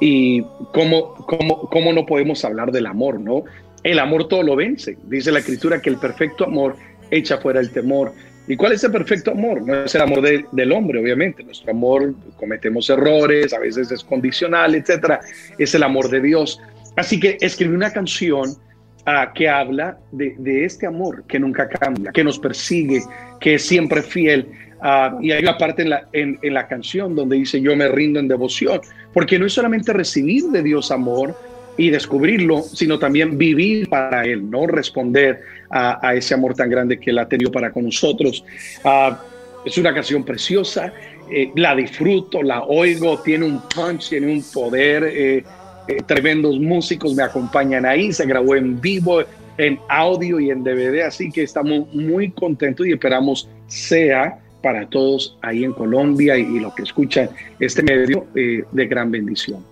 y 0.00 0.42
cómo, 0.72 1.14
cómo, 1.14 1.70
cómo 1.70 1.92
no 1.92 2.04
podemos 2.04 2.44
hablar 2.44 2.72
del 2.72 2.86
amor, 2.86 3.20
¿no? 3.20 3.44
El 3.84 4.00
amor 4.00 4.26
todo 4.26 4.42
lo 4.42 4.56
vence. 4.56 4.98
Dice 5.04 5.30
la 5.30 5.38
escritura 5.38 5.80
que 5.80 5.90
el 5.90 5.98
perfecto 5.98 6.42
amor 6.42 6.74
echa 7.12 7.38
fuera 7.38 7.60
el 7.60 7.70
temor. 7.70 8.12
¿Y 8.48 8.56
cuál 8.56 8.72
es 8.72 8.82
el 8.82 8.90
perfecto 8.90 9.30
amor? 9.30 9.62
No 9.62 9.84
es 9.84 9.94
el 9.94 10.02
amor 10.02 10.20
del 10.20 10.72
hombre, 10.72 11.00
obviamente. 11.00 11.44
Nuestro 11.44 11.70
amor, 11.70 12.14
cometemos 12.36 12.90
errores, 12.90 13.52
a 13.52 13.58
veces 13.58 13.90
es 13.92 14.02
condicional, 14.02 14.74
etc. 14.74 15.20
Es 15.58 15.74
el 15.74 15.82
amor 15.82 16.08
de 16.10 16.20
Dios. 16.20 16.60
Así 16.96 17.20
que 17.20 17.38
escribí 17.40 17.74
una 17.74 17.92
canción 17.92 18.50
uh, 18.50 19.32
que 19.34 19.48
habla 19.48 19.98
de, 20.10 20.64
este 20.64 20.86
amor 20.86 21.24
que 21.28 21.38
nunca 21.38 21.68
cambia, 21.68 22.10
que 22.10 22.24
nos 22.24 22.38
persigue, 22.38 23.02
que 23.40 23.54
es 23.54 23.64
siempre 23.64 24.02
fiel. 24.02 24.48
Uh, 24.80 25.22
y 25.22 25.30
hay 25.30 25.42
una 25.42 25.56
parte 25.56 25.82
en 25.82 25.90
la, 25.90 26.08
en 26.12 26.38
la 26.42 26.66
canción 26.66 27.14
donde 27.14 27.36
dice, 27.36 27.60
yo 27.60 27.76
me 27.76 27.86
rindo 27.86 28.18
en 28.18 28.26
devoción, 28.26 28.80
porque 29.14 29.38
no 29.38 29.46
es 29.46 29.52
solamente 29.52 29.92
recibir 29.92 30.46
de 30.46 30.64
Dios 30.64 30.90
amor, 30.90 31.36
y 31.76 31.90
descubrirlo, 31.90 32.62
sino 32.62 32.98
también 32.98 33.38
vivir 33.38 33.88
para 33.88 34.24
Él, 34.24 34.50
¿no? 34.50 34.66
Responder 34.66 35.40
a, 35.72 36.14
ese 36.14 36.34
amor 36.34 36.54
tan 36.54 36.68
grande 36.68 36.98
que 36.98 37.10
Él 37.10 37.18
ha 37.18 37.26
tenido 37.26 37.50
para 37.50 37.72
con 37.72 37.84
nosotros. 37.84 38.44
Ah, 38.84 39.20
es 39.64 39.78
una 39.78 39.94
canción 39.94 40.24
preciosa, 40.24 40.92
eh, 41.30 41.50
la 41.54 41.74
disfruto, 41.74 42.42
la 42.42 42.62
oigo, 42.64 43.20
tiene 43.20 43.46
un 43.46 43.60
punch, 43.68 44.10
tiene 44.10 44.32
un 44.32 44.42
poder. 44.52 45.04
Eh, 45.04 45.44
eh, 45.88 45.96
tremendos 46.06 46.58
músicos 46.60 47.14
me 47.14 47.24
acompañan 47.24 47.84
ahí, 47.84 48.12
se 48.12 48.24
grabó 48.24 48.54
en 48.54 48.80
vivo, 48.80 49.22
en 49.58 49.80
audio 49.88 50.38
y 50.38 50.50
en 50.50 50.62
DVD, 50.62 51.02
así 51.02 51.30
que 51.30 51.42
estamos 51.42 51.92
muy 51.92 52.30
contentos 52.30 52.86
y 52.86 52.92
esperamos 52.92 53.48
sea 53.66 54.38
para 54.62 54.86
todos 54.88 55.36
ahí 55.42 55.64
en 55.64 55.72
Colombia 55.72 56.38
y, 56.38 56.42
y 56.42 56.60
los 56.60 56.72
que 56.74 56.82
escuchan 56.82 57.28
este 57.58 57.82
medio 57.82 58.26
de 58.34 58.86
gran 58.86 59.10
bendición. 59.10 59.64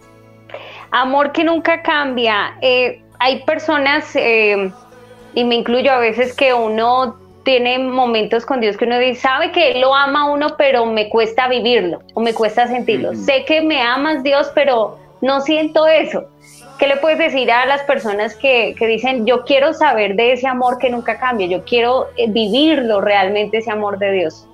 Amor 0.90 1.30
que 1.32 1.44
nunca 1.44 1.82
cambia. 1.82 2.57
Eh, 2.61 3.03
hay 3.18 3.44
personas, 3.44 4.11
eh, 4.16 4.72
y 5.35 5.45
me 5.45 5.57
incluyo 5.57 5.93
a 5.93 5.99
veces, 5.99 6.35
que 6.35 6.55
uno 6.55 7.16
tiene 7.43 7.78
momentos 7.78 8.45
con 8.45 8.61
Dios 8.61 8.76
que 8.76 8.85
uno 8.85 8.99
dice, 8.99 9.22
sabe 9.22 9.51
que 9.53 9.72
Él 9.72 9.81
lo 9.81 9.95
ama 9.95 10.22
a 10.22 10.31
uno, 10.31 10.55
pero 10.59 10.87
me 10.87 11.09
cuesta 11.09 11.49
vivirlo 11.49 12.01
o 12.14 12.20
me 12.20 12.35
cuesta 12.35 12.66
sentirlo. 12.66 13.14
Sé 13.14 13.45
que 13.47 13.62
me 13.62 13.81
amas 13.81 14.22
Dios, 14.22 14.51
pero 14.55 14.99
no 15.20 15.41
siento 15.41 15.87
eso. 15.87 16.28
¿Qué 16.78 16.87
le 16.87 16.97
puedes 16.97 17.18
decir 17.18 17.51
a 17.51 17.66
las 17.66 17.83
personas 17.83 18.35
que, 18.35 18.74
que 18.78 18.87
dicen, 18.87 19.26
yo 19.26 19.45
quiero 19.45 19.74
saber 19.74 20.16
de 20.16 20.33
ese 20.33 20.47
amor 20.47 20.78
que 20.78 20.91
nunca 20.91 21.18
cambia, 21.18 21.47
yo 21.47 21.64
quiero 21.64 22.09
eh, 22.16 22.26
vivirlo 22.31 23.01
realmente, 23.01 23.59
ese 23.59 23.70
amor 23.70 23.99
de 23.99 24.12
Dios? 24.12 24.47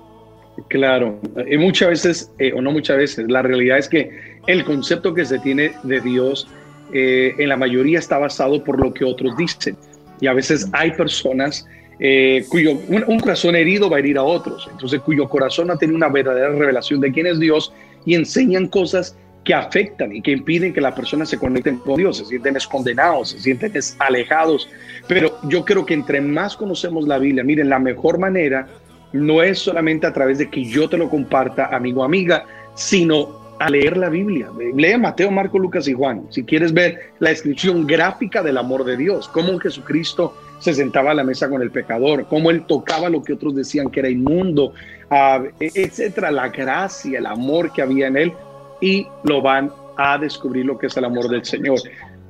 Claro, 0.67 1.19
y 1.49 1.57
muchas 1.57 1.89
veces, 1.89 2.31
o 2.55 2.61
no 2.61 2.71
muchas 2.71 2.97
veces, 2.97 3.29
la 3.29 3.43
realidad 3.43 3.77
es 3.77 3.87
que 3.87 4.09
el 4.47 4.65
concepto 4.65 5.13
que 5.13 5.23
se 5.23 5.39
tiene 5.39 5.73
de 5.83 6.01
Dios 6.01 6.47
eh, 6.93 7.35
en 7.37 7.49
la 7.49 7.57
mayoría 7.57 7.99
está 7.99 8.17
basado 8.17 8.63
por 8.63 8.79
lo 8.79 8.93
que 8.93 9.05
otros 9.05 9.37
dicen. 9.37 9.77
Y 10.19 10.27
a 10.27 10.33
veces 10.33 10.67
hay 10.73 10.91
personas 10.91 11.67
eh, 11.99 12.45
cuyo 12.49 12.73
un, 12.89 13.19
corazón 13.19 13.55
herido 13.55 13.89
va 13.89 13.97
a 13.97 13.99
herir 13.99 14.17
a 14.17 14.23
otros, 14.23 14.67
entonces 14.71 15.01
cuyo 15.01 15.27
corazón 15.27 15.67
no 15.67 15.77
tiene 15.77 15.95
una 15.95 16.09
verdadera 16.09 16.49
revelación 16.49 16.99
de 16.99 17.11
quién 17.11 17.25
es 17.25 17.39
Dios 17.39 17.73
y 18.05 18.13
enseñan 18.13 18.67
cosas 18.67 19.17
que 19.43 19.55
afectan 19.55 20.15
y 20.15 20.21
que 20.21 20.31
impiden 20.31 20.73
que 20.73 20.81
las 20.81 20.93
personas 20.93 21.29
se 21.29 21.39
conecten 21.39 21.77
con 21.77 21.95
Dios, 21.95 22.17
se 22.17 22.25
sienten 22.25 22.55
condenados, 22.69 23.29
se 23.29 23.39
sienten 23.39 23.71
alejados. 23.97 24.69
Pero 25.07 25.39
yo 25.43 25.63
creo 25.63 25.85
que 25.85 25.93
entre 25.93 26.21
más 26.21 26.55
conocemos 26.55 27.07
la 27.07 27.17
Biblia, 27.17 27.43
miren, 27.43 27.69
la 27.69 27.79
mejor 27.79 28.19
manera 28.19 28.67
no 29.13 29.41
es 29.41 29.57
solamente 29.57 30.05
a 30.05 30.13
través 30.13 30.37
de 30.37 30.49
que 30.49 30.65
yo 30.65 30.89
te 30.89 30.97
lo 30.97 31.09
comparta, 31.09 31.73
amigo 31.75 32.03
amiga, 32.03 32.45
sino 32.75 33.36
a 33.59 33.69
leer 33.69 33.97
la 33.97 34.09
Biblia. 34.09 34.49
Lee 34.75 34.97
Mateo, 34.97 35.31
Marco, 35.31 35.59
Lucas 35.59 35.87
y 35.87 35.93
Juan. 35.93 36.27
Si 36.29 36.43
quieres 36.43 36.73
ver 36.73 37.11
la 37.19 37.29
descripción 37.29 37.87
gráfica 37.87 38.43
del 38.43 38.57
amor 38.57 38.83
de 38.83 38.97
Dios, 38.97 39.27
cómo 39.29 39.57
Jesucristo 39.59 40.35
se 40.59 40.73
sentaba 40.73 41.11
a 41.11 41.13
la 41.13 41.23
mesa 41.23 41.49
con 41.49 41.61
el 41.61 41.71
pecador, 41.71 42.27
cómo 42.27 42.49
él 42.49 42.65
tocaba 42.65 43.09
lo 43.09 43.23
que 43.23 43.33
otros 43.33 43.55
decían 43.55 43.89
que 43.89 43.99
era 43.99 44.09
inmundo, 44.09 44.73
uh, 45.11 45.47
etcétera, 45.59 46.31
la 46.31 46.49
gracia, 46.49 47.19
el 47.19 47.25
amor 47.25 47.71
que 47.71 47.81
había 47.81 48.07
en 48.07 48.17
él, 48.17 48.33
y 48.81 49.07
lo 49.23 49.41
van 49.41 49.71
a 49.97 50.17
descubrir 50.17 50.65
lo 50.65 50.77
que 50.77 50.87
es 50.87 50.97
el 50.97 51.05
amor 51.05 51.29
del 51.29 51.45
Señor. 51.45 51.79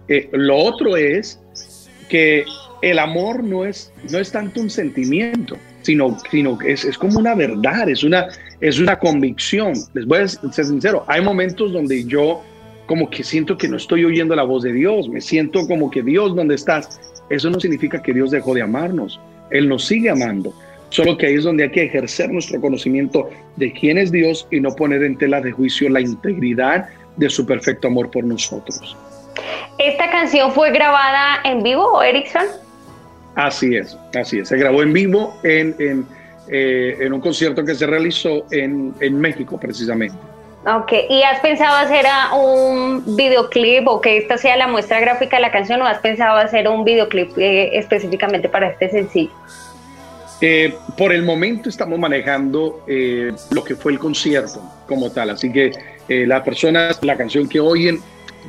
Eh, 0.08 0.30
lo 0.32 0.58
otro 0.58 0.96
es 0.96 1.40
que 2.10 2.46
el 2.82 3.00
amor 3.00 3.44
no 3.44 3.66
es, 3.66 3.92
no 4.10 4.20
es 4.20 4.32
tanto 4.32 4.62
un 4.62 4.70
sentimiento, 4.70 5.58
sino, 5.88 6.18
sino 6.30 6.58
es, 6.66 6.84
es 6.84 6.98
como 6.98 7.18
una 7.18 7.34
verdad, 7.34 7.88
es 7.90 8.04
una, 8.04 8.28
es 8.60 8.78
una 8.78 9.00
convicción. 9.00 9.74
Les 9.94 10.06
voy 10.06 10.20
a 10.20 10.28
ser 10.28 10.66
sincero, 10.66 11.06
hay 11.08 11.22
momentos 11.22 11.72
donde 11.72 12.04
yo 12.04 12.44
como 12.88 13.10
que 13.10 13.24
siento 13.24 13.58
que 13.58 13.70
no 13.70 13.78
estoy 13.78 14.04
oyendo 14.04 14.36
la 14.36 14.44
voz 14.44 14.64
de 14.64 14.74
Dios, 14.74 15.08
me 15.10 15.22
siento 15.22 15.66
como 15.66 15.90
que 15.90 16.04
Dios, 16.04 16.36
¿dónde 16.36 16.56
estás? 16.56 17.00
Eso 17.30 17.50
no 17.50 17.60
significa 17.60 18.02
que 18.02 18.14
Dios 18.14 18.32
dejó 18.32 18.54
de 18.54 18.62
amarnos, 18.62 19.20
Él 19.50 19.68
nos 19.70 19.86
sigue 19.86 20.10
amando. 20.10 20.54
Solo 20.90 21.18
que 21.18 21.28
ahí 21.28 21.36
es 21.36 21.44
donde 21.44 21.64
hay 21.64 21.72
que 21.72 21.84
ejercer 21.84 22.30
nuestro 22.30 22.62
conocimiento 22.62 23.30
de 23.58 23.74
quién 23.74 23.98
es 23.98 24.10
Dios 24.12 24.48
y 24.52 24.60
no 24.60 24.74
poner 24.74 25.04
en 25.04 25.18
tela 25.18 25.42
de 25.42 25.52
juicio 25.52 25.90
la 25.90 26.00
integridad 26.00 26.88
de 27.18 27.30
su 27.30 27.46
perfecto 27.46 27.88
amor 27.88 28.10
por 28.10 28.24
nosotros. 28.24 28.96
¿Esta 29.80 30.10
canción 30.10 30.52
fue 30.52 30.72
grabada 30.72 31.40
en 31.44 31.64
vivo, 31.64 32.02
Erickson? 32.02 32.46
Así 33.38 33.76
es, 33.76 33.96
así 34.20 34.40
es. 34.40 34.48
Se 34.48 34.58
grabó 34.58 34.82
en 34.82 34.92
vivo 34.92 35.40
en, 35.44 35.76
en, 35.78 36.08
eh, 36.50 36.98
en 37.00 37.14
un 37.14 37.22
concierto 37.22 37.64
que 37.64 37.76
se 37.76 37.86
realizó 37.86 38.46
en, 38.50 38.96
en, 39.00 39.20
México, 39.20 39.60
precisamente. 39.60 40.18
Ok, 40.66 40.92
¿y 41.08 41.22
has 41.22 41.40
pensado 41.40 41.78
hacer 41.78 42.06
un 42.36 43.16
videoclip 43.16 43.88
o 43.88 44.02
que 44.02 44.18
esta 44.18 44.40
sea 44.40 44.58
la 44.58 44.68
muestra 44.68 45.00
gráfica 45.00 45.38
de 45.38 45.44
la 45.44 45.52
canción 45.52 45.80
o 45.84 45.86
has 45.86 46.00
pensado 46.00 46.36
hacer 46.36 46.68
un 46.68 46.84
videoclip 46.84 47.38
eh, 47.38 47.78
específicamente 47.78 48.50
para 48.50 48.70
este 48.72 48.90
sencillo? 48.90 49.32
Eh, 50.42 50.74
por 50.98 51.14
el 51.14 51.22
momento 51.22 51.70
estamos 51.70 52.00
manejando 52.00 52.84
eh, 52.88 53.32
lo 53.52 53.64
que 53.64 53.76
fue 53.76 53.92
el 53.92 54.00
concierto 54.00 54.62
como 54.88 55.12
tal, 55.12 55.30
así 55.30 55.52
que 55.52 55.72
las 56.08 56.42
personas, 56.42 56.98
la 57.04 57.16
canción 57.16 57.48
que 57.48 57.60
oyen, 57.60 58.00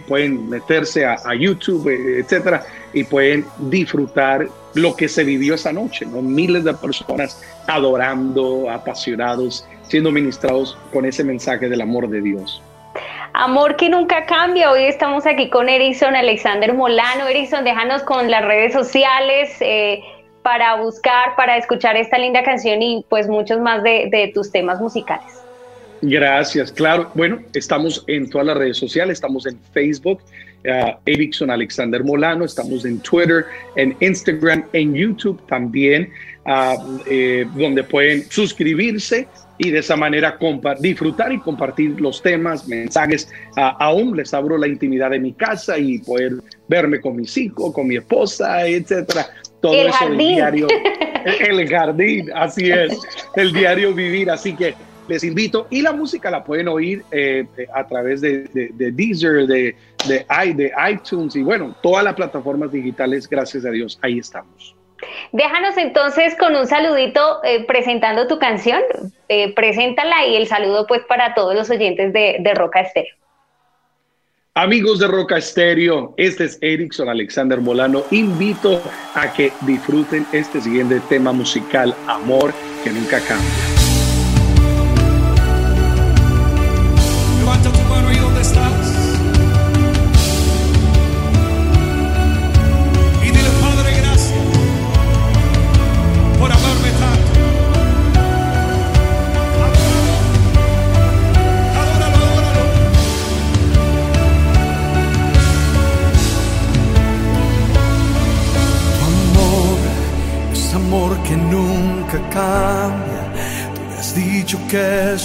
pueden 0.07 0.49
meterse 0.49 1.05
a, 1.05 1.35
YouTube, 1.35 1.89
etcétera, 1.89 2.65
y 2.93 3.05
pueden 3.05 3.45
disfrutar 3.59 4.49
lo 4.79 4.97
que 4.97 5.09
se 5.09 5.25
vivió 5.25 5.55
esa 5.55 5.73
noche, 5.73 6.07
¿no? 6.07 6.23
Miles 6.23 6.65
de 6.65 6.75
personas 6.75 7.43
adorando, 7.67 8.71
apasionados, 8.71 9.67
siendo 9.83 10.11
ministrados 10.11 10.77
con 10.93 11.05
ese 11.05 11.25
mensaje 11.25 11.69
del 11.69 11.81
amor 11.81 12.09
de 12.09 12.21
Dios. 12.21 12.63
Amor 13.35 13.77
que 13.77 13.89
nunca 13.89 14.27
cambia. 14.27 14.71
Hoy 14.71 14.85
estamos 14.85 15.27
aquí 15.27 15.51
con 15.51 15.69
Erison 15.69 16.17
Alexander 16.17 16.73
Molano. 16.75 17.29
Erison, 17.29 17.63
déjanos 17.63 18.03
con 18.03 18.31
las 18.31 18.45
redes 18.45 18.73
sociales. 18.73 19.51
Eh, 19.61 20.03
para 20.49 20.77
buscar, 20.77 21.37
para 21.37 21.59
escuchar 21.59 21.97
esta 21.99 22.17
linda 22.17 22.43
canción 22.43 22.81
y 22.81 23.05
pues 23.11 23.29
muchos 23.29 23.61
más 23.61 23.83
de, 23.83 24.31
tus 24.35 24.51
temas 24.51 24.81
musicales. 24.81 25.43
Gracias, 26.01 26.73
claro. 26.73 27.11
Bueno, 27.13 27.41
estamos 27.53 28.03
en 28.07 28.31
todas 28.31 28.47
las 28.47 28.57
redes 28.57 28.79
sociales, 28.79 29.15
estamos 29.15 29.47
en 29.47 29.59
Facebook, 29.75 30.23
uh, 30.65 30.99
Erickson 31.07 31.51
Alexander 31.51 32.03
Molano, 32.05 32.45
estamos 32.45 32.85
en 32.85 32.99
Twitter, 33.01 33.45
en 33.77 33.97
Instagram, 34.01 34.65
en 34.73 34.95
YouTube 34.95 35.41
también, 35.47 36.11
uh, 36.47 37.01
eh, 37.07 37.47
donde 37.55 37.85
pueden 37.85 38.25
suscribirse 38.31 39.27
y 39.59 39.71
de 39.71 39.81
esa 39.81 39.97
manera 39.97 40.39
disfrutar 40.79 41.33
y 41.33 41.39
compartir 41.41 42.01
los 42.01 42.23
temas, 42.23 42.69
mensajes. 42.69 43.29
Uh, 43.57 43.73
aún 43.81 44.17
les 44.17 44.33
abro 44.33 44.57
la 44.57 44.69
intimidad 44.69 45.11
de 45.11 45.19
mi 45.19 45.33
casa 45.33 45.79
y 45.79 45.99
poder 45.99 46.35
verme 46.69 47.01
con 47.01 47.17
mis 47.17 47.37
hijos, 47.37 47.73
con 47.73 47.89
mi 47.89 47.97
esposa, 47.97 48.67
etcétera 48.67 49.27
todo 49.61 49.73
el 49.73 49.89
eso 49.89 49.97
jardín. 49.99 50.19
diario, 50.19 50.69
el 51.41 51.69
jardín, 51.69 52.31
así 52.35 52.71
es, 52.71 52.97
el 53.35 53.53
diario 53.53 53.93
vivir, 53.93 54.31
así 54.31 54.55
que 54.55 54.75
les 55.09 55.25
invito 55.25 55.67
y 55.71 55.83
la 55.83 55.93
música 55.93 56.31
la 56.31 56.45
pueden 56.45 56.69
oír 56.69 57.03
eh, 57.11 57.47
a 57.75 57.87
través 57.87 58.21
de, 58.21 58.45
de, 58.53 58.93
Deezer, 58.93 59.47
de, 59.47 59.75
de, 60.07 60.27
de 60.55 60.73
iTunes 60.91 61.35
y 61.35 61.43
bueno, 61.43 61.75
todas 61.83 62.05
las 62.05 62.15
plataformas 62.15 62.71
digitales, 62.71 63.29
gracias 63.29 63.65
a 63.65 63.71
Dios, 63.71 63.99
ahí 64.03 64.19
estamos. 64.19 64.75
Déjanos 65.33 65.77
entonces 65.77 66.35
con 66.37 66.57
un 66.57 66.67
saludito 66.67 67.43
eh, 67.45 67.65
presentando 67.67 68.27
tu 68.27 68.39
canción, 68.39 68.83
eh, 69.29 69.55
preséntala 69.55 70.27
y 70.27 70.37
el 70.37 70.47
saludo 70.47 70.87
pues 70.87 71.03
para 71.09 71.35
todos 71.35 71.55
los 71.55 71.71
oyentes 71.71 72.13
de, 72.13 72.39
de 72.41 72.55
Roca 72.55 72.81
Estéreo. 72.81 73.15
Amigos 74.55 74.99
de 74.99 75.07
Roca 75.07 75.37
Estéreo, 75.39 76.15
este 76.17 76.45
es 76.45 76.59
Erickson 76.61 77.09
Alexander 77.09 77.61
Molano. 77.61 78.03
Invito 78.11 78.83
a 79.15 79.33
que 79.33 79.53
disfruten 79.61 80.27
este 80.33 80.61
siguiente 80.61 81.01
tema 81.09 81.33
musical, 81.33 81.95
Amor 82.09 82.53
que 82.83 82.91
nunca 82.91 83.21
cambia. 83.21 83.78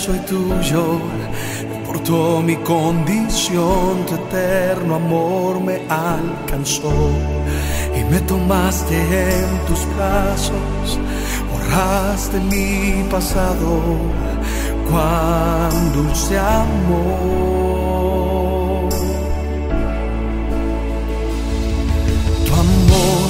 Soy 0.05 0.19
tuyo, 0.19 0.99
importó 1.77 2.41
mi 2.41 2.57
condición, 2.57 4.05
tu 4.05 4.15
eterno 4.15 4.95
amor 4.95 5.61
me 5.61 5.75
alcanzó 5.87 6.91
y 7.97 8.03
me 8.11 8.19
tomaste 8.21 8.97
en 8.97 9.65
tus 9.65 9.79
brazos, 9.95 10.99
borraste 11.53 12.37
mi 12.51 13.03
pasado, 13.09 13.79
cuán 14.89 15.93
dulce 15.93 16.37
amor. 16.37 17.29
Tu 22.45 22.53
amor 22.53 23.29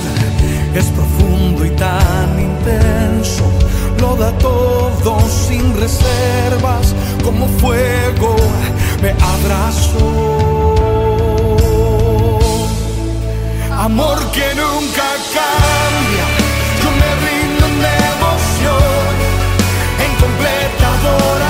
es 0.74 0.86
profundo 0.86 1.65
y 1.65 1.69
tan 1.76 2.39
intenso 2.39 3.43
todo 4.39 5.20
sin 5.28 5.76
reservas, 5.80 6.93
como 7.24 7.47
fuego 7.59 8.36
me 9.01 9.09
abrazó. 9.11 10.76
Amor 13.72 14.20
que 14.32 14.53
nunca 14.55 15.07
cambia, 15.38 16.26
yo 16.82 16.89
me 16.99 17.09
rindo 17.26 17.66
en 17.66 17.78
devoción, 17.89 19.14
en 20.05 20.11
completa 20.22 20.86
adoración. 20.99 21.43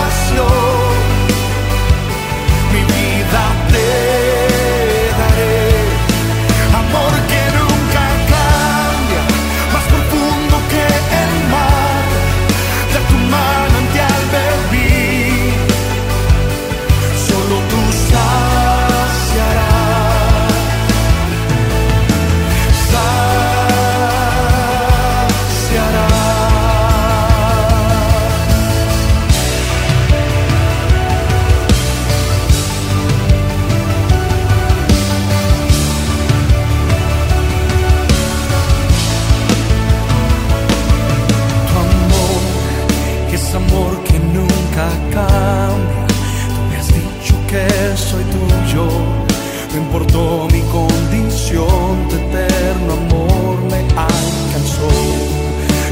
importó 49.93 50.47
mi 50.51 50.61
condición, 50.71 52.07
tu 52.09 52.15
eterno 52.15 52.93
amor 52.93 53.61
me 53.69 53.77
alcanzó 53.95 54.89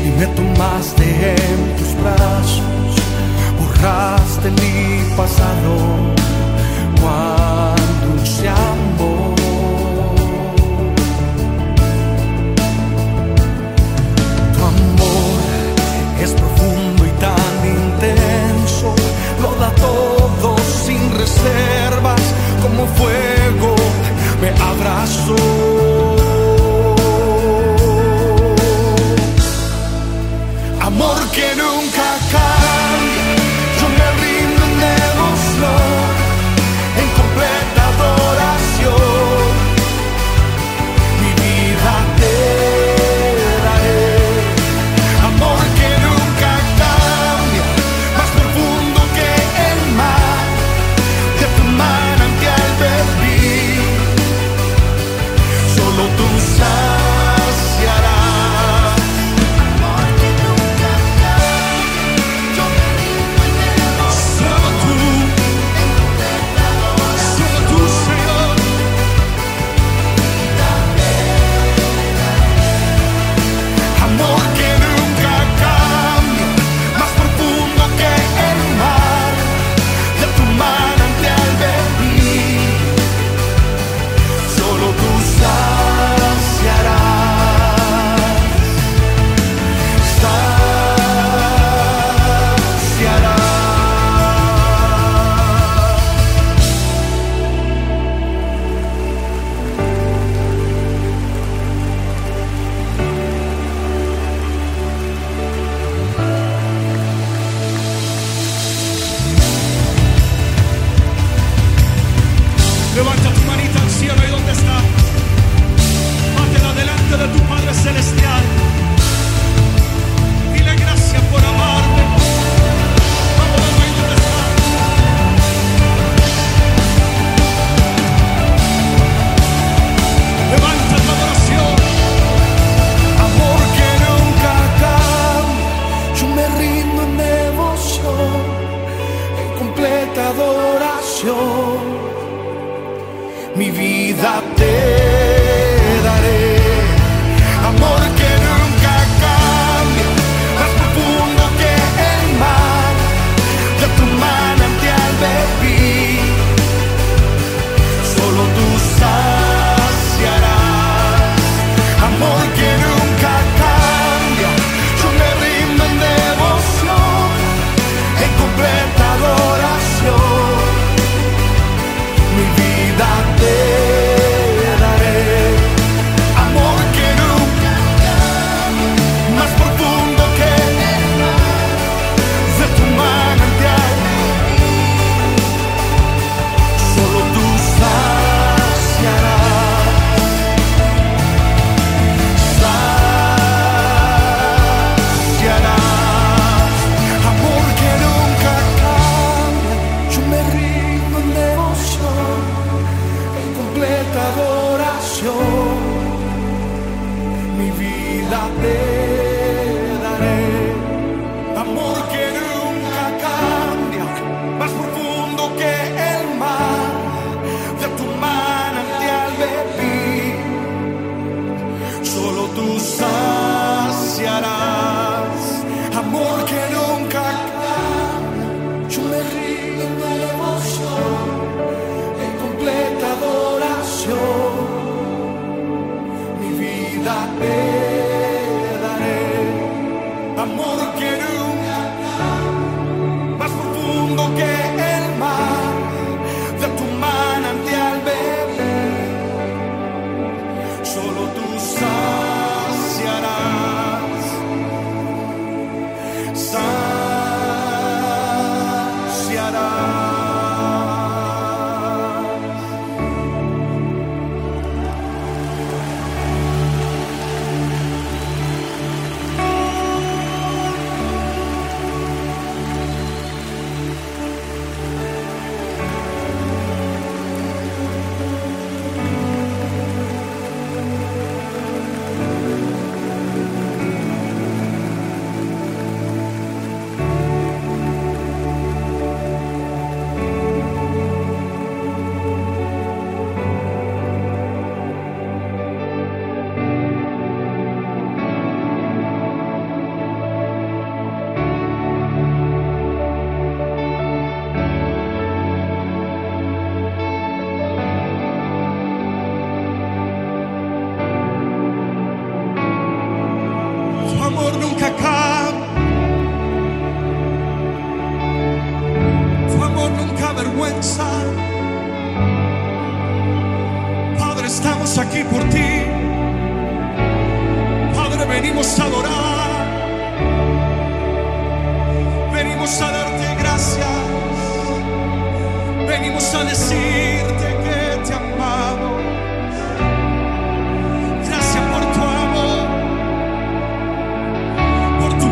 y 0.04 0.10
me 0.20 0.26
tomaste 0.26 1.04
en 1.04 1.76
tus 1.78 1.94
brazos, 2.02 2.64
borraste 3.60 4.50
mi 4.50 5.16
pasado. 5.16 6.12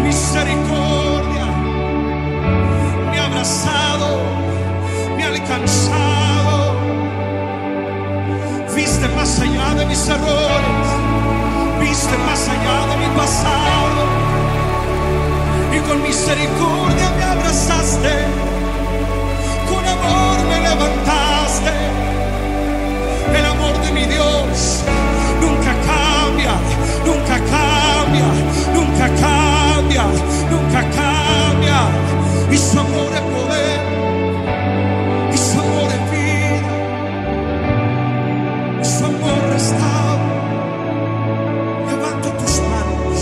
Misericordia. 0.10 1.46
Me 3.12 3.20
ha 3.20 3.26
abrazado, 3.26 4.10
me 5.16 5.24
ha 5.24 5.28
alcanzado. 5.28 6.58
Viste 8.76 9.08
más 9.18 9.32
allá 9.40 9.68
de 9.80 9.86
mis 9.86 10.04
errores, 10.08 10.88
viste 11.80 12.16
más 12.28 12.42
allá 12.54 12.78
de 12.90 12.96
mi 13.04 13.10
pasado 13.22 14.02
y 15.76 15.80
con 15.88 16.02
misericordia 16.02 17.08
me 17.18 17.24
abrazaste, 17.36 18.14
con 19.70 19.84
amor 19.98 20.38
me 20.52 20.58
levantaste. 20.70 21.76
El 23.38 23.46
amor 23.54 23.74
de 23.84 23.90
mi 23.92 24.06
Dios 24.06 24.84
nunca 25.44 25.72
cambia, 25.92 26.54
nunca 27.10 27.36
cambia, 27.56 28.28
nunca 28.78 29.06
cambia, 29.22 29.39
nunca 30.04 30.82
cambia. 30.92 31.88
Y 32.52 32.58
su 32.58 32.80
amor 32.80 33.12
es 33.14 33.22
poder, 33.22 33.80
y 35.34 35.38
su 35.38 35.60
amor 35.60 35.92
es 35.92 36.12
vida, 36.12 36.62
y 38.82 38.86
su 38.86 39.06
amor 39.06 39.40
restaura. 39.52 40.18
Levanta 41.88 42.38
tus 42.38 42.60
manos. 42.62 43.20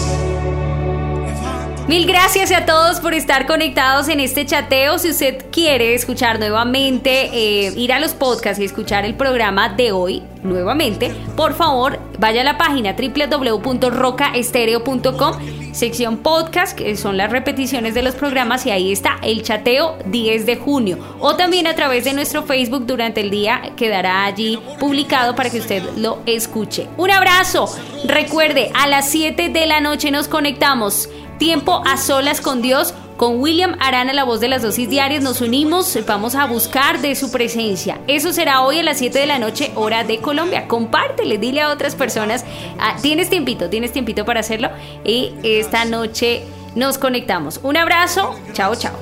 Mil 1.88 2.06
gracias 2.06 2.52
a 2.52 2.66
todos 2.66 3.00
por 3.00 3.14
estar 3.14 3.46
conectados 3.48 4.10
en 4.10 4.20
este 4.20 4.46
chateo. 4.46 5.00
Si 5.00 5.10
usted 5.10 5.46
quiere 5.52 5.94
escuchar 5.94 6.40
nuevamente, 6.40 7.30
eh, 7.34 7.74
ir 7.76 7.94
a 7.94 8.00
los 8.00 8.14
podcasts 8.14 8.62
y 8.62 8.66
escuchar 8.66 9.06
el 9.06 9.16
programa 9.16 9.70
de 9.70 9.92
hoy 9.92 10.24
nuevamente, 10.44 11.14
por 11.36 11.54
favor 11.54 12.00
vaya 12.20 12.42
a 12.42 12.44
la 12.44 12.58
página 12.58 12.94
www.rocaestereo.com, 12.94 15.36
sección 15.72 16.18
podcast, 16.18 16.78
que 16.78 16.96
son 16.98 17.18
las 17.18 17.32
repeticiones 17.32 17.94
de 17.94 18.04
los 18.04 18.16
programas, 18.16 18.66
y 18.66 18.72
ahí 18.72 18.92
está 18.92 19.18
el 19.24 19.44
chateo 19.44 19.98
10 20.06 20.46
de 20.46 20.56
junio. 20.56 20.98
O 21.20 21.36
también 21.36 21.68
a 21.68 21.76
través 21.76 22.04
de 22.04 22.14
nuestro 22.14 22.44
Facebook 22.44 22.86
durante 22.86 23.22
el 23.22 23.30
día 23.30 23.74
quedará 23.76 24.26
allí 24.26 24.60
publicado 24.80 25.36
para 25.36 25.50
que 25.50 25.60
usted 25.60 25.84
lo 25.98 26.20
escuche. 26.26 26.88
Un 26.98 27.12
abrazo. 27.12 27.70
Recuerde, 28.06 28.72
a 28.74 28.88
las 28.88 29.10
7 29.10 29.50
de 29.50 29.66
la 29.66 29.80
noche 29.80 30.12
nos 30.12 30.28
conectamos. 30.28 31.10
Tiempo 31.38 31.84
a 31.86 31.98
solas 31.98 32.42
con 32.42 32.62
Dios. 32.62 32.94
Con 33.18 33.40
William 33.40 33.76
Arana, 33.80 34.14
la 34.14 34.24
voz 34.24 34.40
de 34.40 34.48
las 34.48 34.62
dosis 34.62 34.88
diarias, 34.90 35.24
nos 35.24 35.42
unimos, 35.42 35.98
vamos 36.06 36.36
a 36.36 36.46
buscar 36.46 37.02
de 37.02 37.16
su 37.16 37.32
presencia. 37.32 38.00
Eso 38.08 38.32
será 38.32 38.62
hoy 38.62 38.78
a 38.78 38.84
las 38.84 39.00
7 39.00 39.18
de 39.18 39.26
la 39.26 39.40
noche, 39.40 39.72
hora 39.74 40.04
de 40.04 40.20
Colombia. 40.20 40.68
Compártele, 40.68 41.40
dile 41.40 41.62
a 41.62 41.72
otras 41.72 41.96
personas. 41.96 42.46
Ah, 42.78 42.96
tienes 43.02 43.32
tiempito, 43.32 43.72
tienes 43.72 43.92
tiempito 43.92 44.24
para 44.24 44.42
hacerlo. 44.42 44.70
Y 45.04 45.34
esta 45.42 45.84
noche 45.86 46.44
nos 46.76 47.00
conectamos. 47.00 47.60
Un 47.64 47.78
abrazo, 47.78 48.36
chao, 48.54 48.76
chao. 48.76 48.94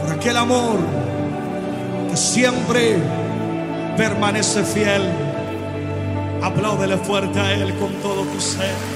por 0.00 0.12
aquel 0.12 0.36
amor 0.36 0.78
que 2.08 2.16
siempre 2.16 2.98
permanece 3.96 4.62
fiel. 4.62 5.02
Apláudele 6.40 6.98
fuerte 6.98 7.40
a 7.40 7.52
Él 7.52 7.74
con 7.78 7.92
todo 7.94 8.22
tu 8.22 8.40
ser. 8.40 8.95